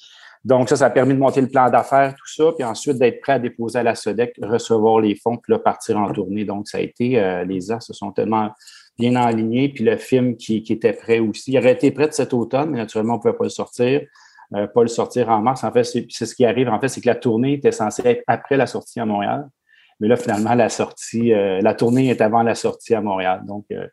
Donc, 0.45 0.69
ça, 0.69 0.77
ça 0.77 0.85
a 0.85 0.89
permis 0.89 1.13
de 1.13 1.19
monter 1.19 1.41
le 1.41 1.49
plan 1.49 1.69
d'affaires, 1.69 2.15
tout 2.15 2.27
ça, 2.27 2.51
puis 2.53 2.63
ensuite 2.63 2.97
d'être 2.97 3.19
prêt 3.19 3.33
à 3.33 3.39
déposer 3.39 3.79
à 3.79 3.83
la 3.83 3.95
SODEC, 3.95 4.39
recevoir 4.41 5.01
les 5.01 5.15
fonds, 5.15 5.37
puis 5.37 5.51
là, 5.51 5.59
partir 5.59 5.97
en 5.97 6.11
tournée. 6.11 6.45
Donc, 6.45 6.67
ça 6.67 6.77
a 6.79 6.81
été, 6.81 7.43
les 7.47 7.61
se 7.61 7.93
sont 7.93 8.11
tellement 8.11 8.51
bien 8.97 9.15
aligné, 9.15 9.69
puis 9.69 9.83
le 9.83 9.97
film 9.97 10.37
qui, 10.37 10.57
était 10.69 10.93
prêt 10.93 11.19
aussi. 11.19 11.51
Il 11.51 11.57
aurait 11.57 11.73
été 11.73 11.91
prêt 11.91 12.09
cet 12.11 12.33
automne, 12.33 12.71
mais 12.71 12.77
naturellement, 12.77 13.13
on 13.13 13.17
ne 13.17 13.21
pouvait 13.21 13.37
pas 13.37 13.45
le 13.45 13.49
sortir. 13.49 14.01
Euh, 14.55 14.67
pas 14.67 14.81
le 14.83 14.87
sortir 14.87 15.29
en 15.29 15.41
mars. 15.41 15.63
En 15.63 15.71
fait, 15.71 15.83
c'est 15.83 16.07
ce 16.09 16.35
qui 16.35 16.45
arrive, 16.45 16.69
en 16.69 16.79
fait, 16.79 16.87
c'est 16.87 17.01
que 17.01 17.07
la 17.07 17.15
tournée 17.15 17.53
était 17.53 17.71
censée 17.71 18.03
être 18.05 18.23
après 18.27 18.55
la 18.55 18.67
sortie 18.67 18.99
à 18.99 19.05
Montréal. 19.05 19.47
Mais 19.99 20.07
là, 20.07 20.15
finalement, 20.15 20.53
la 20.53 20.69
sortie, 20.69 21.33
euh, 21.33 21.59
la 21.61 21.73
tournée 21.73 22.09
est 22.09 22.21
avant 22.21 22.43
la 22.43 22.53
sortie 22.53 22.93
à 22.93 23.01
Montréal. 23.01 23.41
Donc, 23.47 23.65
euh, 23.71 23.87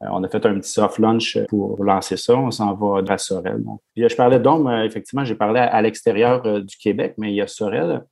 on 0.00 0.22
a 0.22 0.28
fait 0.28 0.44
un 0.44 0.58
petit 0.58 0.70
soft 0.70 0.98
launch 0.98 1.38
pour 1.48 1.82
lancer 1.82 2.18
ça. 2.18 2.36
On 2.36 2.50
s'en 2.50 2.74
va 2.74 3.00
à 3.08 3.16
Sorel. 3.16 3.62
Donc. 3.62 3.80
je 3.96 4.14
parlais 4.14 4.38
de 4.38 4.42
dôme, 4.42 4.68
effectivement, 4.84 5.24
j'ai 5.24 5.36
parlé 5.36 5.60
à, 5.60 5.80
l'extérieur 5.80 6.42
du 6.62 6.76
Québec, 6.76 7.14
mais 7.16 7.30
il 7.30 7.36
y 7.36 7.40
a 7.40 7.46
Sorel. 7.46 8.02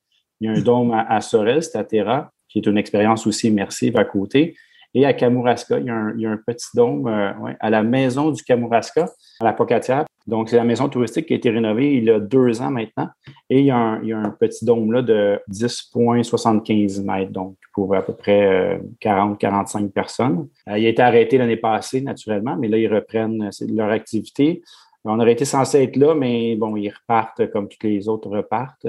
Il 0.41 0.47
y 0.47 0.49
a 0.49 0.59
un 0.59 0.63
dôme 0.63 0.93
à, 0.93 1.21
Sorel, 1.21 1.63
c'est 1.63 1.77
à 1.77 1.85
Terra, 1.85 2.31
qui 2.49 2.61
est 2.61 2.67
une 2.67 2.79
expérience 2.79 3.27
aussi 3.27 3.49
immersive 3.49 3.99
à 3.99 4.05
côté. 4.05 4.57
Et 4.95 5.07
à 5.07 5.13
Kamouraska, 5.15 5.79
il 5.79 5.87
y 5.87 6.27
a 6.27 6.31
un, 6.31 6.37
petit 6.37 6.69
dôme 6.75 7.07
euh, 7.07 7.53
à 7.61 7.71
la 7.71 7.83
maison 7.83 8.31
du 8.31 8.43
Kamouraska, 8.43 9.09
à 9.41 9.45
la 9.45 9.53
Pocatière. 9.55 10.05
Donc, 10.27 10.51
c'est 10.51 10.57
la 10.57 10.65
maison 10.65 10.89
touristique 10.89 11.27
qui 11.27 11.33
a 11.33 11.37
été 11.37 11.51
rénovée 11.51 11.97
il 11.97 12.05
y 12.05 12.11
a 12.11 12.21
deux 12.21 12.61
ans 12.61 12.71
maintenant. 12.71 13.09
Et 13.49 13.61
il 13.61 13.67
y 13.67 13.71
a 13.71 13.79
un, 13.79 14.37
petit 14.39 14.65
dôme 14.65 14.93
là 14.93 15.03
de 15.03 15.41
10,75 15.51 17.05
mètres, 17.05 17.33
donc 17.33 17.57
pour 17.73 17.95
à 17.95 18.03
peu 18.03 18.13
près 18.13 18.81
40-45 19.01 19.85
euh, 19.85 19.89
personnes. 19.89 20.49
Euh, 20.69 20.79
il 20.79 20.87
a 20.87 20.89
été 20.91 21.03
arrêté 21.03 21.39
l'année 21.39 21.57
passée, 21.57 22.03
naturellement, 22.03 22.57
mais 22.57 22.69
là, 22.69 22.77
ils 22.77 22.93
reprennent 22.93 23.51
leur 23.69 23.91
activité. 23.91 24.63
On 25.05 25.19
aurait 25.19 25.33
été 25.33 25.45
censé 25.45 25.83
être 25.83 25.97
là, 25.97 26.15
mais 26.15 26.55
bon, 26.55 26.77
ils 26.77 26.91
repartent 26.91 27.51
comme 27.51 27.67
tous 27.67 27.85
les 27.85 28.09
autres 28.09 28.29
repartent. 28.29 28.87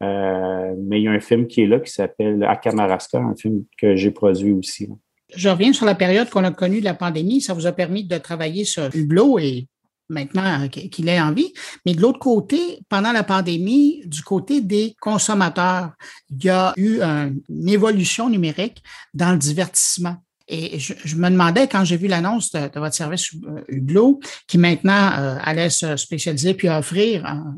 mais 0.00 0.98
il 0.98 1.02
y 1.02 1.08
a 1.08 1.12
un 1.12 1.20
film 1.20 1.46
qui 1.46 1.62
est 1.62 1.66
là 1.66 1.78
qui 1.78 1.92
s'appelle 1.92 2.42
Akamaraska, 2.42 3.18
un 3.18 3.36
film 3.36 3.64
que 3.78 3.94
j'ai 3.94 4.10
produit 4.10 4.52
aussi 4.52 4.88
je 5.34 5.48
reviens 5.48 5.72
sur 5.72 5.86
la 5.86 5.94
période 5.94 6.28
qu'on 6.30 6.44
a 6.44 6.50
connue 6.50 6.80
de 6.80 6.84
la 6.84 6.94
pandémie. 6.94 7.40
Ça 7.40 7.54
vous 7.54 7.66
a 7.66 7.72
permis 7.72 8.04
de 8.04 8.18
travailler 8.18 8.64
sur 8.64 8.88
Hublot 8.94 9.38
et 9.38 9.68
maintenant 10.08 10.68
qu'il 10.68 11.08
est 11.08 11.20
en 11.20 11.32
vie. 11.32 11.52
Mais 11.86 11.94
de 11.94 12.00
l'autre 12.00 12.18
côté, 12.18 12.80
pendant 12.88 13.12
la 13.12 13.22
pandémie, 13.24 14.02
du 14.06 14.22
côté 14.22 14.60
des 14.60 14.94
consommateurs, 15.00 15.92
il 16.30 16.44
y 16.44 16.50
a 16.50 16.72
eu 16.76 17.00
une 17.00 17.68
évolution 17.68 18.28
numérique 18.28 18.82
dans 19.14 19.32
le 19.32 19.38
divertissement. 19.38 20.16
Et 20.54 20.78
je, 20.78 21.16
me 21.16 21.30
demandais, 21.30 21.66
quand 21.66 21.82
j'ai 21.82 21.96
vu 21.96 22.08
l'annonce 22.08 22.52
de, 22.52 22.78
votre 22.78 22.94
service 22.94 23.32
Hublot, 23.68 24.20
qui 24.46 24.58
maintenant 24.58 25.10
allait 25.42 25.70
se 25.70 25.96
spécialiser 25.96 26.52
puis 26.52 26.68
offrir 26.68 27.24
un, 27.24 27.56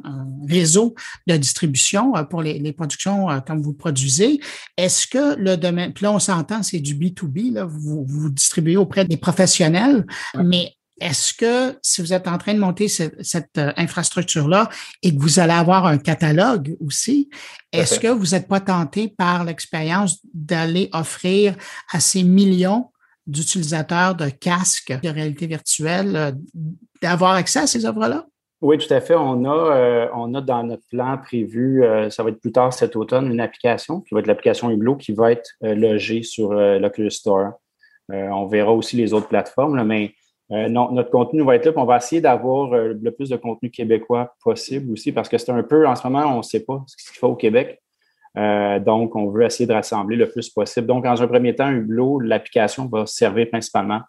réseau 0.48 0.94
de 1.26 1.36
distribution 1.36 2.12
pour 2.30 2.42
les, 2.42 2.72
productions 2.72 3.26
comme 3.46 3.62
vous 3.62 3.72
produisez, 3.72 4.40
est-ce 4.76 5.08
que 5.08 5.34
le 5.36 5.56
domaine, 5.56 5.92
puis 5.92 6.04
là 6.04 6.12
on 6.12 6.20
s'entend, 6.20 6.62
c'est 6.62 6.78
du 6.78 6.94
B2B, 6.94 7.52
là, 7.52 7.64
vous, 7.64 8.04
vous 8.06 8.30
distribuez 8.30 8.76
auprès 8.76 9.04
des 9.04 9.16
professionnels, 9.16 10.06
mais 10.36 10.74
est-ce 11.00 11.34
que 11.34 11.76
si 11.82 12.00
vous 12.00 12.12
êtes 12.12 12.28
en 12.28 12.38
train 12.38 12.54
de 12.54 12.60
monter 12.60 12.86
cette, 12.88 13.58
euh, 13.58 13.72
infrastructure-là 13.76 14.68
et 15.02 15.14
que 15.14 15.20
vous 15.20 15.40
allez 15.40 15.52
avoir 15.52 15.86
un 15.86 15.98
catalogue 15.98 16.76
aussi, 16.84 17.28
est-ce 17.72 17.98
que 17.98 18.08
vous 18.08 18.28
n'êtes 18.28 18.46
pas 18.46 18.60
tenté 18.60 19.08
par 19.08 19.44
l'expérience 19.44 20.20
d'aller 20.32 20.88
offrir 20.92 21.56
à 21.92 21.98
ces 21.98 22.22
millions 22.22 22.90
d'utilisateurs 23.26 24.14
de 24.14 24.28
casques 24.28 24.94
de 25.02 25.08
réalité 25.08 25.46
virtuelle 25.46 26.16
euh, 26.16 26.32
d'avoir 27.02 27.32
accès 27.32 27.60
à 27.60 27.66
ces 27.66 27.84
œuvres-là? 27.84 28.26
Oui, 28.60 28.78
tout 28.78 28.92
à 28.94 29.00
fait. 29.00 29.14
On 29.14 29.44
a, 29.44 29.76
euh, 29.76 30.08
on 30.14 30.32
a 30.34 30.40
dans 30.40 30.62
notre 30.62 30.86
plan 30.88 31.18
prévu, 31.18 31.82
ça 32.08 32.22
va 32.22 32.30
être 32.30 32.40
plus 32.40 32.52
tard 32.52 32.72
cet 32.72 32.96
automne, 32.96 33.30
une 33.30 33.40
application 33.40 34.00
qui 34.00 34.14
va 34.14 34.20
être 34.20 34.26
l'application 34.26 34.70
Hublot 34.70 34.96
qui 34.96 35.12
va 35.12 35.32
être 35.32 35.50
logée 35.60 36.22
sur 36.22 36.54
l'Oculus 36.54 37.10
Store. 37.10 37.52
on 38.08 38.46
verra 38.46 38.72
aussi 38.72 38.96
les 38.96 39.12
autres 39.12 39.28
plateformes, 39.28 39.82
mais 39.82 40.14
euh, 40.52 40.68
notre 40.68 41.10
contenu 41.10 41.42
va 41.42 41.56
être 41.56 41.64
là, 41.64 41.72
on 41.76 41.84
va 41.84 41.96
essayer 41.96 42.20
d'avoir 42.20 42.74
euh, 42.74 42.94
le 43.00 43.10
plus 43.12 43.30
de 43.30 43.36
contenu 43.36 43.70
québécois 43.70 44.34
possible 44.42 44.92
aussi, 44.92 45.10
parce 45.10 45.28
que 45.28 45.38
c'est 45.38 45.50
un 45.50 45.62
peu, 45.62 45.86
en 45.86 45.96
ce 45.96 46.06
moment, 46.06 46.34
on 46.34 46.38
ne 46.38 46.42
sait 46.42 46.64
pas 46.64 46.84
ce 46.86 46.96
qu'il 46.96 47.18
faut 47.18 47.28
au 47.28 47.36
Québec. 47.36 47.80
Euh, 48.36 48.78
donc, 48.78 49.16
on 49.16 49.30
veut 49.30 49.44
essayer 49.44 49.66
de 49.66 49.72
rassembler 49.72 50.16
le 50.16 50.28
plus 50.28 50.50
possible. 50.50 50.86
Donc, 50.86 51.04
dans 51.04 51.22
un 51.22 51.26
premier 51.26 51.54
temps, 51.54 51.70
Hublot, 51.70 52.20
l'application 52.20 52.86
va 52.86 53.06
servir 53.06 53.48
principalement 53.48 54.00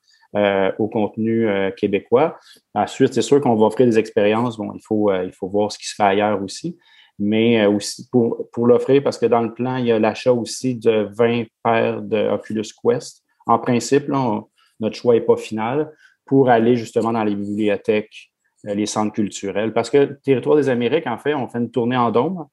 au 0.79 0.89
contenu 0.89 1.47
québécois. 1.77 2.37
Ensuite, 2.73 3.13
c'est 3.13 3.21
sûr 3.21 3.39
qu'on 3.39 3.55
va 3.55 3.67
offrir 3.67 3.85
des 3.85 3.97
expériences. 3.97 4.57
Bon, 4.57 4.73
il 4.75 4.81
faut, 4.81 5.09
il 5.13 5.31
faut 5.31 5.47
voir 5.47 5.71
ce 5.71 5.77
qui 5.77 5.87
se 5.87 5.95
fait 5.95 6.03
ailleurs 6.03 6.43
aussi. 6.43 6.77
Mais 7.17 7.65
aussi 7.65 8.09
pour, 8.11 8.49
pour 8.51 8.67
l'offrir, 8.67 9.01
parce 9.01 9.17
que 9.17 9.27
dans 9.27 9.39
le 9.39 9.53
plan, 9.53 9.77
il 9.77 9.85
y 9.85 9.93
a 9.93 9.97
l'achat 9.97 10.33
aussi 10.33 10.75
de 10.75 11.07
20 11.17 11.43
paires 11.63 12.01
de 12.01 12.27
Oculus 12.31 12.65
Quest. 12.83 13.23
En 13.47 13.59
principe, 13.59 14.09
notre 14.09 14.95
choix 14.97 15.13
n'est 15.13 15.21
pas 15.21 15.37
final 15.37 15.89
pour 16.25 16.49
aller 16.49 16.75
justement 16.75 17.13
dans 17.13 17.23
les 17.23 17.35
bibliothèques, 17.35 18.31
euh, 18.67 18.73
les 18.73 18.85
centres 18.85 19.13
culturels. 19.13 19.73
Parce 19.73 19.89
que 19.89 20.17
Territoire 20.23 20.55
des 20.57 20.69
Amériques, 20.69 21.07
en 21.07 21.17
fait, 21.17 21.33
on 21.33 21.47
fait 21.47 21.59
une 21.59 21.71
tournée 21.71 21.97
en 21.97 22.11
dôme 22.11 22.47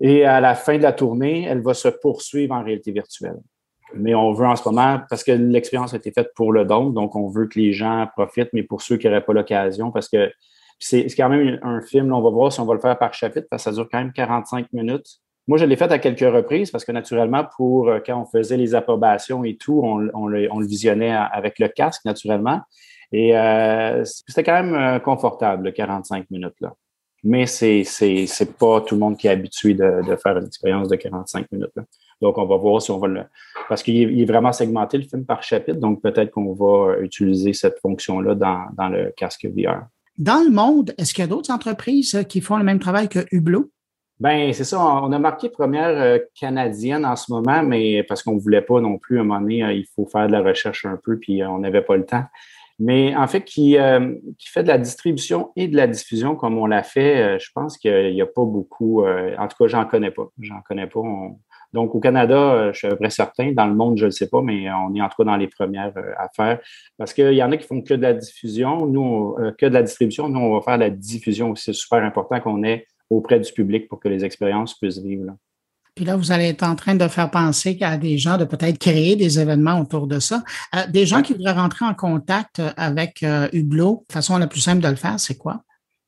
et 0.00 0.24
à 0.24 0.40
la 0.40 0.54
fin 0.54 0.76
de 0.76 0.82
la 0.82 0.92
tournée, 0.92 1.44
elle 1.44 1.62
va 1.62 1.74
se 1.74 1.88
poursuivre 1.88 2.54
en 2.54 2.62
réalité 2.62 2.92
virtuelle. 2.92 3.38
Mais 3.94 4.14
on 4.14 4.32
veut 4.32 4.46
en 4.46 4.56
ce 4.56 4.68
moment, 4.68 5.00
parce 5.08 5.22
que 5.22 5.32
l'expérience 5.32 5.94
a 5.94 5.98
été 5.98 6.10
faite 6.10 6.32
pour 6.34 6.52
le 6.52 6.64
dôme, 6.64 6.94
donc 6.94 7.14
on 7.14 7.28
veut 7.28 7.46
que 7.46 7.58
les 7.60 7.72
gens 7.72 8.08
profitent, 8.16 8.50
mais 8.52 8.64
pour 8.64 8.82
ceux 8.82 8.96
qui 8.96 9.06
n'auraient 9.06 9.24
pas 9.24 9.32
l'occasion, 9.32 9.92
parce 9.92 10.08
que 10.08 10.32
c'est 10.80 11.06
quand 11.16 11.28
même 11.28 11.60
un 11.62 11.80
film, 11.80 12.12
on 12.12 12.20
va 12.20 12.30
voir 12.30 12.52
si 12.52 12.60
on 12.60 12.64
va 12.64 12.74
le 12.74 12.80
faire 12.80 12.98
par 12.98 13.14
chapitre, 13.14 13.46
parce 13.48 13.64
que 13.64 13.70
ça 13.70 13.74
dure 13.74 13.88
quand 13.90 13.98
même 13.98 14.12
45 14.12 14.72
minutes. 14.72 15.20
Moi, 15.46 15.58
je 15.58 15.64
l'ai 15.64 15.76
fait 15.76 15.92
à 15.92 15.98
quelques 15.98 16.20
reprises 16.20 16.70
parce 16.70 16.84
que 16.84 16.92
naturellement, 16.92 17.46
pour 17.56 17.88
euh, 17.88 18.00
quand 18.04 18.20
on 18.20 18.24
faisait 18.24 18.56
les 18.56 18.74
approbations 18.74 19.44
et 19.44 19.56
tout, 19.56 19.80
on, 19.84 20.08
on 20.14 20.26
le 20.26 20.66
visionnait 20.66 21.12
avec 21.12 21.58
le 21.58 21.68
casque, 21.68 22.04
naturellement. 22.06 22.62
Et 23.12 23.36
euh, 23.36 24.04
c'était 24.04 24.42
quand 24.42 24.62
même 24.62 24.74
euh, 24.74 24.98
confortable, 24.98 25.72
45 25.72 26.30
minutes. 26.30 26.60
là. 26.60 26.74
Mais 27.22 27.46
c'est 27.46 27.84
c'est 27.84 28.58
pas 28.58 28.82
tout 28.82 28.96
le 28.96 29.00
monde 29.00 29.16
qui 29.16 29.28
est 29.28 29.30
habitué 29.30 29.72
de, 29.72 30.06
de 30.06 30.16
faire 30.16 30.36
une 30.36 30.46
expérience 30.46 30.88
de 30.88 30.96
45 30.96 31.50
minutes. 31.52 31.70
Là. 31.74 31.84
Donc, 32.20 32.38
on 32.38 32.44
va 32.46 32.56
voir 32.56 32.80
si 32.80 32.90
on 32.90 32.98
va 32.98 33.08
le. 33.08 33.22
Parce 33.68 33.82
qu'il 33.82 34.20
est, 34.20 34.24
vraiment 34.24 34.52
segmenté 34.52 34.98
le 34.98 35.04
film 35.04 35.24
par 35.24 35.42
chapitre, 35.42 35.78
donc 35.78 36.02
peut-être 36.02 36.30
qu'on 36.30 36.52
va 36.52 36.98
utiliser 37.00 37.52
cette 37.52 37.78
fonction-là 37.80 38.34
dans, 38.34 38.66
dans 38.76 38.88
le 38.88 39.12
casque 39.16 39.46
VR. 39.46 39.86
Dans 40.18 40.44
le 40.44 40.50
monde, 40.50 40.94
est-ce 40.96 41.12
qu'il 41.12 41.22
y 41.22 41.26
a 41.26 41.28
d'autres 41.28 41.50
entreprises 41.50 42.24
qui 42.28 42.40
font 42.40 42.56
le 42.56 42.64
même 42.64 42.78
travail 42.78 43.08
que 43.08 43.20
Hublot? 43.32 43.70
Ben 44.20 44.52
c'est 44.52 44.64
ça. 44.64 44.80
On 44.80 45.10
a 45.10 45.18
marqué 45.18 45.48
première 45.48 45.88
euh, 45.88 46.18
canadienne 46.38 47.04
en 47.04 47.16
ce 47.16 47.32
moment, 47.32 47.62
mais 47.64 48.04
parce 48.04 48.22
qu'on 48.22 48.36
ne 48.36 48.40
voulait 48.40 48.62
pas 48.62 48.80
non 48.80 48.96
plus, 48.96 49.18
à 49.18 49.22
un 49.22 49.24
moment 49.24 49.40
donné, 49.40 49.58
il 49.74 49.86
faut 49.96 50.06
faire 50.06 50.28
de 50.28 50.32
la 50.32 50.42
recherche 50.42 50.84
un 50.84 50.98
peu, 51.02 51.18
puis 51.18 51.44
on 51.44 51.58
n'avait 51.58 51.82
pas 51.82 51.96
le 51.96 52.06
temps 52.06 52.24
mais 52.78 53.14
en 53.14 53.26
fait, 53.28 53.44
qui, 53.44 53.78
euh, 53.78 54.14
qui 54.38 54.48
fait 54.48 54.64
de 54.64 54.68
la 54.68 54.78
distribution 54.78 55.52
et 55.54 55.68
de 55.68 55.76
la 55.76 55.86
diffusion 55.86 56.34
comme 56.34 56.58
on 56.58 56.66
l'a 56.66 56.82
fait, 56.82 57.36
euh, 57.36 57.38
je 57.38 57.50
pense 57.54 57.78
qu'il 57.78 58.12
n'y 58.12 58.22
a 58.22 58.26
pas 58.26 58.44
beaucoup. 58.44 59.04
Euh, 59.04 59.34
en 59.38 59.46
tout 59.46 59.56
cas, 59.56 59.68
j'en 59.68 59.84
connais 59.84 60.10
pas. 60.10 60.28
J'en 60.40 60.60
connais 60.66 60.88
pas. 60.88 61.00
donc, 61.72 61.94
au 61.94 62.00
Canada, 62.00 62.72
je 62.72 62.78
suis 62.78 62.86
à 62.88 62.90
peu 62.90 62.96
près 62.96 63.10
certain. 63.10 63.52
Dans 63.52 63.66
le 63.66 63.74
monde, 63.74 63.98
je 63.98 64.06
ne 64.06 64.10
sais 64.10 64.28
pas, 64.28 64.42
mais 64.42 64.70
on 64.72 64.94
est 64.94 65.00
en 65.00 65.08
tout 65.08 65.16
cas 65.18 65.24
dans 65.24 65.36
les 65.36 65.48
premières 65.48 65.92
à 66.18 66.28
faire. 66.34 66.60
Parce 66.98 67.12
qu'il 67.12 67.34
y 67.34 67.42
en 67.42 67.52
a 67.52 67.56
qui 67.56 67.66
font 67.66 67.82
que 67.82 67.94
de 67.94 68.02
la 68.02 68.12
diffusion, 68.14 68.86
nous, 68.86 69.36
que 69.58 69.66
de 69.66 69.74
la 69.74 69.82
distribution. 69.82 70.28
Nous, 70.28 70.40
on 70.40 70.54
va 70.54 70.60
faire 70.60 70.78
la 70.78 70.90
diffusion. 70.90 71.54
C'est 71.54 71.72
super 71.72 72.02
important 72.02 72.40
qu'on 72.40 72.62
ait 72.64 72.86
auprès 73.10 73.38
du 73.38 73.52
public 73.52 73.88
pour 73.88 74.00
que 74.00 74.08
les 74.08 74.24
expériences 74.24 74.74
puissent 74.74 74.98
vivre. 74.98 75.36
Puis 75.94 76.04
là, 76.04 76.16
vous 76.16 76.32
allez 76.32 76.48
être 76.48 76.64
en 76.64 76.74
train 76.74 76.96
de 76.96 77.06
faire 77.06 77.30
penser 77.30 77.78
à 77.82 77.96
des 77.96 78.18
gens 78.18 78.36
de 78.36 78.44
peut-être 78.44 78.78
créer 78.78 79.14
des 79.14 79.38
événements 79.38 79.80
autour 79.80 80.08
de 80.08 80.18
ça. 80.18 80.42
Euh, 80.74 80.80
des 80.90 81.06
gens 81.06 81.22
qui 81.22 81.34
voudraient 81.34 81.52
rentrer 81.52 81.84
en 81.84 81.94
contact 81.94 82.58
euh, 82.58 82.70
avec 82.76 83.22
euh, 83.22 83.48
Hublot, 83.52 84.04
la 84.08 84.14
façon 84.14 84.36
la 84.38 84.48
plus 84.48 84.60
simple 84.60 84.82
de 84.82 84.88
le 84.88 84.96
faire, 84.96 85.20
c'est 85.20 85.36
quoi? 85.36 85.60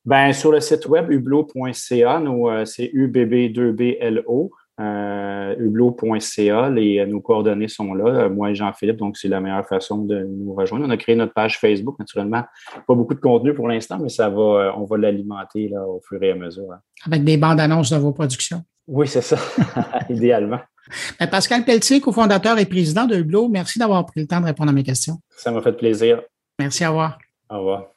Ben, 0.03 0.33
sur 0.33 0.51
le 0.51 0.59
site 0.59 0.87
web 0.87 1.09
hublot.ca, 1.09 2.21
c'est 2.65 2.91
UBB2BLO, 2.93 4.49
euh, 4.79 5.55
hublot.ca, 5.57 6.69
les, 6.69 7.05
nos 7.05 7.19
coordonnées 7.19 7.67
sont 7.67 7.93
là. 7.93 8.29
Moi 8.29 8.51
et 8.51 8.55
Jean-Philippe, 8.55 8.97
donc 8.97 9.17
c'est 9.17 9.27
la 9.27 9.41
meilleure 9.41 9.67
façon 9.67 10.03
de 10.03 10.23
nous 10.23 10.53
rejoindre. 10.53 10.85
On 10.85 10.89
a 10.89 10.97
créé 10.97 11.15
notre 11.15 11.33
page 11.33 11.59
Facebook, 11.59 11.97
naturellement. 11.99 12.43
Pas 12.87 12.95
beaucoup 12.95 13.15
de 13.15 13.19
contenu 13.19 13.53
pour 13.53 13.67
l'instant, 13.67 13.99
mais 14.01 14.09
ça 14.09 14.29
va, 14.29 14.73
on 14.77 14.85
va 14.85 14.97
l'alimenter 14.97 15.71
au 15.77 16.01
fur 16.07 16.21
et 16.23 16.31
à 16.31 16.35
mesure. 16.35 16.71
Hein. 16.71 16.79
Avec 17.05 17.23
des 17.23 17.37
bandes 17.37 17.59
annonces 17.59 17.89
de 17.89 17.97
vos 17.97 18.13
productions. 18.13 18.63
Oui, 18.87 19.07
c'est 19.07 19.21
ça, 19.21 19.37
idéalement. 20.09 20.59
Ben, 21.19 21.27
Pascal 21.27 21.65
Pelletier, 21.65 21.99
cofondateur 21.99 22.57
et 22.59 22.65
président 22.65 23.05
de 23.05 23.15
Hublot, 23.15 23.49
merci 23.49 23.79
d'avoir 23.79 24.05
pris 24.05 24.21
le 24.21 24.27
temps 24.27 24.39
de 24.39 24.45
répondre 24.45 24.69
à 24.69 24.73
mes 24.73 24.83
questions. 24.83 25.19
Ça 25.35 25.51
m'a 25.51 25.61
fait 25.61 25.73
plaisir. 25.73 26.21
Merci, 26.59 26.85
au 26.85 26.89
revoir. 26.89 27.17
Au 27.49 27.57
revoir. 27.59 27.87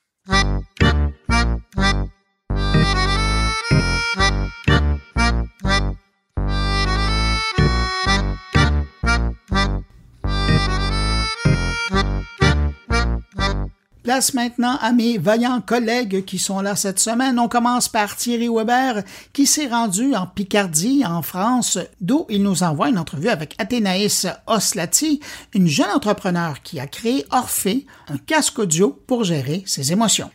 Place 14.03 14.33
maintenant 14.33 14.79
à 14.81 14.93
mes 14.93 15.19
vaillants 15.19 15.61
collègues 15.61 16.25
qui 16.25 16.39
sont 16.39 16.61
là 16.61 16.75
cette 16.75 16.99
semaine. 16.99 17.39
On 17.39 17.49
commence 17.49 17.89
par 17.89 18.17
Thierry 18.17 18.49
Weber 18.49 19.03
qui 19.33 19.47
s'est 19.47 19.69
rendu 19.69 20.15
en 20.15 20.27
Picardie, 20.27 21.05
en 21.05 21.21
France, 21.21 21.79
d'où 22.01 22.25
il 22.31 22.43
nous 22.43 22.63
envoie 22.63 22.89
une 22.89 22.99
entrevue 22.99 23.29
avec 23.29 23.55
Athénaïs 23.59 24.27
Oslati, 24.47 25.21
une 25.55 25.69
jeune 25.69 25.91
entrepreneur 25.91 26.63
qui 26.63 26.81
a 26.81 26.87
créé 26.87 27.27
Orphée, 27.31 27.87
un 28.09 28.17
casque 28.17 28.59
audio 28.59 28.99
pour 29.07 29.25
gérer 29.25 29.63
ses 29.67 29.93
émotions. 29.93 30.31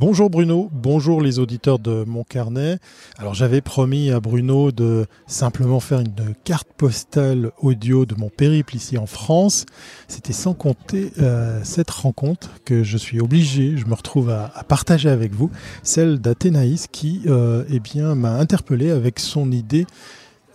Bonjour 0.00 0.30
Bruno, 0.30 0.70
bonjour 0.72 1.20
les 1.20 1.38
auditeurs 1.40 1.78
de 1.78 2.04
mon 2.04 2.24
carnet. 2.24 2.78
Alors 3.18 3.34
j'avais 3.34 3.60
promis 3.60 4.10
à 4.10 4.18
Bruno 4.18 4.72
de 4.72 5.04
simplement 5.26 5.78
faire 5.78 6.00
une 6.00 6.34
carte 6.42 6.68
postale 6.74 7.50
audio 7.60 8.06
de 8.06 8.14
mon 8.14 8.30
périple 8.30 8.76
ici 8.76 8.96
en 8.96 9.04
France. 9.04 9.66
C'était 10.08 10.32
sans 10.32 10.54
compter 10.54 11.12
euh, 11.20 11.60
cette 11.64 11.90
rencontre 11.90 12.48
que 12.64 12.82
je 12.82 12.96
suis 12.96 13.20
obligé, 13.20 13.76
je 13.76 13.84
me 13.84 13.92
retrouve 13.92 14.30
à, 14.30 14.64
partager 14.66 15.10
avec 15.10 15.34
vous, 15.34 15.50
celle 15.82 16.18
d'Athénaïs 16.18 16.86
qui 16.90 17.20
euh, 17.26 17.64
eh 17.68 17.78
bien 17.78 18.14
m'a 18.14 18.36
interpellé 18.36 18.90
avec 18.90 19.18
son 19.20 19.52
idée 19.52 19.84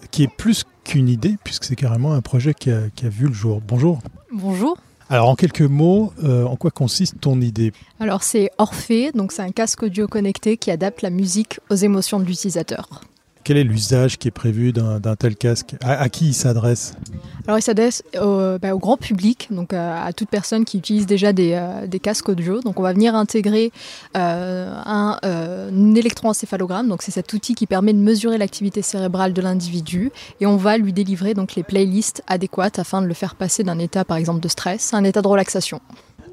qui 0.10 0.24
est 0.24 0.36
plus 0.36 0.64
qu'une 0.84 1.08
idée 1.08 1.38
puisque 1.44 1.66
c'est 1.66 1.76
carrément 1.76 2.14
un 2.14 2.22
projet 2.22 2.56
qui 2.56 2.72
a, 2.72 2.90
qui 2.96 3.06
a 3.06 3.10
vu 3.10 3.28
le 3.28 3.34
jour. 3.34 3.62
Bonjour. 3.62 4.00
Bonjour. 4.34 4.76
Alors 5.10 5.30
en 5.30 5.36
quelques 5.36 5.62
mots, 5.62 6.14
euh, 6.24 6.46
en 6.46 6.56
quoi 6.56 6.72
consiste 6.72 7.22
ton 7.22 7.40
idée? 7.40 7.74
Alors 8.00 8.24
c'est 8.24 8.50
Orphée, 8.58 9.12
donc 9.12 9.32
c'est 9.32 9.44
un 9.44 9.52
casque 9.52 9.84
audio 9.84 10.08
connecté 10.08 10.58
qui 10.58 10.72
adapte 10.72 11.04
la 11.04 11.12
musique 11.12 11.60
aux 11.70 11.76
émotions 11.76 12.20
de 12.20 12.26
l'utilisateur. 12.26 13.02
Quel 13.46 13.58
est 13.58 13.64
l'usage 13.64 14.18
qui 14.18 14.28
est 14.28 14.32
prévu 14.32 14.74
d'un 14.74 15.16
tel 15.16 15.36
casque? 15.36 15.76
À, 15.84 16.10
qui 16.10 16.30
il 16.30 16.34
s'adresse? 16.34 16.96
Alors 17.46 17.60
il 17.60 17.62
s'adresse 17.62 18.02
au, 18.20 18.58
bah, 18.58 18.74
grand 18.74 18.98
public, 18.98 19.50
donc 19.52 19.72
à, 19.72 20.12
toute 20.14 20.30
personne 20.30 20.66
qui 20.66 20.80
utilise 20.80 21.06
déjà 21.06 21.28
euh, 21.28 21.86
des, 21.86 22.00
casques 22.00 22.28
audio. 22.28 22.62
Donc 22.62 22.80
on 22.80 22.82
va 22.82 22.94
venir 22.94 23.14
intégrer 23.14 23.72
euh, 24.18 24.74
un, 24.84 25.20
électroencéphalogramme, 25.94 26.90
donc 26.90 27.04
c'est 27.04 27.12
cet 27.12 27.32
outil 27.34 27.54
qui 27.54 27.68
permet 27.68 27.94
de 27.94 28.00
mesurer 28.00 28.40
l'activité 28.40 28.82
cérébrale 28.82 29.32
de 29.32 29.44
l'individu, 29.44 30.12
et 30.42 30.48
on 30.48 30.58
va 30.58 30.80
lui 30.80 30.92
délivrer 30.92 31.36
donc 31.36 31.54
les 31.54 31.62
playlists 31.62 32.24
adéquates 32.26 32.80
afin 32.80 33.00
de 33.00 33.06
le 33.06 33.14
faire 33.14 33.36
passer 33.36 33.64
d'un 33.64 33.78
état 33.78 34.04
par 34.06 34.18
exemple 34.18 34.40
de 34.40 34.48
stress 34.48 34.92
à 34.92 34.98
un 34.98 35.04
état 35.04 35.22
de 35.22 35.28
relaxation. 35.28 35.82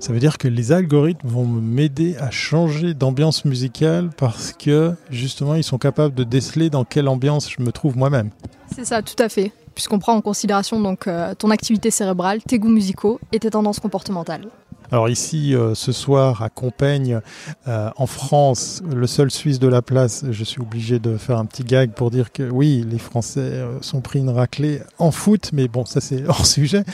Ça 0.02 0.12
veut 0.12 0.18
dire 0.18 0.36
que 0.36 0.48
les 0.48 0.72
algorithmes 0.72 1.28
vont 1.28 1.44
m'aider 1.44 2.16
à 2.16 2.32
changer 2.32 2.92
d'ambiance 2.92 3.44
musicale 3.44 4.10
parce 4.16 4.52
que 4.52 4.94
justement 5.10 5.54
ils 5.54 5.62
sont 5.62 5.78
capables 5.78 6.12
de 6.12 6.24
déceler 6.24 6.70
dans 6.70 6.84
quelle 6.84 7.06
ambiance 7.06 7.48
je 7.48 7.62
me 7.62 7.70
trouve 7.70 7.96
moi-même. 7.96 8.30
C'est 8.74 8.84
ça, 8.84 9.00
tout 9.00 9.14
à 9.22 9.28
fait. 9.28 9.52
puisqu'on 9.76 10.00
prend 10.00 10.14
en 10.14 10.20
considération 10.20 10.80
donc 10.80 11.08
ton 11.38 11.50
activité 11.50 11.92
cérébrale, 11.92 12.42
tes 12.42 12.58
goûts 12.58 12.68
musicaux 12.68 13.20
et 13.30 13.38
tes 13.38 13.50
tendances 13.50 13.78
comportementales. 13.78 14.48
Alors 14.92 15.08
ici, 15.08 15.54
euh, 15.54 15.74
ce 15.74 15.90
soir, 15.90 16.42
à 16.42 16.50
Compiègne, 16.50 17.20
euh, 17.66 17.88
en 17.96 18.06
France, 18.06 18.82
le 18.94 19.06
seul 19.06 19.30
Suisse 19.30 19.58
de 19.58 19.66
la 19.66 19.80
place, 19.80 20.26
je 20.30 20.44
suis 20.44 20.60
obligé 20.60 20.98
de 20.98 21.16
faire 21.16 21.38
un 21.38 21.46
petit 21.46 21.64
gag 21.64 21.92
pour 21.92 22.10
dire 22.10 22.30
que 22.30 22.42
oui, 22.42 22.84
les 22.86 22.98
Français 22.98 23.40
euh, 23.40 23.80
sont 23.80 24.02
pris 24.02 24.18
une 24.18 24.28
raclée 24.28 24.82
en 24.98 25.10
foot, 25.10 25.48
mais 25.54 25.66
bon, 25.66 25.86
ça 25.86 26.02
c'est 26.02 26.24
hors 26.28 26.44
sujet. 26.44 26.84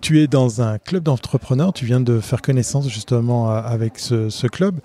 Tu 0.00 0.20
es 0.20 0.26
dans 0.26 0.62
un 0.62 0.78
club 0.78 1.04
d'entrepreneurs, 1.04 1.72
tu 1.72 1.86
viens 1.86 2.00
de 2.00 2.18
faire 2.18 2.42
connaissance 2.42 2.88
justement 2.88 3.48
avec 3.48 4.00
ce, 4.00 4.46
club. 4.48 4.80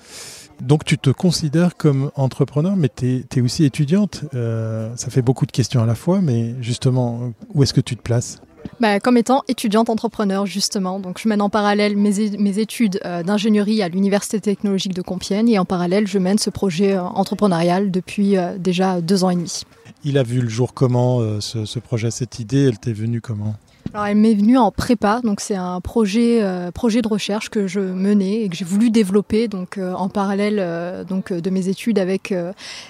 Donc 0.62 0.86
tu 0.86 1.00
te 1.00 1.10
considères 1.10 1.76
comme 1.76 2.12
entrepreneur, 2.16 2.76
mais 2.76 2.90
tu 2.96 3.26
es, 3.36 3.42
aussi 3.42 3.66
étudiante. 3.66 4.26
ça 4.32 5.10
fait 5.10 5.24
beaucoup 5.24 5.48
de 5.48 5.52
questions 5.52 5.82
à 5.82 5.88
la 5.88 5.96
fois, 5.96 6.22
mais 6.22 6.54
justement, 6.62 7.32
où 7.56 7.64
est-ce 7.64 7.74
que 7.74 7.82
tu 7.82 7.96
te 7.98 8.02
places? 8.04 8.42
Bah, 8.80 9.00
comme 9.00 9.18
étant 9.18 9.44
étudiante 9.48 9.90
entrepreneur, 9.90 10.46
justement. 10.46 11.00
Donc, 11.00 11.20
je 11.22 11.28
mène 11.28 11.42
en 11.42 11.50
parallèle 11.50 11.98
mes, 11.98 12.60
études 12.60 13.00
euh, 13.06 13.24
d'ingénierie 13.24 13.82
à 13.82 13.90
l'Université 13.90 14.40
technologique 14.40 14.94
de 14.94 15.02
Compiègne 15.02 15.50
et 15.50 15.60
en 15.60 15.66
parallèle, 15.66 16.08
je 16.08 16.18
mène 16.18 16.38
ce 16.38 16.50
projet 16.50 16.94
euh, 16.94 17.04
entrepreneurial 17.04 17.92
depuis 17.92 18.38
euh, 18.38 18.58
déjà 18.58 19.02
deux 19.02 19.24
ans 19.24 19.30
et 19.30 19.36
demi. 19.36 19.64
Il 20.06 20.18
a 20.18 20.24
vu 20.24 20.40
le 20.42 20.50
jour 20.50 20.74
comment, 20.74 21.20
ce 21.42 21.80
projet, 21.80 22.10
cette 22.10 22.40
idée 22.40 22.68
Elle 22.70 22.80
t'est 22.80 22.94
venue 22.94 23.20
comment? 23.20 23.56
Alors, 23.94 24.06
elle 24.06 24.18
m'est 24.18 24.36
venue 24.36 24.58
en 24.58 24.72
prépa, 24.72 25.20
donc 25.24 25.40
c'est 25.40 25.56
un 25.56 25.82
projet, 25.82 26.44
euh, 26.44 26.72
projet 26.72 27.02
de 27.02 27.08
recherche 27.08 27.50
que 27.50 27.66
je 27.66 27.80
menais 27.80 28.44
et 28.44 28.50
que 28.50 28.56
j'ai 28.56 28.66
voulu 28.66 28.92
développer 28.92 29.48
donc 29.48 29.78
euh, 29.78 29.94
en 29.94 30.10
parallèle 30.10 30.58
euh, 30.60 31.04
donc 31.04 31.34
de 31.34 31.50
mes 31.50 31.70
études 31.70 31.98
avec 31.98 32.34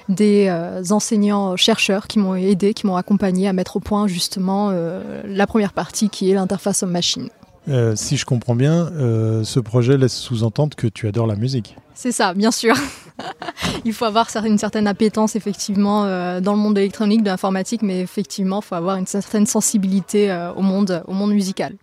des 0.09 0.51
enseignants 0.91 1.55
chercheurs 1.55 2.07
qui 2.07 2.19
m'ont 2.19 2.35
aidé, 2.35 2.73
qui 2.73 2.85
m'ont 2.85 2.97
accompagné 2.97 3.47
à 3.47 3.53
mettre 3.53 3.77
au 3.77 3.79
point 3.79 4.07
justement 4.07 4.73
la 5.25 5.47
première 5.47 5.73
partie 5.73 6.09
qui 6.09 6.31
est 6.31 6.33
l'interface 6.33 6.83
homme-machine. 6.83 7.29
si 7.95 8.17
je 8.17 8.25
comprends 8.25 8.55
bien, 8.55 8.91
ce 9.43 9.59
projet 9.59 9.97
laisse 9.97 10.15
sous-entendre 10.15 10.75
que 10.75 10.87
tu 10.87 11.07
adores 11.07 11.27
la 11.27 11.35
musique. 11.35 11.75
C'est 11.93 12.11
ça, 12.11 12.33
bien 12.33 12.51
sûr. 12.51 12.75
Il 13.85 13.93
faut 13.93 14.05
avoir 14.05 14.27
une 14.45 14.57
certaine 14.57 14.87
appétence 14.87 15.35
effectivement 15.35 16.05
euh, 16.05 16.41
dans 16.41 16.53
le 16.53 16.59
monde 16.59 16.77
électronique, 16.77 17.23
de 17.23 17.29
l'informatique, 17.29 17.81
mais 17.81 18.01
effectivement, 18.01 18.61
il 18.61 18.65
faut 18.65 18.75
avoir 18.75 18.95
une 18.95 19.07
certaine 19.07 19.45
sensibilité 19.45 20.31
euh, 20.31 20.53
au 20.53 20.61
monde, 20.61 21.03
au 21.07 21.13
monde 21.13 21.31
musical. 21.31 21.75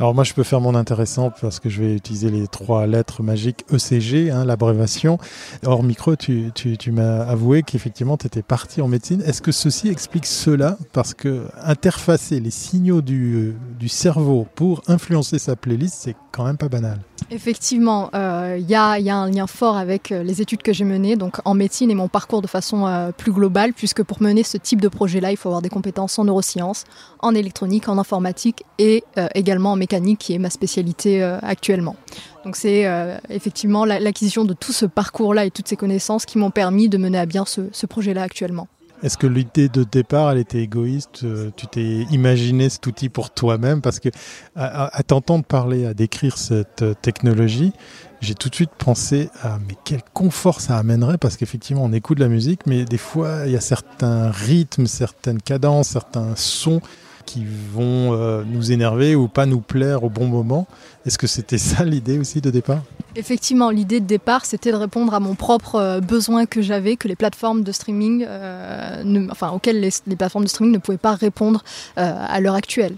Alors 0.00 0.12
moi, 0.12 0.24
je 0.24 0.34
peux 0.34 0.42
faire 0.42 0.60
mon 0.60 0.74
intéressant 0.74 1.30
parce 1.40 1.60
que 1.60 1.68
je 1.68 1.80
vais 1.80 1.94
utiliser 1.94 2.28
les 2.28 2.48
trois 2.48 2.86
lettres 2.86 3.22
magiques 3.22 3.64
ECG, 3.72 4.30
hein, 4.30 4.44
l'abréviation. 4.44 5.18
Hors 5.64 5.84
micro, 5.84 6.16
tu, 6.16 6.52
m'as 6.90 7.20
avoué 7.20 7.62
qu'effectivement, 7.62 8.16
tu 8.16 8.26
étais 8.26 8.42
parti 8.42 8.82
en 8.82 8.88
médecine. 8.88 9.22
Est-ce 9.22 9.40
que 9.40 9.52
ceci 9.52 9.88
explique 9.88 10.26
cela? 10.26 10.76
Parce 10.92 11.14
que 11.14 11.44
interfacer 11.62 12.40
les 12.40 12.50
signaux 12.50 13.02
du, 13.02 13.34
euh, 13.34 13.54
du 13.78 13.88
cerveau 13.88 14.48
pour 14.56 14.82
influencer 14.88 15.38
sa 15.38 15.54
playlist, 15.54 15.94
c'est 16.00 16.16
quand 16.32 16.44
même 16.44 16.56
pas 16.56 16.68
banal. 16.68 16.98
Effectivement, 17.30 18.10
il 18.12 18.18
euh, 18.18 18.58
y, 18.58 18.74
a, 18.74 18.98
y, 18.98 19.08
a, 19.08 19.16
un 19.16 19.30
lien 19.30 19.46
fort 19.46 19.76
avec 19.76 20.12
euh, 20.12 20.22
les 20.22 20.42
études 20.42 20.62
que 20.62 20.72
j'ai 20.72 20.84
menées 20.84 21.16
donc 21.16 21.38
en 21.44 21.54
médecine 21.54 21.90
et 21.90 21.94
mon 21.94 22.08
parcours 22.08 22.42
de 22.42 22.46
façon 22.46 22.86
euh, 22.86 23.12
plus 23.12 23.32
globale, 23.32 23.72
puisque 23.72 24.02
pour 24.02 24.22
mener 24.22 24.42
ce 24.42 24.58
type 24.58 24.80
de 24.80 24.88
projet-là, 24.88 25.30
il 25.30 25.36
faut 25.36 25.48
avoir 25.48 25.62
des 25.62 25.70
compétences 25.70 26.18
en 26.18 26.24
neurosciences, 26.24 26.84
en 27.20 27.34
électronique, 27.34 27.88
en 27.88 27.98
informatique 27.98 28.64
et 28.78 29.04
également 29.34 29.72
en 29.72 29.76
mécanique, 29.76 30.18
qui 30.18 30.34
est 30.34 30.38
ma 30.38 30.50
spécialité 30.50 31.22
actuellement. 31.22 31.96
Donc 32.44 32.56
c'est 32.56 32.86
effectivement 33.30 33.84
l'acquisition 33.84 34.44
de 34.44 34.52
tout 34.52 34.72
ce 34.72 34.84
parcours-là 34.84 35.46
et 35.46 35.50
toutes 35.50 35.68
ces 35.68 35.76
connaissances 35.76 36.26
qui 36.26 36.38
m'ont 36.38 36.50
permis 36.50 36.88
de 36.88 36.98
mener 36.98 37.18
à 37.18 37.26
bien 37.26 37.44
ce 37.46 37.86
projet-là 37.86 38.22
actuellement. 38.22 38.68
Est-ce 39.04 39.18
que 39.18 39.26
l'idée 39.26 39.68
de 39.68 39.84
départ, 39.84 40.30
elle 40.30 40.38
était 40.38 40.62
égoïste 40.62 41.24
euh, 41.24 41.50
Tu 41.56 41.66
t'es 41.66 42.06
imaginé 42.10 42.70
cet 42.70 42.86
outil 42.86 43.10
pour 43.10 43.28
toi-même? 43.28 43.82
Parce 43.82 44.00
que 44.00 44.08
à, 44.56 45.02
t'entendre 45.06 45.44
parler, 45.44 45.84
à 45.84 45.92
décrire 45.92 46.38
cette 46.38 46.80
euh, 46.80 46.94
technologie, 46.94 47.74
j'ai 48.22 48.34
tout 48.34 48.48
de 48.48 48.54
suite 48.54 48.70
pensé 48.78 49.28
à 49.42 49.58
mais 49.68 49.74
quel 49.84 50.00
confort 50.14 50.62
ça 50.62 50.78
amènerait? 50.78 51.18
Parce 51.18 51.36
qu'effectivement 51.36 51.84
on 51.84 51.92
écoute 51.92 52.16
de 52.16 52.22
la 52.22 52.30
musique, 52.30 52.62
mais 52.66 52.86
des 52.86 52.96
fois 52.96 53.42
il 53.44 53.52
y 53.52 53.56
a 53.56 53.60
certains 53.60 54.30
rythmes, 54.30 54.86
certaines 54.86 55.42
cadences, 55.42 55.88
certains 55.88 56.34
sons 56.34 56.80
qui 57.24 57.44
vont 57.44 58.12
euh, 58.12 58.42
nous 58.46 58.72
énerver 58.72 59.14
ou 59.14 59.28
pas 59.28 59.46
nous 59.46 59.60
plaire 59.60 60.04
au 60.04 60.10
bon 60.10 60.26
moment. 60.26 60.66
Est-ce 61.06 61.18
que 61.18 61.26
c'était 61.26 61.58
ça 61.58 61.84
l'idée 61.84 62.18
aussi 62.18 62.40
de 62.40 62.50
départ? 62.50 62.82
Effectivement, 63.16 63.70
l'idée 63.70 64.00
de 64.00 64.06
départ, 64.06 64.44
c'était 64.44 64.72
de 64.72 64.76
répondre 64.76 65.14
à 65.14 65.20
mon 65.20 65.34
propre 65.34 65.76
euh, 65.76 66.00
besoin 66.00 66.46
que 66.46 66.62
j'avais, 66.62 66.96
que 66.96 67.08
les 67.08 67.16
plateformes 67.16 67.62
de 67.62 67.72
streaming, 67.72 68.24
euh, 68.28 69.26
enfin, 69.30 69.50
auxquelles 69.50 69.80
les, 69.80 70.16
plateformes 70.16 70.44
de 70.44 70.50
streaming 70.50 70.74
ne 70.74 70.78
pouvaient 70.78 70.98
pas 70.98 71.14
répondre 71.14 71.62
à 71.96 72.40
l'heure 72.40 72.54
actuelle. 72.54 72.96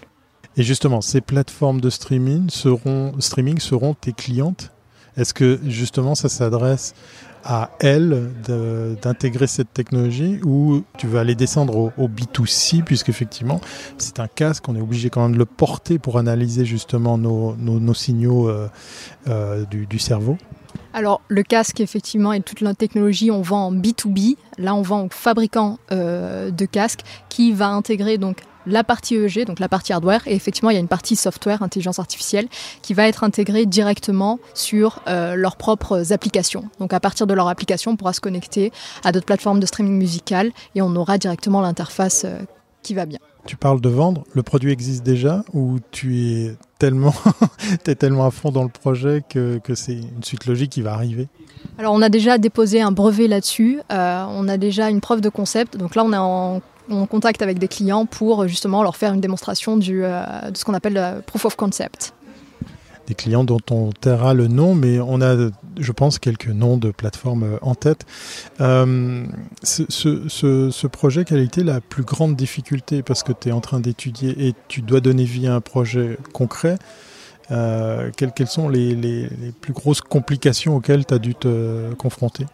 Et 0.56 0.62
justement, 0.62 1.00
ces 1.00 1.20
plateformes 1.20 1.80
de 1.80 1.90
streaming 1.90 2.48
seront, 2.48 3.12
streaming 3.20 3.58
seront 3.58 3.94
tes 3.94 4.12
clientes? 4.12 4.72
Est-ce 5.16 5.32
que 5.32 5.60
justement 5.66 6.14
ça 6.14 6.28
s'adresse 6.28 6.94
à 7.46 7.70
elle 7.80 8.32
d'intégrer 9.00 9.46
cette 9.46 9.72
technologie 9.72 10.40
ou 10.44 10.82
tu 10.98 11.06
vas 11.06 11.20
aller 11.20 11.36
descendre 11.36 11.92
au, 11.96 12.08
B2C 12.08 12.82
puisqu'effectivement 12.82 13.60
c'est 13.98 14.18
un 14.20 14.26
casque, 14.26 14.68
on 14.68 14.74
est 14.74 14.80
obligé 14.80 15.10
quand 15.10 15.22
même 15.22 15.32
de 15.32 15.38
le 15.38 15.46
porter 15.46 15.98
pour 15.98 16.18
analyser 16.18 16.64
justement 16.64 17.16
nos, 17.16 17.94
signaux 17.94 18.48
euh, 18.48 18.68
euh, 19.28 19.64
du, 19.66 19.98
cerveau 19.98 20.36
alors 20.92 21.20
le 21.28 21.42
casque 21.42 21.80
effectivement 21.80 22.32
et 22.32 22.40
toute 22.40 22.60
la 22.60 22.74
technologie 22.74 23.30
on 23.30 23.42
vend 23.42 23.66
en 23.66 23.72
B2B. 23.72 24.36
Là 24.58 24.74
on 24.74 24.82
vend 24.82 25.04
au 25.04 25.08
fabricant 25.10 25.78
euh, 25.92 26.50
de 26.50 26.66
casques 26.66 27.02
qui 27.28 27.52
va 27.52 27.68
intégrer 27.68 28.18
donc 28.18 28.42
la 28.66 28.84
partie 28.84 29.14
EEG, 29.14 29.46
donc 29.46 29.60
la 29.60 29.68
partie 29.68 29.92
hardware, 29.92 30.26
et 30.26 30.34
effectivement, 30.34 30.70
il 30.70 30.74
y 30.74 30.76
a 30.76 30.80
une 30.80 30.88
partie 30.88 31.16
software, 31.16 31.62
intelligence 31.62 31.98
artificielle, 31.98 32.48
qui 32.82 32.94
va 32.94 33.08
être 33.08 33.24
intégrée 33.24 33.66
directement 33.66 34.38
sur 34.54 35.02
euh, 35.08 35.34
leurs 35.34 35.56
propres 35.56 36.12
applications. 36.12 36.64
Donc 36.78 36.92
à 36.92 37.00
partir 37.00 37.26
de 37.26 37.34
leur 37.34 37.48
application, 37.48 37.92
on 37.92 37.96
pourra 37.96 38.12
se 38.12 38.20
connecter 38.20 38.72
à 39.04 39.12
d'autres 39.12 39.26
plateformes 39.26 39.60
de 39.60 39.66
streaming 39.66 39.96
musical 39.96 40.52
et 40.74 40.82
on 40.82 40.94
aura 40.96 41.18
directement 41.18 41.60
l'interface 41.60 42.24
euh, 42.24 42.38
qui 42.82 42.94
va 42.94 43.06
bien. 43.06 43.18
Tu 43.46 43.56
parles 43.56 43.80
de 43.80 43.88
vendre, 43.88 44.24
le 44.32 44.42
produit 44.42 44.72
existe 44.72 45.04
déjà 45.04 45.44
ou 45.52 45.78
tu 45.92 46.18
es 46.18 46.56
tellement, 46.78 47.14
es 47.86 47.94
tellement 47.94 48.26
à 48.26 48.30
fond 48.32 48.50
dans 48.50 48.64
le 48.64 48.68
projet 48.68 49.22
que, 49.28 49.58
que 49.58 49.76
c'est 49.76 49.94
une 49.94 50.24
suite 50.24 50.46
logique 50.46 50.72
qui 50.72 50.82
va 50.82 50.92
arriver? 50.92 51.28
Alors 51.78 51.94
on 51.94 52.02
a 52.02 52.08
déjà 52.08 52.38
déposé 52.38 52.80
un 52.80 52.90
brevet 52.90 53.28
là-dessus, 53.28 53.80
euh, 53.92 54.24
on 54.28 54.48
a 54.48 54.56
déjà 54.56 54.90
une 54.90 55.00
preuve 55.00 55.20
de 55.20 55.28
concept, 55.28 55.76
donc 55.76 55.94
là 55.94 56.04
on 56.04 56.12
est 56.12 56.16
en 56.16 56.60
on 56.88 57.06
contact 57.06 57.42
avec 57.42 57.58
des 57.58 57.68
clients 57.68 58.06
pour 58.06 58.46
justement 58.48 58.82
leur 58.82 58.96
faire 58.96 59.12
une 59.12 59.20
démonstration 59.20 59.76
du, 59.76 60.04
euh, 60.04 60.50
de 60.50 60.56
ce 60.56 60.64
qu'on 60.64 60.74
appelle 60.74 60.94
le 60.94 61.20
proof 61.22 61.44
of 61.44 61.56
concept. 61.56 62.14
Des 63.06 63.14
clients 63.14 63.44
dont 63.44 63.60
on 63.70 63.92
taira 63.92 64.34
le 64.34 64.48
nom, 64.48 64.74
mais 64.74 64.98
on 64.98 65.20
a, 65.20 65.36
je 65.78 65.92
pense, 65.92 66.18
quelques 66.18 66.48
noms 66.48 66.76
de 66.76 66.90
plateformes 66.90 67.44
euh, 67.44 67.58
en 67.62 67.76
tête. 67.76 68.04
Euh, 68.60 69.24
ce, 69.62 70.86
projet, 70.88 71.24
quelle 71.24 71.38
a 71.38 71.42
été 71.42 71.62
la 71.62 71.80
plus 71.80 72.02
grande 72.02 72.34
difficulté? 72.34 73.02
Parce 73.02 73.22
que 73.22 73.32
tu 73.32 73.48
es 73.48 73.52
en 73.52 73.60
train 73.60 73.78
d'étudier 73.78 74.48
et 74.48 74.54
tu 74.66 74.82
dois 74.82 75.00
donner 75.00 75.24
vie 75.24 75.46
à 75.46 75.54
un 75.54 75.60
projet 75.60 76.18
concret. 76.32 76.78
quelles, 77.48 78.48
sont 78.48 78.68
les, 78.68 78.96
les, 78.96 79.28
plus 79.60 79.72
grosses 79.72 80.00
complications 80.00 80.74
auxquelles 80.74 81.06
tu 81.06 81.14
as 81.14 81.18
dû 81.18 81.36
te 81.36 81.94
confronter? 81.94 82.46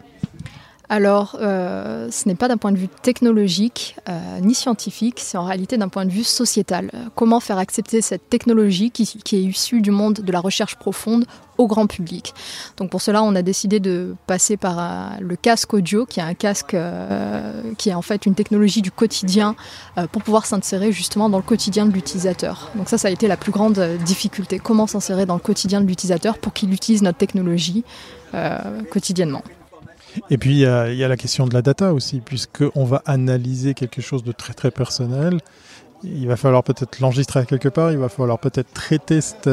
Alors, 0.89 1.37
euh, 1.39 2.09
ce 2.11 2.27
n'est 2.27 2.35
pas 2.35 2.47
d'un 2.47 2.57
point 2.57 2.71
de 2.71 2.77
vue 2.77 2.89
technologique 2.89 3.95
euh, 4.09 4.39
ni 4.41 4.53
scientifique, 4.53 5.19
c'est 5.19 5.37
en 5.37 5.45
réalité 5.45 5.77
d'un 5.77 5.87
point 5.87 6.05
de 6.05 6.11
vue 6.11 6.25
sociétal. 6.25 6.91
Comment 7.15 7.39
faire 7.39 7.57
accepter 7.57 8.01
cette 8.01 8.29
technologie 8.29 8.91
qui, 8.91 9.03
est 9.03 9.41
issue 9.41 9.81
du 9.81 9.91
monde 9.91 10.15
de 10.15 10.31
la 10.31 10.41
recherche 10.41 10.75
profonde 10.75 11.25
au 11.57 11.67
grand 11.67 11.87
public? 11.87 12.33
Donc 12.77 12.89
pour 12.89 13.01
cela, 13.01 13.23
on 13.23 13.33
a 13.35 13.41
décidé 13.41 13.79
de 13.79 14.15
passer 14.27 14.57
par 14.57 14.77
euh, 14.77 15.09
le 15.21 15.37
casque 15.37 15.73
audio, 15.73 16.05
qui 16.05 16.19
est 16.19 16.23
un 16.23 16.33
casque 16.33 16.75
qui 17.77 17.89
est 17.89 17.93
en 17.93 18.01
fait 18.01 18.25
une 18.25 18.35
technologie 18.35 18.81
du 18.81 18.91
quotidien 18.91 19.55
pour 20.11 20.21
pouvoir 20.21 20.45
s'insérer 20.45 20.91
justement 20.91 21.29
dans 21.29 21.37
le 21.37 21.43
quotidien 21.43 21.85
de 21.85 21.91
l'utilisateur. 21.91 22.71
Donc 22.75 22.89
ça, 22.89 22.97
ça 22.97 23.07
a 23.07 23.11
été 23.11 23.27
la 23.27 23.37
plus 23.37 23.51
grande 23.51 23.79
difficulté. 24.03 24.59
Comment 24.59 24.87
s'insérer 24.87 25.25
dans 25.25 25.35
le 25.35 25.39
quotidien 25.39 25.81
de 25.81 25.87
l'utilisateur 25.87 26.37
pour 26.37 26.53
qu'il 26.53 26.73
utilise 26.73 27.01
notre 27.01 27.17
technologie 27.17 27.83
quotidiennement? 28.91 29.43
Et 30.29 30.37
puis 30.37 30.51
il 30.51 30.59
y, 30.59 30.65
a, 30.65 31.07
la 31.07 31.17
question 31.17 31.47
de 31.47 31.53
la 31.53 31.61
data 31.61 31.93
aussi, 31.93 32.19
puisqu'on 32.19 32.85
va 32.85 33.01
analyser 33.05 33.73
quelque 33.73 34.01
chose 34.01 34.23
de 34.23 34.31
très 34.31 34.53
très 34.53 34.71
personnel. 34.71 35.39
Il 36.03 36.27
va 36.27 36.35
falloir 36.35 36.63
peut-être 36.63 36.99
l'enregistrer 36.99 37.45
quelque 37.45 37.69
part, 37.69 37.91
il 37.91 37.97
va 37.97 38.09
falloir 38.09 38.37
peut-être 38.37 38.71
traiter 38.73 39.21
cette, 39.21 39.47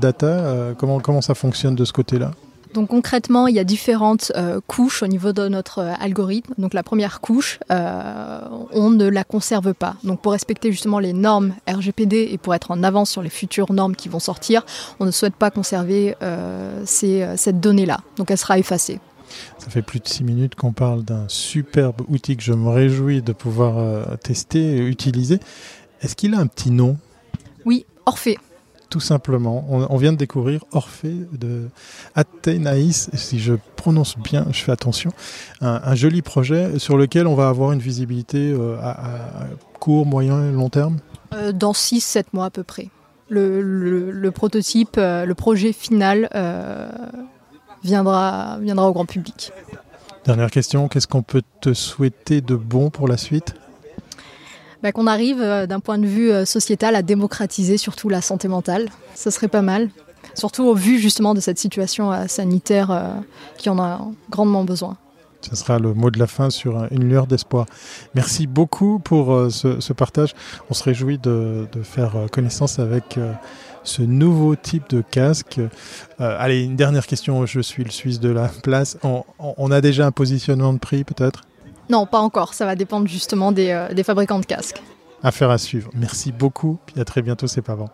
data. 0.00 0.26
Euh, 0.26 0.74
comment, 0.76 0.98
comment 0.98 1.20
ça 1.20 1.34
fonctionne 1.34 1.76
de 1.76 1.84
ce 1.84 1.92
côté-là? 1.92 2.32
Donc 2.74 2.88
concrètement, 2.88 3.48
il 3.48 3.54
y 3.54 3.58
a 3.58 3.64
différentes 3.64 4.32
euh, 4.34 4.58
couches 4.66 5.02
au 5.02 5.06
niveau 5.06 5.32
de 5.32 5.46
notre 5.46 5.80
euh, 5.80 5.92
algorithme. 6.00 6.54
Donc 6.56 6.72
la 6.72 6.82
première 6.82 7.20
couche, 7.20 7.60
on 7.68 8.90
ne 8.90 9.06
la 9.06 9.24
conserve 9.24 9.74
pas. 9.74 9.94
Donc 10.02 10.22
pour 10.22 10.32
respecter 10.32 10.72
justement 10.72 10.98
les 10.98 11.12
normes 11.12 11.54
RGPD 11.68 12.30
et 12.32 12.38
pour 12.38 12.54
être 12.54 12.70
en 12.70 12.82
avance 12.82 13.10
sur 13.10 13.22
les 13.22 13.30
futures 13.30 13.72
normes 13.72 13.94
qui 13.94 14.08
vont 14.08 14.20
sortir, 14.20 14.64
on 14.98 15.04
ne 15.04 15.10
souhaite 15.10 15.36
pas 15.36 15.50
conserver 15.50 16.16
cette 16.84 17.60
donnée-là. 17.60 18.00
Donc 18.16 18.30
elle 18.30 18.38
sera 18.38 18.58
effacée. 18.58 18.98
Ça 19.58 19.70
fait 19.70 19.82
plus 19.82 20.00
de 20.00 20.08
six 20.08 20.24
minutes 20.24 20.54
qu'on 20.54 20.72
parle 20.72 21.04
d'un 21.04 21.24
superbe 21.28 22.02
outil 22.08 22.36
que 22.36 22.42
je 22.42 22.52
me 22.52 22.68
réjouis 22.68 23.22
de 23.22 23.32
pouvoir 23.32 23.78
euh, 23.78 24.16
tester 24.16 24.76
et 24.76 24.86
utiliser. 24.86 25.38
Est-ce 26.00 26.16
qu'il 26.16 26.34
a 26.34 26.38
un 26.38 26.46
petit 26.46 26.70
nom? 26.70 26.96
Oui, 27.64 27.86
Orphée 28.06 28.38
tout 28.90 29.00
simplement. 29.00 29.64
On, 29.70 29.96
vient 29.96 30.12
de 30.12 30.18
découvrir 30.18 30.66
Orphée 30.70 31.16
de 31.32 31.70
Athénaïs, 32.14 33.08
si 33.14 33.38
je 33.38 33.54
prononce 33.74 34.18
bien, 34.18 34.44
je 34.50 34.62
fais 34.62 34.70
attention. 34.70 35.12
Un, 35.62 35.94
joli 35.94 36.20
projet 36.20 36.78
sur 36.78 36.98
lequel 36.98 37.26
on 37.26 37.34
va 37.34 37.48
avoir 37.48 37.72
une 37.72 37.78
visibilité 37.78 38.52
euh, 38.52 38.76
à, 38.82 39.46
court, 39.80 40.04
moyen 40.04 40.46
et 40.46 40.52
long 40.52 40.68
terme? 40.68 40.98
Euh, 41.32 41.52
Dans 41.52 41.72
6-7 41.72 42.24
mois 42.34 42.44
à 42.44 42.50
peu 42.50 42.64
près. 42.64 42.90
Le, 43.30 44.28
prototype, 44.28 44.96
le 44.98 45.32
projet 45.32 45.72
final 45.72 46.28
viendra, 47.84 48.58
viendra 48.60 48.88
au 48.88 48.92
grand 48.92 49.06
public. 49.06 49.52
Dernière 50.24 50.50
question, 50.50 50.88
qu'est-ce 50.88 51.08
qu'on 51.08 51.22
peut 51.22 51.42
te 51.60 51.74
souhaiter 51.74 52.40
de 52.40 52.54
bon 52.54 52.90
pour 52.90 53.08
la 53.08 53.16
suite? 53.16 53.54
Bah, 54.82 54.90
qu'on 54.90 55.06
arrive 55.06 55.40
euh, 55.40 55.66
d'un 55.66 55.80
point 55.80 55.98
de 55.98 56.06
vue 56.06 56.32
euh, 56.32 56.44
sociétal 56.44 56.96
à 56.96 57.02
démocratiser 57.02 57.76
surtout 57.76 58.08
la 58.08 58.20
santé 58.20 58.48
mentale. 58.48 58.88
Ça 59.14 59.30
serait 59.30 59.48
pas 59.48 59.62
mal. 59.62 59.90
Surtout 60.34 60.64
au 60.64 60.74
vu 60.74 60.98
justement 60.98 61.34
de 61.34 61.40
cette 61.40 61.58
situation 61.58 62.12
euh, 62.12 62.26
sanitaire 62.26 63.16
qui 63.58 63.68
en 63.70 63.78
a 63.78 64.00
grandement 64.30 64.64
besoin. 64.64 64.96
Ce 65.40 65.56
sera 65.56 65.80
le 65.80 65.92
mot 65.92 66.10
de 66.10 66.20
la 66.20 66.28
fin 66.28 66.50
sur 66.50 66.86
une 66.92 67.08
lueur 67.08 67.26
d'espoir. 67.26 67.66
Merci 68.14 68.46
beaucoup 68.46 69.00
pour 69.00 69.50
ce, 69.50 69.92
partage. 69.92 70.34
On 70.70 70.74
se 70.74 70.84
réjouit 70.84 71.18
de, 71.18 71.66
faire 71.82 72.12
connaissance 72.30 72.78
avec 72.78 73.18
ce 73.84 74.02
nouveau 74.02 74.56
type 74.56 74.88
de 74.90 75.02
casque. 75.02 75.60
allez, 76.18 76.62
une 76.62 76.76
dernière 76.76 77.06
question. 77.06 77.46
Je 77.46 77.60
suis 77.60 77.84
le 77.84 77.90
Suisse 77.90 78.20
de 78.20 78.30
la 78.30 78.48
place. 78.48 78.98
on 79.38 79.70
a 79.70 79.80
déjà 79.80 80.06
un 80.06 80.12
positionnement 80.12 80.72
de 80.72 80.78
prix 80.78 81.04
peut-être? 81.04 81.42
Non, 81.92 82.06
pas 82.06 82.20
encore. 82.20 82.54
Ça 82.54 82.64
va 82.64 82.74
dépendre 82.74 83.06
justement 83.06 83.52
des, 83.52 83.70
euh, 83.70 84.02
fabricants 84.02 84.38
de 84.38 84.46
casques. 84.46 84.82
Affaire 85.22 85.50
à 85.50 85.58
suivre. 85.58 85.90
Merci 85.94 86.32
beaucoup. 86.32 86.78
Puis 86.86 87.00
à 87.00 87.04
très 87.04 87.22
bientôt, 87.22 87.46
c'est 87.46 87.62
pas 87.62 87.76
bon. 87.76 87.88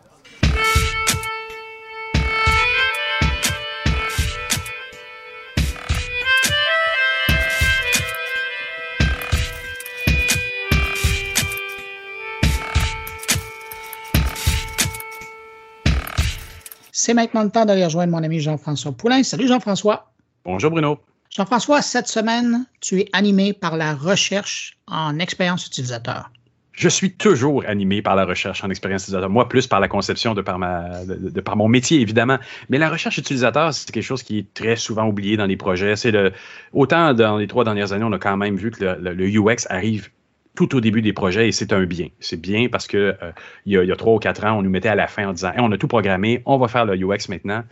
C'est 17.09 17.15
maintenant 17.15 17.43
le 17.43 17.49
temps 17.49 17.65
d'aller 17.65 17.87
rejoindre 17.87 18.13
mon 18.13 18.23
ami 18.23 18.39
Jean-François 18.39 18.93
Poulain. 18.93 19.23
Salut 19.23 19.49
Jean-François. 19.49 20.13
Bonjour 20.45 20.71
Bruno. 20.71 20.99
Jean-François, 21.31 21.81
cette 21.81 22.07
semaine, 22.07 22.67
tu 22.83 23.01
es 23.01 23.09
animé 23.15 23.55
par 23.55 23.79
la 23.79 23.95
recherche 23.95 24.77
en 24.87 25.19
expérience 25.19 25.67
utilisateur. 25.67 26.31
Je 26.73 26.91
suis 26.91 27.15
toujours 27.15 27.65
animé 27.67 28.03
par 28.03 28.15
la 28.15 28.27
recherche 28.27 28.63
en 28.63 28.69
expérience 28.69 29.05
utilisateur. 29.05 29.31
Moi, 29.31 29.49
plus 29.49 29.67
par 29.67 29.81
la 29.81 29.89
conception 29.89 30.35
de 30.35 30.43
par, 30.43 30.59
ma, 30.59 31.07
de, 31.07 31.41
par 31.41 31.57
mon 31.57 31.67
métier, 31.67 31.99
évidemment. 31.99 32.37
Mais 32.69 32.77
la 32.77 32.91
recherche 32.91 33.17
utilisateur, 33.17 33.73
c'est 33.73 33.91
quelque 33.91 34.05
chose 34.05 34.23
qui 34.23 34.41
est 34.41 34.53
très 34.53 34.77
souvent 34.77 35.07
oublié 35.07 35.39
dans 35.39 35.47
les 35.47 35.57
projets. 35.57 35.97
C'est 35.97 36.11
le, 36.11 36.35
autant 36.75 37.15
dans 37.15 37.39
les 37.39 37.47
trois 37.47 37.65
dernières 37.65 37.95
années, 37.95 38.05
on 38.05 38.13
a 38.13 38.19
quand 38.19 38.37
même 38.37 38.57
vu 38.57 38.71
que 38.71 38.85
le, 38.85 39.27
UX 39.27 39.67
arrive 39.71 40.11
tout 40.59 40.75
au 40.75 40.81
début 40.81 41.03
des 41.03 41.13
projets 41.13 41.47
et 41.47 41.53
c'est 41.53 41.73
un 41.73 41.85
bien. 41.85 42.09
C'est 42.19 42.41
bien 42.41 42.67
parce 42.69 42.89
que 42.89 42.97
euh, 43.23 43.31
il, 43.65 43.75
y 43.75 43.93
a, 43.93 43.97
trois 43.97 44.15
ou 44.15 44.19
quatre 44.19 44.45
ans, 44.45 44.59
on 44.59 44.63
nous 44.63 44.71
mettait 44.71 44.89
à 44.89 44.97
la 44.97 45.07
fin 45.07 45.29
en 45.29 45.33
disant 45.33 45.53
on 45.59 45.71
a 45.71 45.79
tout 45.79 45.87
programmé, 45.87 46.43
on 46.47 46.59
va 46.59 46.67
faire 46.67 46.85
le 46.85 46.97
UX 46.97 47.29
maintenant. 47.29 47.63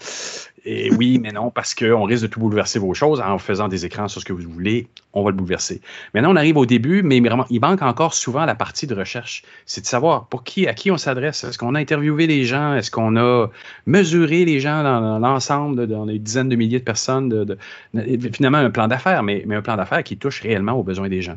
Et 0.64 0.92
oui, 0.96 1.18
mais 1.18 1.32
non, 1.32 1.50
parce 1.50 1.74
qu'on 1.74 2.04
risque 2.04 2.22
de 2.22 2.28
tout 2.28 2.38
bouleverser 2.38 2.78
vos 2.78 2.94
choses 2.94 3.20
en 3.20 3.38
faisant 3.38 3.66
des 3.66 3.84
écrans 3.86 4.06
sur 4.06 4.20
ce 4.20 4.24
que 4.24 4.32
vous 4.32 4.48
voulez, 4.48 4.86
on 5.14 5.24
va 5.24 5.30
le 5.30 5.36
bouleverser. 5.36 5.80
Maintenant, 6.14 6.32
on 6.32 6.36
arrive 6.36 6.58
au 6.58 6.64
début, 6.64 7.02
mais 7.02 7.18
vraiment, 7.18 7.44
il 7.50 7.60
manque 7.60 7.82
encore 7.82 8.14
souvent 8.14 8.44
la 8.44 8.54
partie 8.54 8.86
de 8.86 8.94
recherche. 8.94 9.42
C'est 9.64 9.80
de 9.80 9.86
savoir 9.86 10.26
pour 10.26 10.44
qui, 10.44 10.68
à 10.68 10.74
qui 10.74 10.92
on 10.92 10.96
s'adresse. 10.96 11.42
Est-ce 11.42 11.58
qu'on 11.58 11.74
a 11.74 11.80
interviewé 11.80 12.28
les 12.28 12.44
gens? 12.44 12.76
Est-ce 12.76 12.92
qu'on 12.92 13.16
a 13.16 13.48
mesuré 13.86 14.44
les 14.44 14.60
gens 14.60 14.84
dans, 14.84 15.18
l'ensemble, 15.18 15.88
dans 15.88 16.04
les 16.04 16.20
dizaines 16.20 16.50
de 16.50 16.54
milliers 16.54 16.78
de 16.78 16.84
personnes? 16.84 17.28
De, 17.30 17.58
finalement, 18.32 18.58
un 18.58 18.70
plan 18.70 18.86
d'affaires, 18.86 19.24
mais, 19.24 19.42
mais 19.44 19.56
un 19.56 19.62
plan 19.62 19.76
d'affaires 19.76 20.04
qui 20.04 20.16
touche 20.16 20.40
réellement 20.40 20.74
aux 20.74 20.84
besoins 20.84 21.08
des 21.08 21.22
gens. 21.22 21.36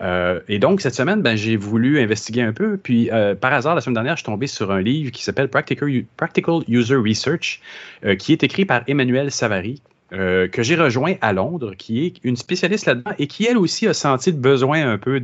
Euh, 0.00 0.40
et 0.48 0.58
donc, 0.58 0.80
cette 0.80 0.94
semaine, 0.94 1.22
ben, 1.22 1.36
j'ai 1.36 1.56
voulu 1.56 2.00
investiguer 2.00 2.42
un 2.42 2.52
peu. 2.52 2.76
Puis, 2.76 3.10
euh, 3.10 3.34
par 3.34 3.52
hasard, 3.52 3.74
la 3.74 3.80
semaine 3.80 3.94
dernière, 3.94 4.16
je 4.16 4.22
suis 4.22 4.26
tombé 4.26 4.46
sur 4.46 4.70
un 4.70 4.80
livre 4.80 5.10
qui 5.10 5.22
s'appelle 5.22 5.48
Practical, 5.48 6.62
User 6.68 6.96
Research, 6.96 7.60
euh, 8.04 8.14
qui 8.14 8.32
est 8.32 8.42
écrit 8.42 8.64
par 8.64 8.82
Emmanuel 8.86 9.30
Savary, 9.30 9.82
que 10.10 10.62
j'ai 10.62 10.74
rejoint 10.74 11.16
à 11.20 11.34
Londres, 11.34 11.74
qui 11.76 12.06
est 12.06 12.14
une 12.24 12.36
spécialiste 12.36 12.86
là-dedans 12.86 13.10
et 13.18 13.26
qui, 13.26 13.44
elle 13.44 13.58
aussi, 13.58 13.86
a 13.86 13.92
senti 13.92 14.30
le 14.30 14.38
besoin 14.38 14.90
un 14.90 14.96
peu 14.96 15.20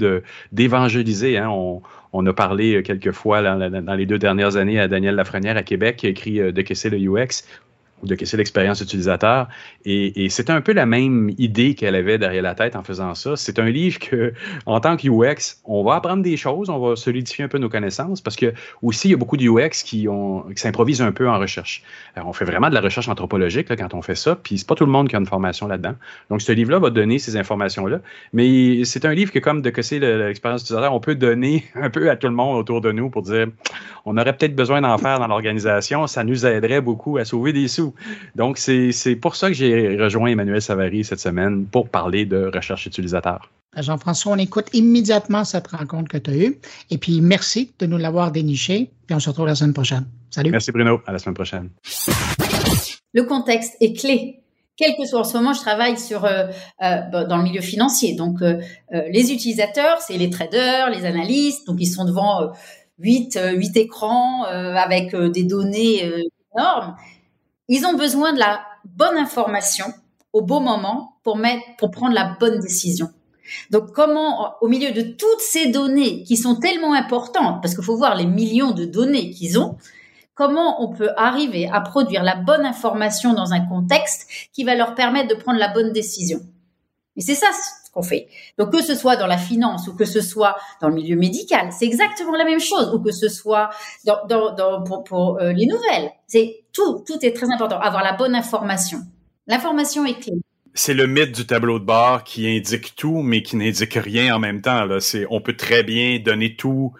d'évangéliser. 0.52 1.38
Hein. 1.38 1.48
On, 1.48 1.80
on, 2.12 2.26
a 2.26 2.34
parlé 2.34 2.82
quelques 2.82 3.12
fois 3.12 3.40
dans 3.40 3.94
les 3.94 4.04
deux 4.04 4.18
dernières 4.18 4.56
années 4.56 4.78
à 4.78 4.86
Daniel 4.86 5.14
Lafrenière 5.14 5.56
à 5.56 5.62
Québec, 5.62 5.96
qui 5.96 6.06
a 6.06 6.10
écrit 6.10 6.52
De 6.52 6.60
qu'est-ce 6.60 6.88
le 6.88 6.98
UX 6.98 7.46
de 8.07 8.14
casser 8.14 8.36
l'expérience 8.36 8.80
utilisateur. 8.80 9.48
Et, 9.84 10.24
et 10.24 10.28
c'est 10.28 10.50
un 10.50 10.61
peu 10.61 10.72
la 10.72 10.86
même 10.86 11.30
idée 11.38 11.74
qu'elle 11.74 11.94
avait 11.94 12.18
derrière 12.18 12.42
la 12.42 12.55
tête 12.55 12.76
en 12.76 12.82
faisant 12.82 13.14
ça. 13.14 13.36
C'est 13.36 13.59
un 13.59 13.70
livre 13.70 13.98
que, 13.98 14.32
en 14.66 14.80
tant 14.80 14.96
que 14.96 15.09
UX, 15.09 15.61
on 15.64 15.82
va 15.84 15.96
apprendre 15.96 16.22
des 16.22 16.36
choses, 16.36 16.70
on 16.70 16.78
va 16.78 16.96
solidifier 16.96 17.44
un 17.44 17.48
peu 17.48 17.59
nos 17.59 17.68
connaissances 17.68 18.20
parce 18.20 18.36
que 18.36 18.52
aussi, 18.82 19.09
il 19.09 19.11
y 19.12 19.14
a 19.14 19.16
beaucoup 19.16 19.36
de 19.36 19.44
UX 19.44 19.82
qui, 19.84 20.09
s'improvisent 20.57 21.02
un 21.02 21.12
peu 21.12 21.28
en 21.28 21.38
recherche. 21.38 21.82
Alors, 22.14 22.28
on 22.28 22.32
fait 22.32 22.44
vraiment 22.44 22.68
de 22.68 22.74
la 22.74 22.80
recherche 22.80 23.09
anthropologique 23.09 23.68
quand 23.76 23.94
on 23.94 24.02
fait 24.02 24.14
ça, 24.14 24.36
puis 24.36 24.59
c'est 24.59 24.66
pas 24.66 24.74
tout 24.74 24.86
le 24.86 24.92
monde 24.92 25.09
qui 25.09 25.16
a 25.16 25.18
une 25.18 25.26
formation 25.26 25.66
là-dedans. 25.66 25.94
Donc, 26.30 26.42
ce 26.42 26.52
livre-là 26.52 26.78
va 26.78 26.90
donner 26.90 27.18
ces 27.18 27.36
informations-là. 27.36 28.00
Mais 28.32 28.84
c'est 28.84 29.05
un 29.05 29.14
livre 29.14 29.32
que, 29.32 29.38
comme 29.38 29.62
de 29.62 29.70
casser 29.70 29.98
l'expérience 29.98 30.62
utilisateur, 30.62 30.92
on 30.92 31.00
peut 31.00 31.14
donner 31.14 31.64
un 31.74 31.90
peu 31.90 32.11
à 32.11 32.16
tout 32.16 32.28
le 32.28 32.34
monde 32.34 32.57
autour 32.57 32.80
de 32.80 32.92
nous 32.92 33.11
pour 33.11 33.22
dire, 33.22 33.48
on 34.05 34.16
aurait 34.16 34.36
peut-être 34.36 34.55
besoin 34.55 34.80
d'en 34.80 34.98
faire 34.98 35.18
dans 35.18 35.26
l'organisation, 35.26 36.07
ça 36.07 36.24
nous 36.24 36.46
aiderait 36.46 36.80
beaucoup 36.80 37.18
à 37.18 37.24
sauver 37.24 37.52
des 37.52 37.68
sous. 37.68 37.93
Donc, 38.34 38.59
c'est 38.59 39.16
pour 39.20 39.36
ça 39.36 39.49
que 39.49 39.55
j'ai 39.55 39.97
rejoint 39.97 40.28
Emmanuel 40.28 40.62
Savary 40.62 41.05
cette 41.05 41.20
semaine 41.20 41.66
pour 41.66 41.88
parler 41.88 42.24
de 42.26 42.51
recherche 42.55 42.86
utilisateur. 42.86 43.51
Jean-François, 43.76 44.32
on 44.32 44.36
écoute 44.36 44.66
immédiatement 44.72 45.45
cette 45.45 45.66
rencontre 45.68 46.09
que 46.09 46.18
tu 46.18 46.30
as 46.30 46.36
eue. 46.36 46.59
Et 46.90 46.99
puis, 46.99 47.20
merci 47.20 47.72
de 47.78 47.86
nous 47.86 47.99
l'avoir 47.99 48.30
déniché. 48.30 48.90
Puis, 49.07 49.14
on 49.14 49.20
se 49.20 49.28
retrouve 49.28 49.47
la 49.47 49.55
semaine 49.55 49.74
prochaine. 49.74 50.07
Salut. 50.30 50.51
Merci, 50.51 50.72
Bruno. 50.72 51.01
À 51.07 51.12
la 51.12 51.18
semaine 51.18 51.34
prochaine. 51.34 51.70
Le 53.12 53.22
contexte 53.24 53.76
est 53.80 53.95
clé. 53.95 54.40
Quel 54.76 54.97
que 54.97 55.07
soit 55.07 55.20
en 55.20 55.24
ce 55.24 55.36
moment, 55.36 55.53
je 55.53 55.61
travaille 55.61 55.97
sur 55.97 56.24
euh, 56.24 56.49
euh, 56.82 57.24
dans 57.26 57.36
le 57.36 57.45
milieu 57.45 57.61
financier. 57.61 58.14
Donc, 58.16 58.42
euh, 58.42 58.61
les 58.90 59.32
utilisateurs, 59.32 60.01
c'est 60.01 60.18
les 60.18 60.30
traders, 60.30 60.90
les 60.90 61.05
analystes. 61.05 61.66
Donc, 61.68 61.76
ils 61.78 61.86
sont 61.86 62.05
devant 62.05 62.53
8, 62.99 63.38
8 63.55 63.76
écrans 63.76 64.45
avec 64.45 65.14
des 65.14 65.45
données 65.45 66.11
énormes. 66.57 66.97
Ils 67.68 67.86
ont 67.86 67.94
besoin 67.94 68.32
de 68.32 68.38
la 68.38 68.64
bonne 68.84 69.16
information 69.16 69.86
au 70.32 70.42
bon 70.42 70.60
moment 70.60 71.16
pour 71.22 71.36
mettre, 71.36 71.62
pour 71.78 71.90
prendre 71.90 72.14
la 72.14 72.36
bonne 72.38 72.60
décision. 72.60 73.08
Donc, 73.70 73.92
comment, 73.92 74.54
au 74.60 74.68
milieu 74.68 74.92
de 74.92 75.02
toutes 75.02 75.40
ces 75.40 75.66
données 75.66 76.22
qui 76.24 76.36
sont 76.36 76.56
tellement 76.56 76.94
importantes, 76.94 77.62
parce 77.62 77.74
qu'il 77.74 77.84
faut 77.84 77.96
voir 77.96 78.14
les 78.14 78.26
millions 78.26 78.72
de 78.72 78.84
données 78.84 79.30
qu'ils 79.30 79.58
ont, 79.58 79.76
comment 80.34 80.82
on 80.82 80.94
peut 80.94 81.10
arriver 81.16 81.68
à 81.68 81.80
produire 81.80 82.22
la 82.22 82.36
bonne 82.36 82.64
information 82.64 83.34
dans 83.34 83.52
un 83.52 83.60
contexte 83.60 84.26
qui 84.52 84.64
va 84.64 84.74
leur 84.74 84.94
permettre 84.94 85.28
de 85.28 85.40
prendre 85.40 85.58
la 85.58 85.68
bonne 85.68 85.92
décision? 85.92 86.40
Et 87.16 87.20
c'est 87.20 87.34
ça 87.34 87.48
Donc 88.59 88.72
que 88.72 88.82
ce 88.82 88.95
soit 88.95 89.16
dans 89.16 89.26
la 89.26 89.38
finance 89.38 89.88
ou 89.88 89.95
que 89.95 90.05
ce 90.05 90.20
soit 90.20 90.57
dans 90.80 90.88
le 90.88 90.95
milieu 90.95 91.16
médical, 91.16 91.70
c'est 91.70 91.86
exactement 91.86 92.36
la 92.36 92.45
même 92.45 92.61
chose. 92.61 92.92
Ou 92.95 93.01
que 93.01 93.12
ce 93.12 93.28
soit 93.28 93.70
dans, 94.05 94.84
pour 95.05 95.38
euh, 95.40 95.53
les 95.53 95.66
nouvelles, 95.66 96.11
c'est 96.26 96.64
tout, 96.72 97.05
tout 97.07 97.18
est 97.22 97.34
très 97.34 97.51
important. 97.53 97.78
Avoir 97.78 98.03
la 98.03 98.12
bonne 98.12 98.34
information. 98.34 98.99
L'information 99.47 100.05
est 100.07 100.18
clé 100.18 100.34
c'est 100.76 100.95
le 100.95 101.07
mythe 101.07 101.32
du 101.32 101.47
tableau 101.47 101.78
de 101.78 101.84
bord 101.84 102.24
qui 102.24 102.49
indique 102.49 102.97
tout, 102.97 103.22
mais 103.22 103.42
qui 103.42 103.57
n'indique 103.57 103.95
rien 103.95 104.34
en 104.34 104.40
même 104.40 104.61
temps. 104.61 104.84
Là. 104.84 104.99
C'est, 104.99 105.24
on 105.30 105.40
peut 105.40 105.57
très 105.57 105.84
bien 105.84 106.18
donner 106.18 106.57
tout, 106.57 106.92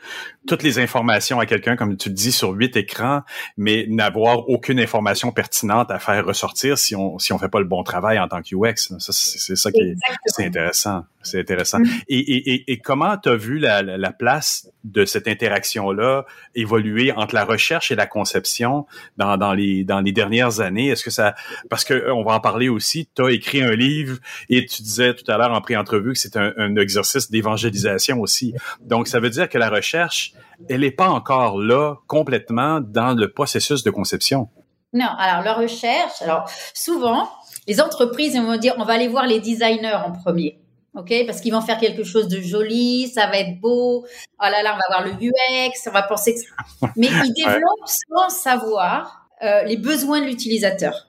toutes 0.47 0.63
les 0.63 0.79
informations 0.79 1.41
à 1.41 1.47
quelqu'un, 1.47 1.77
comme 1.77 1.97
tu 1.97 2.09
le 2.09 2.15
dis, 2.15 2.33
sur 2.33 2.51
huit 2.51 2.77
écrans, 2.77 3.23
mais 3.57 3.87
n'avoir 3.89 4.49
aucune 4.49 4.79
information 4.79 5.33
pertinente 5.33 5.91
à 5.91 5.99
faire 5.99 6.25
ressortir 6.25 6.79
si 6.79 6.95
on 6.95 7.19
si 7.19 7.33
on 7.33 7.39
fait 7.39 7.49
pas 7.49 7.61
le 7.61 7.67
bon 7.67 7.83
travail 7.83 8.19
en 8.19 8.29
tant 8.29 8.43
que 8.43 8.55
UX. 8.55 8.95
Ça, 8.99 9.13
c'est, 9.13 9.57
ça 9.57 9.73
qui 9.73 9.81
est, 9.81 9.97
c'est 10.27 10.45
intéressant. 10.45 11.05
C'est 11.25 11.41
intéressant. 11.41 11.79
Mm. 11.79 11.87
Et, 12.09 12.19
et, 12.19 12.73
et, 12.73 12.79
comment 12.79 13.17
tu 13.17 13.31
as 13.31 13.35
vu 13.35 13.59
la, 13.59 13.83
la, 13.83 14.13
place 14.13 14.69
de 14.85 15.07
cette 15.07 15.27
interaction-là 15.27 16.27
évoluer 16.55 17.13
entre 17.13 17.35
la 17.35 17.45
recherche 17.45 17.91
et 17.91 17.95
la 17.95 18.07
conception 18.07 18.87
dans, 19.17 19.37
dans, 19.39 19.55
les, 19.55 19.85
dans 19.85 20.01
les 20.01 20.13
dernières 20.13 20.61
années? 20.61 20.89
Est-ce 20.89 21.03
que 21.03 21.11
ça... 21.11 21.35
Parce 21.71 21.85
que 21.85 22.11
on 22.11 22.23
va 22.23 22.35
en 22.35 22.41
parler 22.41 22.69
aussi. 22.69 23.09
Tu 23.15 23.23
as 23.25 23.31
écrit 23.31 23.63
un 23.63 23.75
livre 23.75 24.19
et 24.51 24.67
tu 24.67 24.83
disais 24.83 25.15
tout 25.15 25.31
à 25.31 25.39
l'heure 25.39 25.53
en 25.53 25.61
pré-entrevue 25.63 26.13
que 26.13 26.19
c'est 26.19 26.37
un, 26.37 26.53
un 26.59 26.77
exercice 26.77 27.31
d'évangélisation 27.31 28.21
aussi. 28.21 28.55
Donc, 28.83 29.09
ça 29.09 29.19
veut 29.19 29.31
dire 29.31 29.49
que 29.49 29.57
la 29.57 29.71
recherche 29.71 30.34
elle 30.69 30.81
n'est 30.81 30.91
pas 30.91 31.09
encore 31.09 31.59
là 31.59 31.97
complètement 32.07 32.81
dans 32.81 33.19
le 33.19 33.31
processus 33.33 33.83
de 33.83 33.91
conception. 33.91 34.49
Non, 34.93 35.09
alors 35.19 35.43
la 35.43 35.55
recherche, 35.55 36.23
alors 36.23 36.49
souvent, 36.73 37.29
les 37.67 37.81
entreprises 37.81 38.37
vont 38.37 38.57
dire 38.57 38.75
on 38.79 38.85
va 38.85 38.95
aller 38.95 39.09
voir 39.09 39.27
les 39.27 39.41
designers 39.41 39.99
en 40.07 40.13
premier. 40.13 40.61
ok? 40.95 41.13
Parce 41.27 41.41
qu'ils 41.41 41.53
vont 41.53 41.61
faire 41.61 41.79
quelque 41.79 42.05
chose 42.05 42.29
de 42.29 42.41
joli, 42.41 43.09
ça 43.09 43.27
va 43.27 43.39
être 43.39 43.61
beau. 43.61 44.07
Oh 44.41 44.45
là 44.45 44.63
là, 44.63 44.75
on 44.75 44.77
va 44.77 45.03
voir 45.03 45.05
le 45.05 45.27
UX, 45.27 45.73
on 45.87 45.91
va 45.91 46.03
penser 46.03 46.35
que. 46.35 46.87
Mais 46.97 47.09
ils 47.09 47.33
développent 47.35 47.87
sans 47.87 48.29
savoir 48.29 49.29
euh, 49.43 49.65
les 49.65 49.77
besoins 49.77 50.21
de 50.21 50.27
l'utilisateur. 50.27 51.09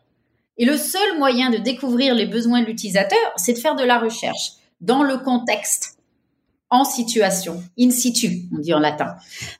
Et 0.57 0.65
le 0.65 0.77
seul 0.77 1.17
moyen 1.17 1.49
de 1.49 1.57
découvrir 1.57 2.15
les 2.15 2.25
besoins 2.25 2.61
de 2.61 2.65
l'utilisateur, 2.65 3.19
c'est 3.35 3.53
de 3.53 3.59
faire 3.59 3.75
de 3.75 3.83
la 3.83 3.99
recherche 3.99 4.53
dans 4.81 5.03
le 5.03 5.17
contexte, 5.17 5.94
en 6.69 6.83
situation, 6.83 7.63
in 7.79 7.91
situ, 7.91 8.49
on 8.53 8.59
dit 8.59 8.73
en 8.73 8.79
latin. 8.79 9.15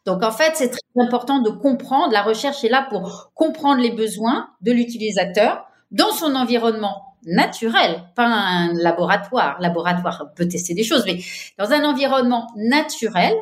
Donc 0.05 0.23
en 0.23 0.31
fait, 0.31 0.53
c'est 0.55 0.69
très 0.69 0.81
important 0.97 1.39
de 1.39 1.49
comprendre. 1.49 2.11
La 2.11 2.23
recherche 2.23 2.63
est 2.63 2.69
là 2.69 2.87
pour 2.89 3.31
comprendre 3.35 3.81
les 3.81 3.91
besoins 3.91 4.49
de 4.61 4.71
l'utilisateur 4.71 5.65
dans 5.91 6.11
son 6.11 6.35
environnement 6.35 7.15
naturel, 7.25 8.03
pas 8.15 8.25
un 8.25 8.73
laboratoire. 8.73 9.57
Laboratoire 9.59 10.31
peut 10.35 10.47
tester 10.47 10.73
des 10.73 10.83
choses, 10.83 11.03
mais 11.05 11.19
dans 11.57 11.71
un 11.71 11.83
environnement 11.83 12.47
naturel. 12.55 13.33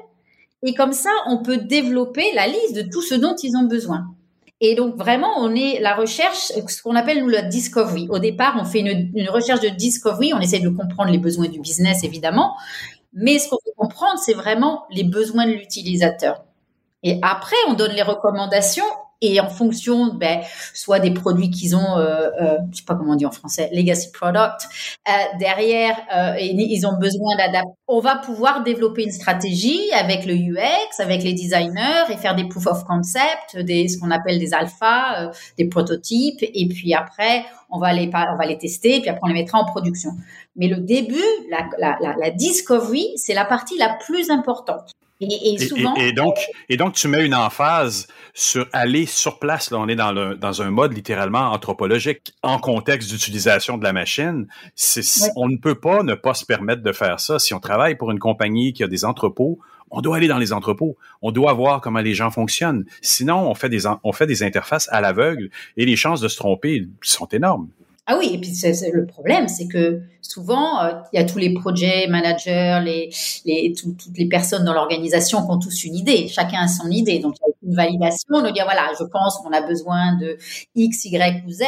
Et 0.65 0.73
comme 0.73 0.93
ça, 0.93 1.09
on 1.27 1.39
peut 1.39 1.57
développer 1.57 2.23
la 2.35 2.47
liste 2.47 2.75
de 2.75 2.83
tout 2.83 3.01
ce 3.01 3.15
dont 3.15 3.35
ils 3.35 3.57
ont 3.57 3.65
besoin. 3.65 4.05
Et 4.61 4.75
donc 4.75 4.95
vraiment, 4.95 5.33
on 5.39 5.53
est 5.53 5.81
la 5.81 5.93
recherche, 5.93 6.53
ce 6.67 6.81
qu'on 6.81 6.95
appelle 6.95 7.19
nous 7.19 7.27
la 7.27 7.41
discovery. 7.41 8.07
Au 8.09 8.19
départ, 8.19 8.55
on 8.57 8.63
fait 8.63 8.79
une, 8.79 9.11
une, 9.13 9.29
recherche 9.29 9.59
de 9.59 9.67
discovery, 9.67 10.33
on 10.33 10.39
essaie 10.39 10.61
de 10.61 10.69
comprendre 10.69 11.11
les 11.11 11.17
besoins 11.17 11.49
du 11.49 11.59
business 11.59 12.05
évidemment, 12.05 12.55
mais 13.13 13.39
ce 13.39 13.49
qu'on 13.49 13.57
veut 13.65 13.73
comprendre, 13.77 14.19
c'est 14.19 14.33
vraiment 14.33 14.85
les 14.89 15.03
besoins 15.03 15.45
de 15.45 15.53
l'utilisateur. 15.53 16.43
Et 17.03 17.19
après, 17.21 17.55
on 17.67 17.73
donne 17.73 17.91
les 17.91 18.01
recommandations 18.01 18.85
et 19.23 19.39
en 19.39 19.47
fonction, 19.49 20.13
ben, 20.15 20.41
soit 20.73 20.99
des 20.99 21.11
produits 21.11 21.49
qu'ils 21.49 21.75
ont, 21.75 21.97
euh, 21.97 22.29
euh, 22.41 22.57
sais 22.73 22.83
pas 22.85 22.95
comment 22.95 23.13
on 23.13 23.15
dit 23.15 23.25
en 23.25 23.31
français, 23.31 23.69
legacy 23.71 24.11
product, 24.11 24.67
euh, 25.07 25.11
derrière, 25.39 25.97
euh, 26.15 26.35
ils 26.39 26.85
ont 26.85 26.97
besoin 26.99 27.35
d'adapter. 27.37 27.69
On 27.87 27.99
va 27.99 28.17
pouvoir 28.17 28.63
développer 28.63 29.03
une 29.03 29.11
stratégie 29.11 29.91
avec 29.93 30.25
le 30.25 30.33
UX, 30.33 30.99
avec 30.99 31.23
les 31.23 31.33
designers 31.33 32.11
et 32.11 32.17
faire 32.17 32.35
des 32.35 32.47
proof 32.47 32.67
of 32.67 32.83
concept, 32.83 33.57
des 33.57 33.87
ce 33.87 33.97
qu'on 33.97 34.11
appelle 34.11 34.39
des 34.39 34.53
alphas, 34.53 35.21
euh, 35.21 35.31
des 35.57 35.65
prototypes, 35.69 36.41
et 36.41 36.67
puis 36.67 36.93
après, 36.93 37.45
on 37.71 37.79
va 37.79 37.93
les 37.93 38.07
on 38.13 38.37
va 38.37 38.45
les 38.45 38.57
tester, 38.57 38.97
et 38.97 38.99
puis 38.99 39.09
après 39.09 39.21
on 39.23 39.27
les 39.27 39.33
mettra 39.41 39.59
en 39.59 39.65
production. 39.65 40.11
Mais 40.55 40.67
le 40.67 40.77
début, 40.77 41.15
la, 41.49 41.67
la, 41.79 42.15
la 42.19 42.29
discovery, 42.29 43.07
c'est 43.15 43.33
la 43.33 43.45
partie 43.45 43.77
la 43.77 43.97
plus 44.05 44.29
importante. 44.29 44.91
Et, 45.29 45.53
et, 45.53 45.67
souvent, 45.67 45.95
et, 45.95 46.09
et, 46.09 46.13
donc, 46.13 46.35
et 46.69 46.77
donc, 46.77 46.93
tu 46.93 47.07
mets 47.07 47.25
une 47.25 47.35
emphase 47.35 48.07
sur 48.33 48.67
aller 48.73 49.05
sur 49.05 49.39
place. 49.39 49.71
Là, 49.71 49.79
on 49.79 49.87
est 49.87 49.95
dans, 49.95 50.11
le, 50.11 50.35
dans 50.35 50.61
un 50.61 50.71
mode 50.71 50.93
littéralement 50.93 51.51
anthropologique 51.51 52.33
en 52.41 52.57
contexte 52.59 53.09
d'utilisation 53.09 53.77
de 53.77 53.83
la 53.83 53.93
machine. 53.93 54.47
Ouais. 54.95 55.03
On 55.35 55.47
ne 55.47 55.57
peut 55.57 55.75
pas 55.75 56.03
ne 56.03 56.15
pas 56.15 56.33
se 56.33 56.45
permettre 56.45 56.81
de 56.81 56.91
faire 56.91 57.19
ça. 57.19 57.39
Si 57.39 57.53
on 57.53 57.59
travaille 57.59 57.95
pour 57.95 58.11
une 58.11 58.19
compagnie 58.19 58.73
qui 58.73 58.83
a 58.83 58.87
des 58.87 59.05
entrepôts, 59.05 59.59
on 59.91 60.01
doit 60.01 60.17
aller 60.17 60.27
dans 60.27 60.39
les 60.39 60.53
entrepôts. 60.53 60.97
On 61.21 61.31
doit 61.31 61.53
voir 61.53 61.79
comment 61.79 61.99
les 62.01 62.15
gens 62.15 62.31
fonctionnent. 62.31 62.85
Sinon, 63.01 63.49
on 63.49 63.53
fait 63.53 63.69
des, 63.69 63.83
on 64.03 64.11
fait 64.11 64.27
des 64.27 64.41
interfaces 64.43 64.89
à 64.91 65.01
l'aveugle 65.01 65.49
et 65.77 65.85
les 65.85 65.95
chances 65.95 66.19
de 66.19 66.27
se 66.27 66.37
tromper 66.37 66.87
sont 67.01 67.27
énormes. 67.27 67.69
Ah 68.05 68.17
oui, 68.19 68.31
et 68.33 68.37
puis 68.37 68.53
c'est, 68.53 68.73
c'est 68.73 68.91
le 68.91 69.05
problème, 69.05 69.47
c'est 69.47 69.67
que 69.67 70.01
souvent, 70.21 70.83
euh, 70.83 70.91
il 71.13 71.19
y 71.19 71.23
a 71.23 71.25
tous 71.25 71.37
les 71.37 71.53
projets 71.53 72.05
managers, 72.07 72.81
les, 72.83 73.09
les, 73.45 73.73
tout, 73.73 73.95
toutes 73.97 74.17
les 74.17 74.27
personnes 74.27 74.65
dans 74.65 74.73
l'organisation 74.73 75.45
qui 75.45 75.51
ont 75.51 75.59
tous 75.59 75.85
une 75.85 75.95
idée. 75.95 76.27
Chacun 76.27 76.63
a 76.63 76.67
son 76.67 76.89
idée. 76.89 77.19
Donc, 77.19 77.35
il 77.37 77.47
y 77.47 77.51
a 77.51 77.55
une 77.69 77.75
validation. 77.75 78.27
On 78.31 78.51
dire, 78.51 78.65
voilà, 78.65 78.91
je 78.99 79.05
pense 79.05 79.37
qu'on 79.37 79.53
a 79.53 79.61
besoin 79.61 80.17
de 80.17 80.37
X, 80.75 81.05
Y 81.05 81.45
ou 81.47 81.51
Z. 81.51 81.63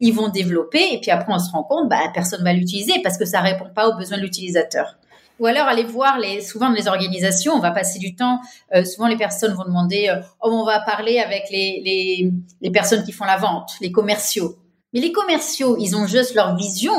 Ils 0.00 0.12
vont 0.12 0.28
développer. 0.28 0.92
Et 0.92 1.00
puis 1.00 1.12
après, 1.12 1.32
on 1.32 1.38
se 1.38 1.52
rend 1.52 1.62
compte, 1.62 1.88
bah, 1.88 2.00
personne 2.12 2.42
va 2.42 2.52
l'utiliser 2.52 3.00
parce 3.04 3.16
que 3.16 3.24
ça 3.24 3.40
répond 3.40 3.68
pas 3.72 3.88
aux 3.88 3.96
besoins 3.96 4.16
de 4.16 4.22
l'utilisateur. 4.22 4.96
Ou 5.38 5.46
alors 5.46 5.68
aller 5.68 5.84
voir 5.84 6.18
les 6.18 6.42
souvent 6.42 6.68
dans 6.68 6.74
les 6.74 6.88
organisations, 6.88 7.54
on 7.54 7.60
va 7.60 7.70
passer 7.70 7.98
du 7.98 8.14
temps. 8.14 8.40
Euh, 8.74 8.84
souvent 8.84 9.06
les 9.06 9.16
personnes 9.16 9.54
vont 9.54 9.64
demander, 9.64 10.08
euh, 10.08 10.20
oh 10.42 10.50
on 10.52 10.66
va 10.66 10.80
parler 10.80 11.18
avec 11.18 11.44
les, 11.50 11.80
les 11.82 12.30
les 12.60 12.70
personnes 12.70 13.04
qui 13.04 13.12
font 13.12 13.24
la 13.24 13.38
vente, 13.38 13.70
les 13.80 13.90
commerciaux. 13.90 14.56
Mais 14.92 15.00
les 15.00 15.12
commerciaux, 15.12 15.76
ils 15.78 15.94
ont 15.96 16.06
juste 16.06 16.34
leur 16.34 16.56
vision 16.56 16.92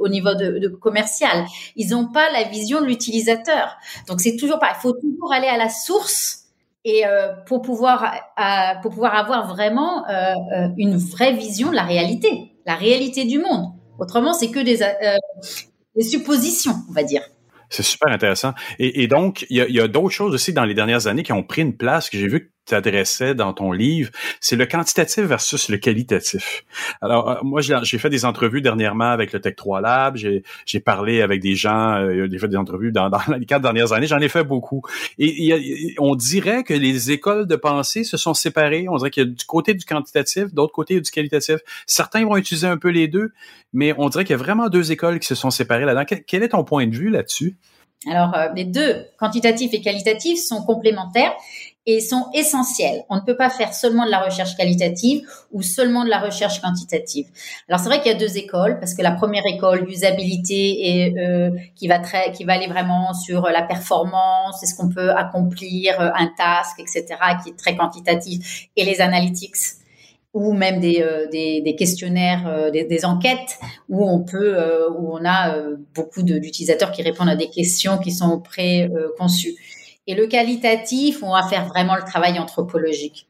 au 0.00 0.08
niveau 0.08 0.34
de, 0.34 0.68
commercial. 0.68 1.46
Ils 1.76 1.90
n'ont 1.90 2.06
pas 2.06 2.30
la 2.30 2.44
vision 2.44 2.80
de 2.80 2.86
l'utilisateur. 2.86 3.76
Donc 4.08 4.20
c'est 4.20 4.36
toujours 4.36 4.58
pas. 4.58 4.72
Il 4.76 4.80
faut 4.80 4.92
toujours 4.92 5.32
aller 5.32 5.46
à 5.46 5.56
la 5.56 5.70
source 5.70 6.44
et 6.84 7.06
euh, 7.06 7.32
pour 7.46 7.62
pouvoir 7.62 8.12
pour 8.82 8.90
pouvoir 8.90 9.14
avoir 9.14 9.48
vraiment 9.48 10.06
euh, 10.08 10.34
euh, 10.56 10.68
une 10.76 10.96
vraie 10.96 11.32
vision 11.32 11.70
de 11.70 11.76
la 11.76 11.84
réalité, 11.84 12.52
la 12.66 12.74
réalité 12.74 13.24
du 13.24 13.38
monde. 13.38 13.72
Autrement, 13.98 14.32
c'est 14.32 14.50
que 14.50 14.60
des, 14.60 14.78
des 15.96 16.02
suppositions, 16.02 16.74
on 16.88 16.92
va 16.92 17.04
dire. 17.04 17.22
C'est 17.70 17.82
super 17.82 18.12
intéressant. 18.12 18.52
Et, 18.78 19.02
et 19.02 19.06
donc, 19.06 19.46
il 19.48 19.56
y 19.56 19.80
a, 19.80 19.84
a 19.84 19.88
d'autres 19.88 20.10
choses 20.10 20.34
aussi 20.34 20.52
dans 20.52 20.64
les 20.64 20.74
dernières 20.74 21.06
années 21.06 21.22
qui 21.22 21.32
ont 21.32 21.42
pris 21.42 21.62
une 21.62 21.76
place 21.76 22.10
que 22.10 22.18
j'ai 22.18 22.28
vu 22.28 22.51
que 22.64 22.70
tu 22.70 22.74
adressais 22.74 23.34
dans 23.34 23.52
ton 23.52 23.72
livre. 23.72 24.10
C'est 24.40 24.56
le 24.56 24.66
quantitatif 24.66 25.24
versus 25.24 25.68
le 25.68 25.78
qualitatif. 25.78 26.64
Alors, 27.00 27.30
euh, 27.30 27.34
moi, 27.42 27.60
j'ai 27.60 27.98
fait 27.98 28.10
des 28.10 28.24
entrevues 28.24 28.62
dernièrement 28.62 29.10
avec 29.10 29.32
le 29.32 29.40
Tech 29.40 29.56
3 29.56 29.80
Lab. 29.80 30.16
J'ai 30.16 30.80
parlé 30.80 31.22
avec 31.22 31.40
des 31.40 31.54
gens, 31.54 31.94
euh, 31.94 32.26
j'ai 32.30 32.38
fait 32.38 32.48
des 32.48 32.56
entrevues 32.56 32.92
dans, 32.92 33.10
les 33.38 33.46
quatre 33.46 33.62
dernières 33.62 33.92
années. 33.92 34.06
J'en 34.06 34.20
ai 34.20 34.28
fait 34.28 34.44
beaucoup. 34.44 34.82
Et, 35.18 35.48
et, 35.48 35.94
on 35.98 36.14
dirait 36.14 36.64
que 36.64 36.74
les 36.74 37.10
écoles 37.10 37.46
de 37.46 37.56
pensée 37.56 38.04
se 38.04 38.16
sont 38.16 38.34
séparées. 38.34 38.86
On 38.88 38.96
dirait 38.96 39.10
qu'il 39.10 39.24
y 39.24 39.26
a 39.26 39.30
du 39.30 39.44
côté 39.44 39.74
du 39.74 39.84
quantitatif, 39.84 40.52
d'autre 40.52 40.72
côté 40.72 41.00
du 41.00 41.10
qualitatif. 41.10 41.56
Certains 41.86 42.24
vont 42.24 42.36
utiliser 42.36 42.66
un 42.66 42.78
peu 42.78 42.88
les 42.88 43.08
deux, 43.08 43.32
mais 43.72 43.94
on 43.98 44.08
dirait 44.08 44.24
qu'il 44.24 44.36
y 44.36 44.40
a 44.40 44.42
vraiment 44.42 44.68
deux 44.68 44.92
écoles 44.92 45.18
qui 45.18 45.26
se 45.26 45.34
sont 45.34 45.50
séparées 45.50 45.84
là-dedans. 45.84 46.16
Quel 46.26 46.42
est 46.42 46.48
ton 46.48 46.64
point 46.64 46.86
de 46.86 46.94
vue 46.94 47.10
là-dessus? 47.10 47.56
Alors, 48.10 48.34
euh, 48.34 48.48
les 48.54 48.64
deux, 48.64 49.06
quantitatif 49.18 49.72
et 49.74 49.80
qualitatif, 49.80 50.38
sont 50.38 50.62
complémentaires 50.64 51.32
et 51.86 52.00
sont 52.00 52.26
essentiels. 52.32 53.04
On 53.08 53.16
ne 53.16 53.20
peut 53.20 53.36
pas 53.36 53.50
faire 53.50 53.74
seulement 53.74 54.04
de 54.06 54.10
la 54.10 54.20
recherche 54.20 54.56
qualitative 54.56 55.26
ou 55.50 55.62
seulement 55.62 56.04
de 56.04 56.10
la 56.10 56.20
recherche 56.20 56.60
quantitative. 56.60 57.26
Alors 57.68 57.80
c'est 57.80 57.88
vrai 57.88 58.00
qu'il 58.00 58.12
y 58.12 58.14
a 58.14 58.18
deux 58.18 58.36
écoles 58.36 58.78
parce 58.78 58.94
que 58.94 59.02
la 59.02 59.12
première 59.12 59.44
école 59.46 59.80
l'usabilité 59.80 60.88
et 60.88 61.18
euh, 61.18 61.50
qui 61.74 61.88
va 61.88 61.98
très, 61.98 62.32
qui 62.32 62.44
va 62.44 62.52
aller 62.52 62.68
vraiment 62.68 63.14
sur 63.14 63.42
la 63.42 63.62
performance, 63.62 64.62
est-ce 64.62 64.74
qu'on 64.76 64.88
peut 64.88 65.10
accomplir 65.10 66.00
euh, 66.00 66.10
un 66.14 66.28
task, 66.36 66.78
etc., 66.78 67.04
qui 67.42 67.50
est 67.50 67.56
très 67.56 67.74
quantitatif, 67.76 68.68
et 68.76 68.84
les 68.84 69.00
analytics 69.00 69.56
ou 70.34 70.54
même 70.54 70.80
des, 70.80 71.02
euh, 71.02 71.26
des, 71.30 71.60
des 71.60 71.74
questionnaires, 71.76 72.46
euh, 72.46 72.70
des, 72.70 72.84
des, 72.84 73.04
enquêtes 73.04 73.58
où 73.88 74.08
on 74.08 74.20
peut, 74.20 74.54
euh, 74.56 74.88
où 74.90 75.14
on 75.14 75.24
a 75.24 75.56
euh, 75.56 75.76
beaucoup 75.94 76.22
d'utilisateurs 76.22 76.90
qui 76.90 77.02
répondent 77.02 77.28
à 77.28 77.36
des 77.36 77.50
questions 77.50 77.98
qui 77.98 78.12
sont 78.12 78.40
pré-conçues. 78.40 79.54
Et 80.08 80.14
le 80.14 80.26
qualitatif, 80.26 81.22
on 81.22 81.30
va 81.30 81.44
faire 81.44 81.66
vraiment 81.66 81.94
le 81.94 82.02
travail 82.02 82.38
anthropologique. 82.38 83.28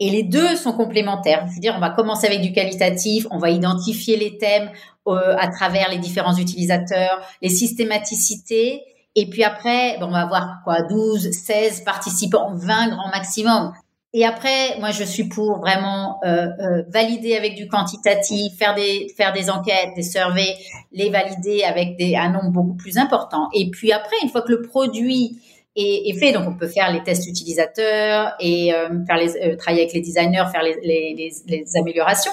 Et 0.00 0.08
les 0.08 0.22
deux 0.22 0.56
sont 0.56 0.72
complémentaires. 0.72 1.46
C'est-à-dire, 1.50 1.74
on 1.76 1.80
va 1.80 1.90
commencer 1.90 2.26
avec 2.26 2.40
du 2.40 2.52
qualitatif, 2.52 3.26
on 3.30 3.38
va 3.38 3.50
identifier 3.50 4.16
les 4.16 4.38
thèmes 4.38 4.70
euh, 5.06 5.36
à 5.38 5.48
travers 5.48 5.90
les 5.90 5.98
différents 5.98 6.36
utilisateurs, 6.36 7.20
les 7.42 7.50
systématicités. 7.50 8.82
Et 9.14 9.28
puis 9.28 9.44
après, 9.44 9.98
on 10.00 10.10
va 10.10 10.22
avoir 10.22 10.62
quoi, 10.64 10.82
12, 10.82 11.30
16 11.30 11.82
participants, 11.84 12.54
20 12.54 12.88
grand 12.88 13.08
maximum. 13.10 13.72
Et 14.14 14.24
après, 14.24 14.78
moi, 14.78 14.92
je 14.92 15.04
suis 15.04 15.24
pour 15.24 15.58
vraiment 15.58 16.20
euh, 16.24 16.46
euh, 16.60 16.82
valider 16.88 17.36
avec 17.36 17.56
du 17.56 17.68
quantitatif, 17.68 18.56
faire 18.56 18.74
des 18.74 19.12
faire 19.16 19.32
des 19.32 19.50
enquêtes, 19.50 19.90
des 19.96 20.04
surveys, 20.04 20.56
les 20.92 21.10
valider 21.10 21.64
avec 21.64 22.00
un 22.00 22.30
nombre 22.30 22.50
beaucoup 22.50 22.76
plus 22.76 22.96
important. 22.96 23.48
Et 23.52 23.70
puis 23.70 23.92
après, 23.92 24.16
une 24.22 24.30
fois 24.30 24.42
que 24.42 24.52
le 24.52 24.62
produit 24.62 25.36
est, 25.76 26.18
fait, 26.18 26.32
donc 26.32 26.44
on 26.46 26.54
peut 26.54 26.68
faire 26.68 26.92
les 26.92 27.02
tests 27.02 27.26
utilisateurs 27.26 28.34
et 28.40 28.72
euh, 28.72 28.88
faire 29.06 29.16
les 29.16 29.36
euh, 29.36 29.56
travailler 29.56 29.82
avec 29.82 29.94
les 29.94 30.00
designers, 30.00 30.44
faire 30.52 30.62
les, 30.62 31.78
améliorations. 31.78 32.32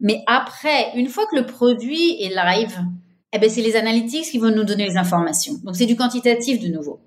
Mais 0.00 0.22
après, 0.26 0.90
une 0.96 1.08
fois 1.08 1.24
que 1.30 1.36
le 1.36 1.46
produit 1.46 2.22
est 2.22 2.34
live, 2.34 2.76
eh 3.32 3.38
ben 3.38 3.48
c'est 3.48 3.62
les 3.62 3.76
analytics 3.76 4.24
qui 4.24 4.38
vont 4.38 4.50
nous 4.50 4.64
donner 4.64 4.86
les 4.86 4.96
informations. 4.96 5.54
Donc 5.64 5.76
c'est 5.76 5.86
du 5.86 5.96
quantitatif 5.96 6.60
de 6.60 6.68
nouveau. 6.68 7.00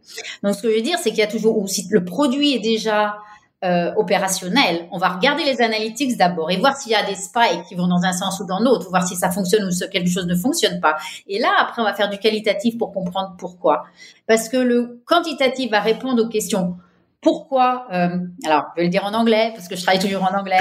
Donc 0.43 0.55
ce 0.55 0.61
que 0.61 0.71
je 0.71 0.75
veux 0.75 0.81
dire, 0.81 0.97
c'est 0.97 1.09
qu'il 1.09 1.19
y 1.19 1.23
a 1.23 1.27
toujours, 1.27 1.57
ou 1.57 1.67
si 1.67 1.85
le 1.89 2.05
produit 2.05 2.53
est 2.53 2.59
déjà 2.59 3.17
euh, 3.63 3.93
opérationnel. 3.95 4.87
On 4.91 4.97
va 4.97 5.07
regarder 5.07 5.43
les 5.45 5.61
analytics 5.61 6.17
d'abord 6.17 6.51
et 6.51 6.57
voir 6.57 6.75
s'il 6.75 6.91
y 6.91 6.95
a 6.95 7.03
des 7.03 7.15
spikes 7.15 7.63
qui 7.67 7.73
vont 7.73 7.87
dans 7.87 8.03
un 8.03 8.11
sens 8.11 8.39
ou 8.41 8.45
dans 8.45 8.59
l'autre, 8.59 8.89
voir 8.89 9.07
si 9.07 9.15
ça 9.15 9.31
fonctionne 9.31 9.65
ou 9.65 9.71
si 9.71 9.89
quelque 9.89 10.09
chose 10.09 10.27
ne 10.27 10.35
fonctionne 10.35 10.79
pas. 10.81 10.97
Et 11.27 11.39
là, 11.39 11.51
après, 11.57 11.81
on 11.81 11.85
va 11.85 11.93
faire 11.93 12.09
du 12.09 12.19
qualitatif 12.19 12.77
pour 12.77 12.91
comprendre 12.91 13.33
pourquoi. 13.39 13.85
Parce 14.27 14.49
que 14.49 14.57
le 14.57 15.01
quantitatif 15.05 15.71
va 15.71 15.79
répondre 15.79 16.21
aux 16.21 16.27
questions 16.27 16.75
pourquoi 17.21 17.87
euh, 17.91 18.09
Alors, 18.45 18.65
je 18.75 18.81
vais 18.81 18.83
le 18.83 18.89
dire 18.89 19.05
en 19.05 19.13
anglais 19.13 19.51
parce 19.55 19.67
que 19.67 19.75
je 19.75 19.81
travaille 19.81 20.01
toujours 20.01 20.21
en 20.21 20.37
anglais. 20.37 20.59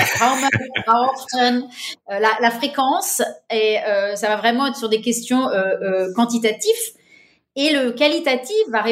Euh, 1.35 1.61
la, 2.41 2.51
fréquence 2.51 3.21
et 3.51 3.79
ça 4.15 4.29
va 4.29 4.37
vraiment 4.37 4.69
être 4.69 4.77
sur 4.77 4.89
des 4.89 5.01
questions 5.01 5.47
quantitatives. 6.15 6.73
Et 7.57 7.71
le 7.71 7.91
qualitatif 7.91 8.57
va 8.71 8.85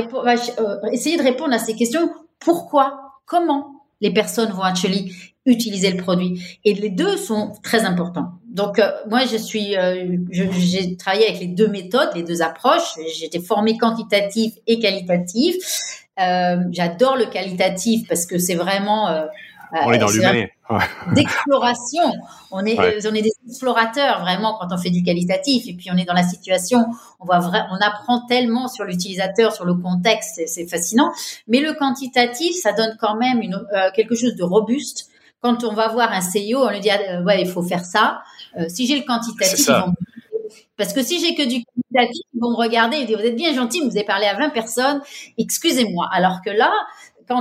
essayer 0.93 1.17
de 1.17 1.23
répondre 1.23 1.55
à 1.55 1.59
ces 1.59 1.75
questions. 1.75 2.11
Pourquoi 2.41 2.99
Comment? 3.27 3.82
Les 4.03 4.13
personnes 4.13 4.51
vont 4.51 4.63
actually 4.63 5.15
utiliser 5.47 5.91
le 5.91 5.97
produit. 5.97 6.43
Et 6.65 6.75
les 6.75 6.91
deux 6.91 7.17
sont 7.17 7.53
très 7.63 7.85
importants. 7.85 8.33
Donc 8.47 8.79
euh, 8.79 8.91
moi, 9.09 9.21
je 9.25 9.37
suis, 9.37 9.77
euh, 9.77 10.17
j'ai 10.31 10.97
travaillé 10.97 11.29
avec 11.29 11.41
les 11.41 11.47
deux 11.47 11.69
méthodes, 11.69 12.11
les 12.15 12.23
deux 12.23 12.43
approches. 12.43 12.95
J'étais 13.19 13.41
formée 13.41 13.79
quantitative 13.79 14.53
et 14.67 14.79
qualitative. 14.79 15.55
Euh, 16.21 16.57
J'adore 16.71 17.17
le 17.17 17.27
qualitatif 17.27 18.07
parce 18.07 18.27
que 18.27 18.39
c'est 18.39 18.55
vraiment 18.55 19.09
euh, 19.09 19.25
on 19.73 19.93
est 19.93 19.99
dans 19.99 20.11
l'humain. 20.11 20.47
D'exploration. 21.14 22.03
On 22.51 22.64
est, 22.64 22.79
on 22.79 23.14
est 23.14 23.23
des 23.23 23.33
explorateurs 23.49 24.20
vraiment 24.20 24.57
quand 24.59 24.68
on 24.70 24.79
fait 24.79 24.91
du 24.91 25.03
qualitatif. 25.03 25.64
Et 25.66 25.75
puis 25.75 25.91
on 25.93 25.97
est 25.97 26.05
dans 26.05 26.14
la 26.14 26.23
situation. 26.23 26.85
On 27.20 27.27
voit 27.27 27.41
vrai, 27.41 27.62
on 27.70 27.77
apprend 27.77 28.27
tellement 28.27 28.68
sur 28.68 28.85
l'utilisateur, 28.85 29.53
sur 29.53 29.64
le 29.64 29.75
contexte. 29.75 30.41
C'est 30.47 30.66
fascinant. 30.66 31.12
Mais 31.49 31.61
le 31.61 31.75
quantitatif, 31.75 32.55
ça 32.57 32.73
donne 32.73 32.97
quand 33.01 33.16
même 33.16 33.41
une, 33.41 33.59
quelque 33.95 34.14
chose 34.14 34.37
de 34.37 34.45
robuste 34.45 35.09
quand 35.43 35.64
on 35.64 35.75
va 35.75 35.89
voir 35.89 36.12
un 36.12 36.20
CEO, 36.20 36.64
on 36.64 36.70
lui 36.70 36.81
dit 36.81 36.91
ah, 36.91 37.20
ouais, 37.23 37.43
il 37.43 37.49
faut 37.49 37.62
faire 37.62 37.85
ça. 37.85 38.23
Euh, 38.57 38.66
si 38.68 38.87
j'ai 38.87 38.97
le 38.97 39.03
quantitatif, 39.05 39.68
parce 40.77 40.93
que 40.93 41.03
si 41.03 41.20
j'ai 41.20 41.35
que 41.35 41.43
du 41.43 41.64
quantitatif, 41.64 42.23
ils 42.33 42.41
vont 42.41 42.51
me 42.51 42.57
regarder 42.57 42.99
et 42.99 43.05
dire 43.05 43.18
vous 43.18 43.25
êtes 43.25 43.37
bien 43.37 43.53
gentil, 43.53 43.81
vous 43.81 43.97
avez 43.97 44.05
parlé 44.05 44.27
à 44.27 44.35
20 44.35 44.51
personnes, 44.51 45.03
excusez-moi. 45.39 46.09
Alors 46.12 46.41
que 46.45 46.51
là, 46.51 46.73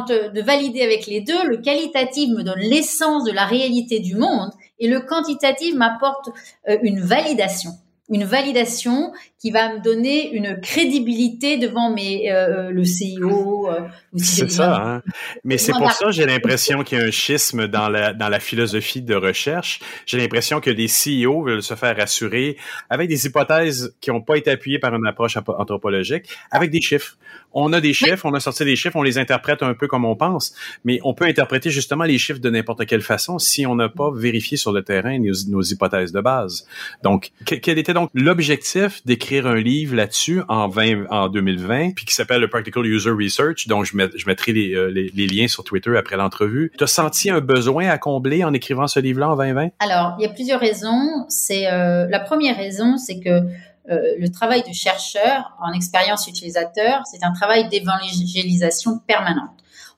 euh, 0.09 0.29
de 0.29 0.41
valider 0.41 0.81
avec 0.81 1.07
les 1.07 1.21
deux, 1.21 1.47
le 1.47 1.57
qualitatif 1.57 2.29
me 2.29 2.43
donne 2.43 2.59
l'essence 2.59 3.23
de 3.23 3.31
la 3.31 3.45
réalité 3.45 3.99
du 3.99 4.15
monde 4.15 4.51
et 4.79 4.87
le 4.87 5.01
quantitatif 5.01 5.75
m'apporte 5.75 6.29
euh, 6.69 6.77
une 6.81 7.01
validation 7.01 7.71
une 8.12 8.26
validation 8.26 9.14
qui 9.39 9.49
va 9.49 9.74
me 9.74 9.80
donner 9.82 10.32
une 10.34 10.59
crédibilité 10.62 11.57
devant 11.57 11.91
mes 11.91 12.32
euh, 12.32 12.70
le 12.70 12.84
CEO. 12.84 13.70
Euh, 13.70 13.80
c'est 14.16 14.51
ça. 14.51 14.76
Hein? 14.76 15.01
Mais 15.43 15.57
c'est 15.57 15.72
pour 15.72 15.91
ça 15.91 16.12
j'ai 16.12 16.26
l'impression 16.26 16.84
qu'il 16.84 16.99
y 16.99 17.01
a 17.01 17.05
un 17.05 17.12
schisme 17.12 17.68
dans 17.68 17.89
la 17.89 18.14
dans 18.14 18.30
la 18.30 18.39
philosophie 18.39 19.01
de 19.01 19.16
recherche. 19.16 19.80
J'ai 20.05 20.18
l'impression 20.18 20.59
que 20.59 20.70
les 20.70 20.88
CEO 20.88 21.43
veulent 21.43 21.64
se 21.64 21.74
faire 21.74 21.95
rassurer 21.95 22.57
avec 22.89 23.07
des 23.07 23.26
hypothèses 23.26 23.95
qui 24.01 24.12
n'ont 24.12 24.22
pas 24.22 24.36
été 24.36 24.51
appuyées 24.51 24.80
par 24.80 24.93
une 24.93 25.07
approche 25.07 25.38
anthropologique, 25.38 26.26
avec 26.51 26.70
des 26.70 26.82
chiffres. 26.82 27.18
On 27.53 27.74
a 27.74 27.82
des 27.82 27.93
chiffres, 27.93 28.26
on 28.26 28.34
a 28.34 28.39
sorti 28.39 28.64
des 28.64 28.76
chiffres, 28.76 28.95
on 28.95 29.03
les 29.03 29.18
interprète 29.18 29.62
un 29.62 29.74
peu 29.74 29.88
comme 29.88 30.05
on 30.05 30.16
pense, 30.16 30.53
mais 30.86 30.99
on 31.03 31.14
peut 31.14 31.26
interpréter 31.26 31.70
justement 31.70 32.05
les 32.05 32.18
chiffres 32.18 32.39
de 32.39 32.49
n'importe 32.49 32.86
quelle 32.86 33.01
façon 33.01 33.39
si 33.39 33.66
on 33.66 33.76
n'a 33.76 33.89
pas 33.89 34.09
vérifié 34.14 34.57
sur 34.57 34.72
le 34.72 34.84
terrain 34.84 35.20
nos, 35.20 35.34
nos 35.49 35.62
hypothèses 35.62 36.12
de 36.12 36.22
base. 36.22 36.66
Donc, 37.03 37.32
quel 37.45 37.78
était 37.78 37.93
donc 37.93 38.00
l'objectif 38.13 39.05
d'écrire 39.05 39.47
un 39.47 39.55
livre 39.55 39.95
là-dessus 39.95 40.41
en 40.47 40.67
20, 40.67 41.07
en 41.09 41.29
2020, 41.29 41.91
puis 41.95 42.05
qui 42.05 42.13
s'appelle 42.13 42.41
le 42.41 42.49
Practical 42.49 42.85
User 42.85 43.11
Research, 43.11 43.67
dont 43.67 43.83
je, 43.83 43.95
mettrai 43.95 44.53
les, 44.53 44.73
euh, 44.73 44.87
les, 44.87 45.27
liens 45.27 45.47
sur 45.47 45.63
Twitter 45.63 45.95
après 45.97 46.17
l'entrevue. 46.17 46.71
Tu 46.77 46.83
as 46.83 46.87
senti 46.87 47.29
un 47.29 47.41
besoin 47.41 47.87
à 47.87 47.97
combler 47.97 48.43
en 48.43 48.53
écrivant 48.53 48.87
ce 48.87 48.99
livre-là 48.99 49.31
en 49.31 49.35
2020? 49.35 49.69
Alors, 49.79 50.15
il 50.19 50.23
y 50.23 50.25
a 50.25 50.29
plusieurs 50.29 50.59
raisons. 50.59 51.25
C'est 51.29 51.71
euh, 51.71 52.07
la 52.09 52.19
première 52.19 52.57
raison, 52.57 52.97
c'est 52.97 53.19
que 53.19 53.29
euh, 53.29 53.99
le 54.19 54.29
travail 54.29 54.63
de 54.67 54.73
chercheur 54.73 55.57
en 55.61 55.73
expérience 55.73 56.27
utilisateur, 56.27 57.01
c'est 57.11 57.23
un 57.23 57.33
travail 57.33 57.67
d'évangélisation 57.69 58.99
permanente. 58.99 59.49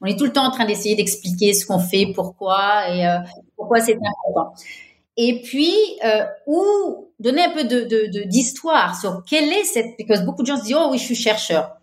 On 0.02 0.06
est 0.06 0.18
tout 0.18 0.26
le 0.26 0.34
temps 0.34 0.46
en 0.46 0.52
train 0.52 0.66
d'essayer 0.66 0.96
d'expliquer 0.96 1.54
ce 1.54 1.66
qu'on 1.66 1.80
fait, 1.80 2.12
pourquoi 2.14 2.90
et 2.90 3.06
pourquoi 3.56 3.80
c'est 3.80 3.96
important. 3.96 4.54
Et 5.18 5.42
puis, 5.42 5.76
euh, 6.04 6.26
ou 6.48 7.10
donner 7.20 7.44
un 7.44 7.52
peu 7.52 7.64
de, 7.64 8.24
d'histoire 8.26 9.00
sur 9.00 9.24
quelle 9.30 9.52
est 9.52 9.64
cette... 9.64 9.96
Parce 10.08 10.22
que 10.22 10.26
beaucoup 10.26 10.42
de 10.42 10.48
gens 10.48 10.58
se 10.58 10.64
disent, 10.64 10.78
oh 10.78 10.90
oui, 10.92 10.98
je 10.98 11.04
suis 11.04 11.16
chercheur. 11.16 11.78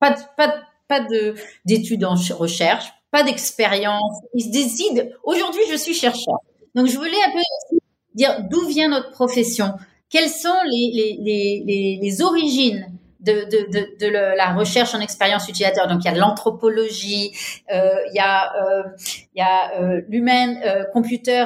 Pas, 0.00 0.10
de, 0.10 0.20
pas, 0.36 0.54
pas 0.88 1.00
de, 1.00 1.34
d'études 1.64 2.04
en 2.04 2.14
recherche, 2.14 2.86
pas 3.10 3.22
d'expérience. 3.22 4.18
Ils 4.34 4.44
se 4.44 4.50
décident, 4.50 5.02
aujourd'hui, 5.22 5.62
je 5.70 5.76
suis 5.76 5.94
chercheur. 5.94 6.38
Donc, 6.74 6.86
je 6.86 6.96
voulais 6.96 7.22
un 7.26 7.32
peu 7.32 7.78
dire 8.14 8.40
d'où 8.50 8.66
vient 8.66 8.88
notre 8.88 9.10
profession. 9.10 9.72
Quelles 10.10 10.30
sont 10.30 10.48
les, 10.66 11.18
les, 11.20 11.62
les, 11.64 11.98
les 12.02 12.22
origines 12.22 12.92
de, 13.22 13.44
de, 13.44 13.70
de, 13.70 13.98
de, 13.98 14.08
la 14.08 14.52
recherche 14.52 14.94
en 14.94 15.00
expérience 15.00 15.48
utilisateur. 15.48 15.86
Donc, 15.86 16.00
il 16.04 16.06
y 16.06 16.14
a 16.14 16.14
l'anthropologie, 16.14 17.32
euh, 17.72 17.94
il 18.12 18.16
y 18.16 18.18
a, 18.18 18.52
euh, 18.54 18.82
il 19.34 19.38
y 19.38 19.42
a 19.42 19.80
euh, 19.80 20.00
l'humain 20.08 20.56
computer, 20.92 21.44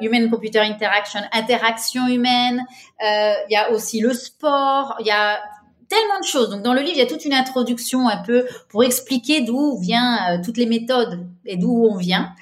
human 0.00 0.30
computer 0.30 0.60
interaction, 0.60 1.20
interaction 1.32 2.06
humaine. 2.08 2.62
il 3.00 3.50
y 3.50 3.56
a 3.56 3.70
aussi 3.70 4.00
le 4.00 4.12
sport. 4.12 4.96
Il 5.00 5.06
y 5.06 5.10
a 5.10 5.40
tellement 5.88 6.20
de 6.20 6.26
choses. 6.26 6.50
Donc, 6.50 6.62
dans 6.62 6.74
le 6.74 6.80
livre, 6.80 6.96
il 6.96 6.98
y 6.98 7.02
a 7.02 7.06
toute 7.06 7.24
une 7.24 7.34
introduction 7.34 8.08
un 8.08 8.22
peu 8.22 8.46
pour 8.68 8.84
expliquer 8.84 9.40
d'où 9.40 9.78
vient 9.78 10.40
toutes 10.44 10.58
les 10.58 10.66
méthodes 10.66 11.26
et 11.46 11.56
d'où 11.56 11.88
on 11.90 11.96
vient. 11.96 12.32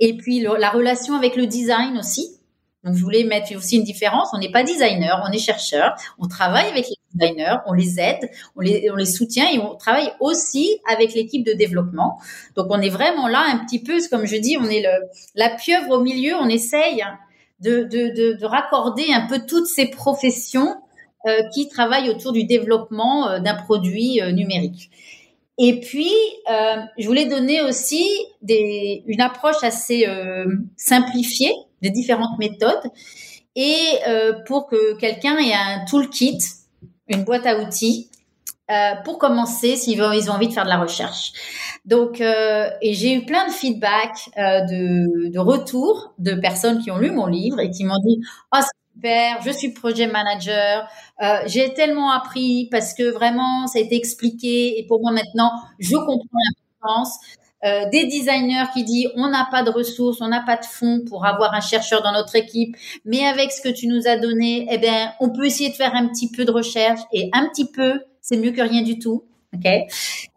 Et 0.00 0.16
puis, 0.16 0.40
la 0.40 0.70
relation 0.70 1.14
avec 1.14 1.36
le 1.36 1.46
design 1.46 1.96
aussi. 1.98 2.38
Donc, 2.84 2.96
je 2.96 3.02
voulais 3.02 3.22
mettre 3.22 3.54
aussi 3.56 3.76
une 3.76 3.84
différence. 3.84 4.30
On 4.32 4.38
n'est 4.38 4.50
pas 4.50 4.64
designer, 4.64 5.22
on 5.24 5.30
est 5.30 5.38
chercheur. 5.38 5.94
On 6.18 6.26
travaille 6.26 6.68
avec 6.68 6.86
les 6.88 6.96
on 7.66 7.72
les 7.72 8.00
aide, 8.00 8.30
on 8.56 8.60
les, 8.60 9.04
soutient 9.04 9.48
et 9.50 9.58
on 9.58 9.74
travaille 9.76 10.12
aussi 10.20 10.78
avec 10.90 11.14
l'équipe 11.14 11.44
de 11.44 11.52
développement. 11.52 12.18
Donc, 12.56 12.66
on 12.70 12.80
est 12.80 12.90
vraiment 12.90 13.28
là 13.28 13.44
un 13.46 13.64
petit 13.64 13.82
peu, 13.82 13.98
comme 14.10 14.26
je 14.26 14.36
dis, 14.36 14.56
on 14.58 14.68
est 14.68 14.82
le, 14.82 15.06
la 15.34 15.50
pieuvre 15.50 15.98
au 15.98 16.00
milieu. 16.00 16.34
On 16.36 16.48
essaye 16.48 17.02
de, 17.60 17.84
de, 17.84 18.14
de, 18.14 18.38
de 18.38 18.44
raccorder 18.44 19.12
un 19.12 19.26
peu 19.26 19.40
toutes 19.46 19.66
ces 19.66 19.86
professions 19.86 20.76
euh, 21.24 21.42
qui 21.54 21.68
travaillent 21.68 22.10
autour 22.10 22.32
du 22.32 22.42
développement 22.42 23.28
euh, 23.28 23.38
d'un 23.38 23.54
produit 23.54 24.20
euh, 24.20 24.32
numérique. 24.32 24.90
Et 25.56 25.78
puis, 25.78 26.10
je 26.98 27.06
voulais 27.06 27.26
donner 27.26 27.62
aussi 27.62 28.04
une 28.48 29.20
approche 29.20 29.62
assez 29.62 30.06
simplifiée 30.76 31.52
des 31.82 31.90
différentes 31.90 32.36
méthodes 32.38 32.90
et 33.54 33.76
pour 34.46 34.66
que 34.66 34.96
quelqu'un 34.96 35.36
ait 35.36 35.52
un 35.52 35.84
toolkit, 35.84 36.38
une 37.12 37.24
boîte 37.24 37.46
à 37.46 37.58
outils 37.58 38.08
euh, 38.70 38.94
pour 39.04 39.18
commencer 39.18 39.76
s'ils 39.76 39.98
ils 39.98 40.30
ont 40.30 40.34
envie 40.34 40.48
de 40.48 40.52
faire 40.52 40.64
de 40.64 40.68
la 40.68 40.78
recherche. 40.78 41.32
Donc, 41.84 42.20
euh, 42.20 42.70
et 42.80 42.94
j'ai 42.94 43.12
eu 43.14 43.26
plein 43.26 43.46
de 43.46 43.52
feedback, 43.52 44.30
euh, 44.38 44.60
de, 44.62 45.28
de 45.30 45.38
retours 45.38 46.14
de 46.18 46.34
personnes 46.34 46.80
qui 46.82 46.90
ont 46.90 46.98
lu 46.98 47.10
mon 47.10 47.26
livre 47.26 47.60
et 47.60 47.70
qui 47.70 47.84
m'ont 47.84 47.98
dit 48.06 48.20
«Oh, 48.54 48.60
super, 48.94 49.42
je 49.42 49.50
suis 49.50 49.72
project 49.72 50.12
manager, 50.12 50.88
j'ai 51.46 51.74
tellement 51.74 52.12
appris 52.12 52.68
parce 52.70 52.94
que 52.94 53.10
vraiment, 53.10 53.66
ça 53.66 53.78
a 53.78 53.82
été 53.82 53.96
expliqué 53.96 54.78
et 54.78 54.86
pour 54.86 55.00
moi 55.00 55.12
maintenant, 55.12 55.50
je 55.78 55.96
comprends 55.96 56.38
l'importance. 56.82 57.18
Euh, 57.64 57.88
des 57.90 58.06
designers 58.06 58.64
qui 58.74 58.82
disent 58.82 59.08
on 59.14 59.28
n'a 59.28 59.46
pas 59.50 59.62
de 59.62 59.70
ressources, 59.70 60.20
on 60.20 60.28
n'a 60.28 60.42
pas 60.44 60.56
de 60.56 60.64
fonds 60.64 61.02
pour 61.08 61.24
avoir 61.24 61.54
un 61.54 61.60
chercheur 61.60 62.02
dans 62.02 62.12
notre 62.12 62.34
équipe, 62.34 62.76
mais 63.04 63.24
avec 63.24 63.52
ce 63.52 63.60
que 63.60 63.68
tu 63.68 63.86
nous 63.86 64.08
as 64.08 64.16
donné, 64.16 64.66
eh 64.68 64.78
bien, 64.78 65.12
on 65.20 65.30
peut 65.30 65.46
essayer 65.46 65.70
de 65.70 65.76
faire 65.76 65.94
un 65.94 66.08
petit 66.08 66.28
peu 66.28 66.44
de 66.44 66.50
recherche 66.50 67.00
et 67.12 67.30
un 67.32 67.48
petit 67.48 67.66
peu, 67.70 68.00
c'est 68.20 68.36
mieux 68.36 68.50
que 68.50 68.62
rien 68.62 68.82
du 68.82 68.98
tout. 68.98 69.24
Ok? 69.54 69.66
Euh, 69.66 69.78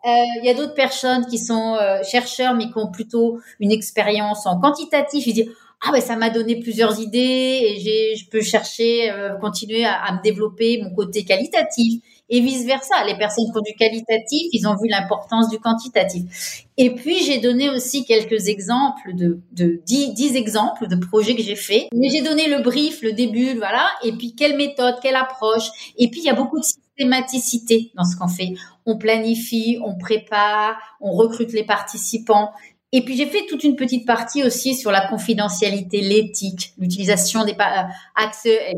il 0.05 0.45
y 0.45 0.49
a 0.49 0.53
d'autres 0.53 0.75
personnes 0.75 1.25
qui 1.25 1.39
sont 1.39 1.75
euh, 1.75 2.03
chercheurs 2.03 2.53
mais 2.53 2.65
qui 2.65 2.77
ont 2.77 2.91
plutôt 2.91 3.39
une 3.59 3.71
expérience 3.71 4.45
en 4.45 4.59
quantitatif. 4.59 5.25
Ils 5.25 5.33
disent 5.33 5.51
ah 5.87 5.91
ben 5.91 6.01
ça 6.01 6.15
m'a 6.15 6.29
donné 6.29 6.59
plusieurs 6.59 6.99
idées 6.99 7.59
et 7.63 7.79
j'ai 7.79 8.15
je 8.15 8.29
peux 8.29 8.41
chercher 8.41 9.11
continuer 9.41 9.85
à, 9.85 9.95
à 10.03 10.13
me 10.13 10.21
développer 10.21 10.81
mon 10.81 10.93
côté 10.93 11.25
qualitatif 11.25 12.01
et 12.29 12.41
vice 12.41 12.65
versa. 12.65 13.03
Les 13.05 13.17
personnes 13.17 13.45
qui 13.51 13.57
ont 13.57 13.61
du 13.61 13.75
qualitatif, 13.75 14.47
ils 14.51 14.67
ont 14.67 14.75
vu 14.75 14.89
l'importance 14.89 15.49
du 15.49 15.59
quantitatif. 15.59 16.65
Et 16.77 16.93
puis 16.93 17.23
j'ai 17.23 17.39
donné 17.39 17.69
aussi 17.69 18.05
quelques 18.05 18.47
exemples 18.47 19.13
de, 19.13 19.39
de 19.51 19.81
10, 19.85 20.35
exemples 20.35 20.87
de 20.87 20.95
projets 20.95 21.35
que 21.35 21.43
j'ai 21.43 21.55
faits. 21.55 21.87
Mais 21.93 22.09
j'ai 22.09 22.21
donné 22.21 22.47
le 22.47 22.61
brief, 22.61 23.01
le 23.01 23.13
début, 23.13 23.55
voilà. 23.55 23.87
Et 24.03 24.11
puis 24.13 24.35
quelle 24.35 24.57
méthode, 24.57 24.95
quelle 25.01 25.15
approche. 25.15 25.69
Et 25.97 26.09
puis 26.09 26.21
il 26.21 26.25
y 26.25 26.29
a 26.29 26.35
beaucoup 26.35 26.59
de 26.59 26.65
systématicité 26.65 27.91
dans 27.95 28.03
ce 28.03 28.15
qu'on 28.15 28.27
fait. 28.27 28.53
On 28.85 28.97
planifie, 28.97 29.79
on 29.83 29.97
prépare, 29.97 30.77
on 31.01 31.11
recrute 31.11 31.53
les 31.53 31.63
participants. 31.63 32.51
Et 32.91 33.03
puis 33.03 33.17
j'ai 33.17 33.25
fait 33.25 33.45
toute 33.47 33.63
une 33.63 33.75
petite 33.75 34.05
partie 34.05 34.43
aussi 34.43 34.75
sur 34.75 34.91
la 34.91 35.07
confidentialité, 35.07 36.01
l'éthique, 36.01 36.73
l'utilisation 36.77 37.43
des 37.43 37.51
euh, 37.51 37.83
accès, 38.15 38.73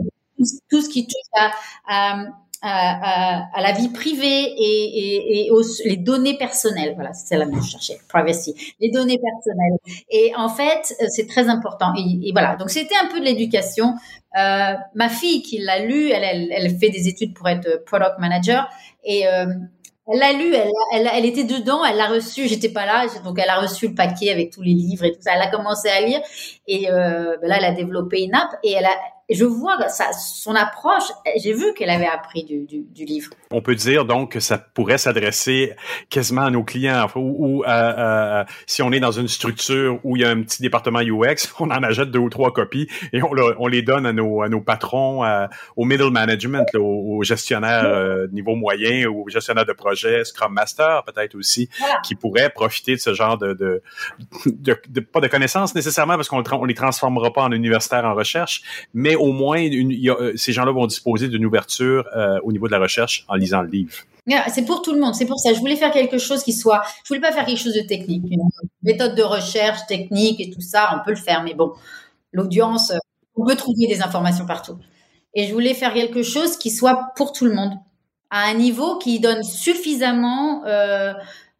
tout 0.70 0.82
ce 0.82 0.90
qui 0.90 1.06
touche 1.06 1.16
à 1.36 1.52
à, 1.88 2.26
à, 2.62 3.62
la 3.62 3.72
vie 3.72 3.90
privée 3.90 4.54
et, 4.58 5.50
aux, 5.52 5.62
les 5.86 5.98
données 5.98 6.38
personnelles. 6.38 6.94
Voilà, 6.96 7.14
c'est 7.14 7.38
même 7.38 7.52
que 7.52 7.62
je 7.62 7.72
cherchais, 7.72 8.00
privacy. 8.08 8.56
Les 8.80 8.90
données 8.92 9.20
personnelles. 9.20 9.78
Et 10.10 10.34
en 10.36 10.50
fait, 10.50 10.94
euh, 11.02 11.06
c'est 11.10 11.28
très 11.28 11.50
important. 11.50 11.94
Et, 11.98 12.32
voilà, 12.32 12.56
donc 12.56 12.70
c'était 12.70 12.96
un 13.02 13.08
peu 13.08 13.20
de 13.20 13.26
l'éducation. 13.26 13.94
Euh, 14.38 14.74
ma 14.96 15.10
fille 15.10 15.42
qui 15.42 15.60
l'a 15.60 15.80
lu, 15.80 16.10
elle, 16.10 16.78
fait 16.78 16.90
des 16.90 17.08
études 17.08 17.34
pour 17.34 17.48
être 17.48 17.84
product 17.86 18.20
manager 18.20 18.70
et 19.04 19.28
euh, 19.28 19.46
elle 20.10 20.20
l'a 20.20 20.32
lu, 20.32 20.56
elle, 20.94 21.26
était 21.26 21.44
dedans, 21.44 21.84
elle 21.84 21.98
l'a 21.98 22.08
reçu, 22.08 22.48
j'étais 22.48 22.70
pas 22.70 22.86
là, 22.86 23.08
donc 23.26 23.38
elle 23.40 23.50
a 23.50 23.60
reçu 23.60 23.90
le 23.90 23.94
paquet 23.94 24.32
avec 24.32 24.52
tous 24.52 24.62
les 24.62 24.74
livres 24.74 25.04
et 25.04 25.12
tout 25.12 25.22
ça. 25.22 25.32
Elle 25.36 25.42
a 25.42 25.50
commencé 25.50 25.90
à 25.90 26.00
lire 26.00 26.22
et 26.66 26.90
euh, 26.90 27.36
ben 27.42 27.50
là, 27.50 27.58
elle 27.58 27.66
a 27.66 27.74
développé 27.74 28.22
une 28.24 28.34
app 28.34 28.48
et 28.64 28.72
elle 28.72 28.86
a, 28.86 28.96
et 29.30 29.36
je 29.36 29.44
vois 29.44 29.78
ça, 29.90 30.14
son 30.14 30.56
approche, 30.56 31.04
j'ai 31.36 31.54
vu 31.54 31.74
qu'elle 31.74 31.90
avait 31.90 32.08
appris 32.08 32.46
du, 32.46 32.66
du, 32.66 32.84
du, 32.84 33.04
livre. 33.04 33.32
On 33.52 33.62
peut 33.62 33.76
dire 33.76 34.06
donc 34.06 34.32
que 34.32 34.40
ça 34.40 34.58
pourrait 34.58 34.98
s'adresser 34.98 35.74
quasiment 36.10 36.44
à 36.44 36.50
nos 36.50 36.64
clients, 36.64 37.08
ou, 37.16 37.60
ou 37.60 37.64
si 38.66 38.82
on 38.82 38.92
est 38.94 39.02
dans 39.02 39.12
une 39.12 39.28
structure 39.28 40.00
où 40.06 40.16
il 40.16 40.22
y 40.22 40.26
a 40.26 40.30
un 40.30 40.42
petit 40.44 40.62
département 40.62 41.00
UX, 41.02 41.36
on 41.60 41.72
en 41.72 41.84
achète 41.84 42.10
deux 42.10 42.20
ou 42.20 42.30
trois 42.30 42.54
copies 42.54 42.88
et 43.12 43.22
on, 43.22 43.32
on 43.60 43.68
les 43.68 43.82
donne 43.82 44.06
à 44.06 44.14
nos, 44.14 44.42
à 44.42 44.50
nos 44.50 44.62
patrons, 44.62 45.26
au 45.76 45.84
middle 45.84 46.12
management, 46.12 46.74
aux, 46.76 47.22
gestionnaires 47.24 47.86
euh, 47.86 48.28
niveau 48.32 48.56
moyen, 48.56 49.10
aux 49.10 49.28
gestionnaires 49.28 49.66
de 49.66 49.74
projet, 49.74 50.24
Scrum 50.24 50.54
Master 50.54 51.04
peut-être 51.04 51.36
aussi, 51.36 51.70
qui 52.04 52.16
pourraient 52.16 52.50
profiter 52.50 52.96
de 52.96 53.02
ce 53.02 53.14
genre 53.14 53.38
de, 53.38 53.54
de, 53.54 53.82
de, 54.46 55.00
pas 55.02 55.20
de 55.20 55.28
connaissances 55.28 55.76
nécessairement 55.76 56.16
parce 56.16 56.30
qu'on 56.30 56.44
on 56.50 56.66
les 56.66 56.74
transformera 56.74 57.34
pas 57.34 57.44
en 57.44 57.52
universitaires 57.52 58.06
en 58.06 58.14
recherche, 58.14 58.62
mais 58.94 59.17
au 59.18 59.32
moins 59.32 59.60
euh, 59.60 60.34
ces 60.36 60.54
gens-là 60.54 60.72
vont 60.72 60.88
disposer 60.88 61.28
d'une 61.28 61.46
ouverture 61.46 62.08
euh, 62.16 62.40
au 62.44 62.52
niveau 62.52 62.68
de 62.68 62.72
la 62.72 62.80
recherche 62.80 63.26
en 63.28 63.36
lisant 63.36 63.62
le 63.62 63.70
livre. 63.70 63.94
C'est 64.50 64.66
pour 64.66 64.82
tout 64.82 64.94
le 64.94 65.00
monde, 65.00 65.16
c'est 65.16 65.26
pour 65.26 65.40
ça. 65.40 65.54
Je 65.54 65.60
voulais 65.60 65.78
faire 65.78 65.92
quelque 65.92 66.18
chose 66.18 66.44
qui 66.44 66.52
soit, 66.52 66.82
je 67.04 67.10
voulais 67.10 67.22
pas 67.22 67.32
faire 67.32 67.46
quelque 67.46 67.60
chose 67.62 67.76
de 67.76 67.88
technique, 67.88 68.24
une 68.30 68.42
méthode 68.84 69.16
de 69.16 69.24
recherche 69.24 69.80
technique 69.88 70.42
et 70.42 70.50
tout 70.50 70.60
ça, 70.60 70.90
on 70.94 71.06
peut 71.06 71.12
le 71.12 71.18
faire, 71.18 71.44
mais 71.44 71.54
bon, 71.54 71.72
l'audience, 72.34 72.92
on 73.36 73.46
peut 73.46 73.56
trouver 73.56 73.88
des 73.88 74.02
informations 74.02 74.46
partout. 74.46 74.78
Et 75.34 75.48
je 75.48 75.54
voulais 75.54 75.74
faire 75.74 75.94
quelque 75.94 76.24
chose 76.24 76.58
qui 76.58 76.72
soit 76.72 77.12
pour 77.16 77.32
tout 77.32 77.46
le 77.46 77.54
monde, 77.54 77.74
à 78.30 78.48
un 78.50 78.54
niveau 78.56 78.98
qui 78.98 79.20
donne 79.20 79.44
suffisamment 79.44 80.66
euh, 80.66 81.14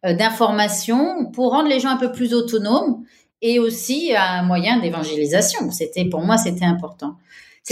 euh, 0.04 0.12
d'informations 0.12 1.30
pour 1.32 1.52
rendre 1.52 1.68
les 1.68 1.80
gens 1.80 1.90
un 1.90 1.96
peu 1.96 2.12
plus 2.12 2.34
autonomes 2.34 3.04
et 3.40 3.58
aussi 3.58 4.14
un 4.16 4.42
moyen 4.42 4.78
d'évangélisation. 4.80 5.70
C'était 5.70 6.04
pour 6.04 6.22
moi, 6.22 6.36
c'était 6.36 6.64
important. 6.64 7.16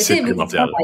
C'est 0.02 0.20
primordial. 0.22 0.68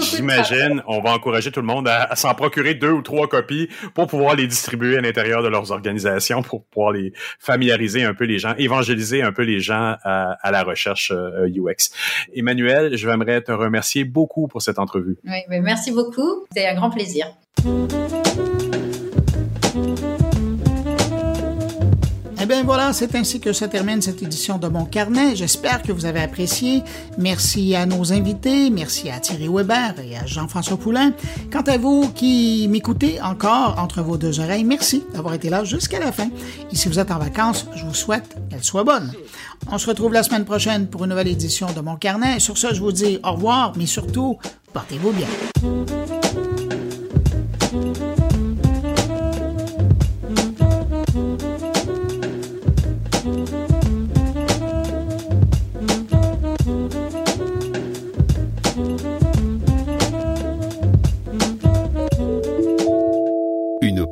J'imagine, 0.00 0.82
on 0.86 1.00
va 1.00 1.12
encourager 1.12 1.50
tout 1.50 1.60
le 1.60 1.66
monde 1.66 1.88
à, 1.88 2.14
s'en 2.16 2.34
procurer 2.34 2.74
deux 2.74 2.90
ou 2.90 3.02
trois 3.02 3.28
copies 3.28 3.68
pour 3.94 4.06
pouvoir 4.06 4.34
les 4.34 4.46
distribuer 4.46 4.96
à 4.96 5.00
l'intérieur 5.00 5.42
de 5.42 5.48
leurs 5.48 5.70
organisations, 5.70 6.42
pour 6.42 6.64
pouvoir 6.64 6.92
les 6.92 7.12
familiariser 7.38 8.04
un 8.04 8.14
peu 8.14 8.24
les 8.24 8.38
gens, 8.38 8.54
évangéliser 8.56 9.22
un 9.22 9.32
peu 9.32 9.42
les 9.42 9.60
gens 9.60 9.96
à, 10.02 10.50
la 10.50 10.62
recherche 10.62 11.12
UX. 11.12 11.14
Euh, 11.14 12.34
Emmanuel, 12.34 12.96
je 12.96 13.08
voudrais 13.08 13.40
te 13.42 13.52
remercier 13.52 14.04
beaucoup 14.04 14.48
pour 14.48 14.62
cette 14.62 14.78
entrevue. 14.78 15.16
Oui, 15.24 15.58
merci 15.60 15.92
beaucoup. 15.92 16.46
C'était 16.50 16.68
un 16.68 16.74
grand 16.74 16.90
plaisir. 16.90 17.26
Bien 22.52 22.64
voilà, 22.64 22.92
c'est 22.92 23.14
ainsi 23.14 23.40
que 23.40 23.54
se 23.54 23.64
termine 23.64 24.02
cette 24.02 24.22
édition 24.22 24.58
de 24.58 24.68
Mon 24.68 24.84
Carnet. 24.84 25.34
J'espère 25.34 25.80
que 25.80 25.90
vous 25.90 26.04
avez 26.04 26.20
apprécié. 26.20 26.82
Merci 27.16 27.74
à 27.74 27.86
nos 27.86 28.12
invités, 28.12 28.68
merci 28.68 29.08
à 29.08 29.20
Thierry 29.20 29.48
Weber 29.48 29.94
et 30.04 30.18
à 30.18 30.26
Jean-François 30.26 30.76
Poulain. 30.76 31.12
Quant 31.50 31.62
à 31.62 31.78
vous 31.78 32.10
qui 32.14 32.68
m'écoutez 32.68 33.22
encore 33.22 33.78
entre 33.78 34.02
vos 34.02 34.18
deux 34.18 34.38
oreilles, 34.38 34.64
merci 34.64 35.02
d'avoir 35.14 35.32
été 35.32 35.48
là 35.48 35.64
jusqu'à 35.64 35.98
la 35.98 36.12
fin. 36.12 36.28
Et 36.70 36.76
si 36.76 36.88
vous 36.88 36.98
êtes 36.98 37.10
en 37.10 37.18
vacances, 37.18 37.66
je 37.74 37.86
vous 37.86 37.94
souhaite 37.94 38.36
qu'elle 38.50 38.62
soit 38.62 38.84
bonne. 38.84 39.10
On 39.70 39.78
se 39.78 39.86
retrouve 39.86 40.12
la 40.12 40.22
semaine 40.22 40.44
prochaine 40.44 40.88
pour 40.88 41.04
une 41.04 41.10
nouvelle 41.10 41.28
édition 41.28 41.72
de 41.72 41.80
Mon 41.80 41.96
Carnet. 41.96 42.38
Sur 42.38 42.58
ce, 42.58 42.74
je 42.74 42.80
vous 42.80 42.92
dis 42.92 43.18
au 43.24 43.32
revoir, 43.32 43.72
mais 43.78 43.86
surtout, 43.86 44.38
portez-vous 44.74 45.12
bien. 45.12 46.51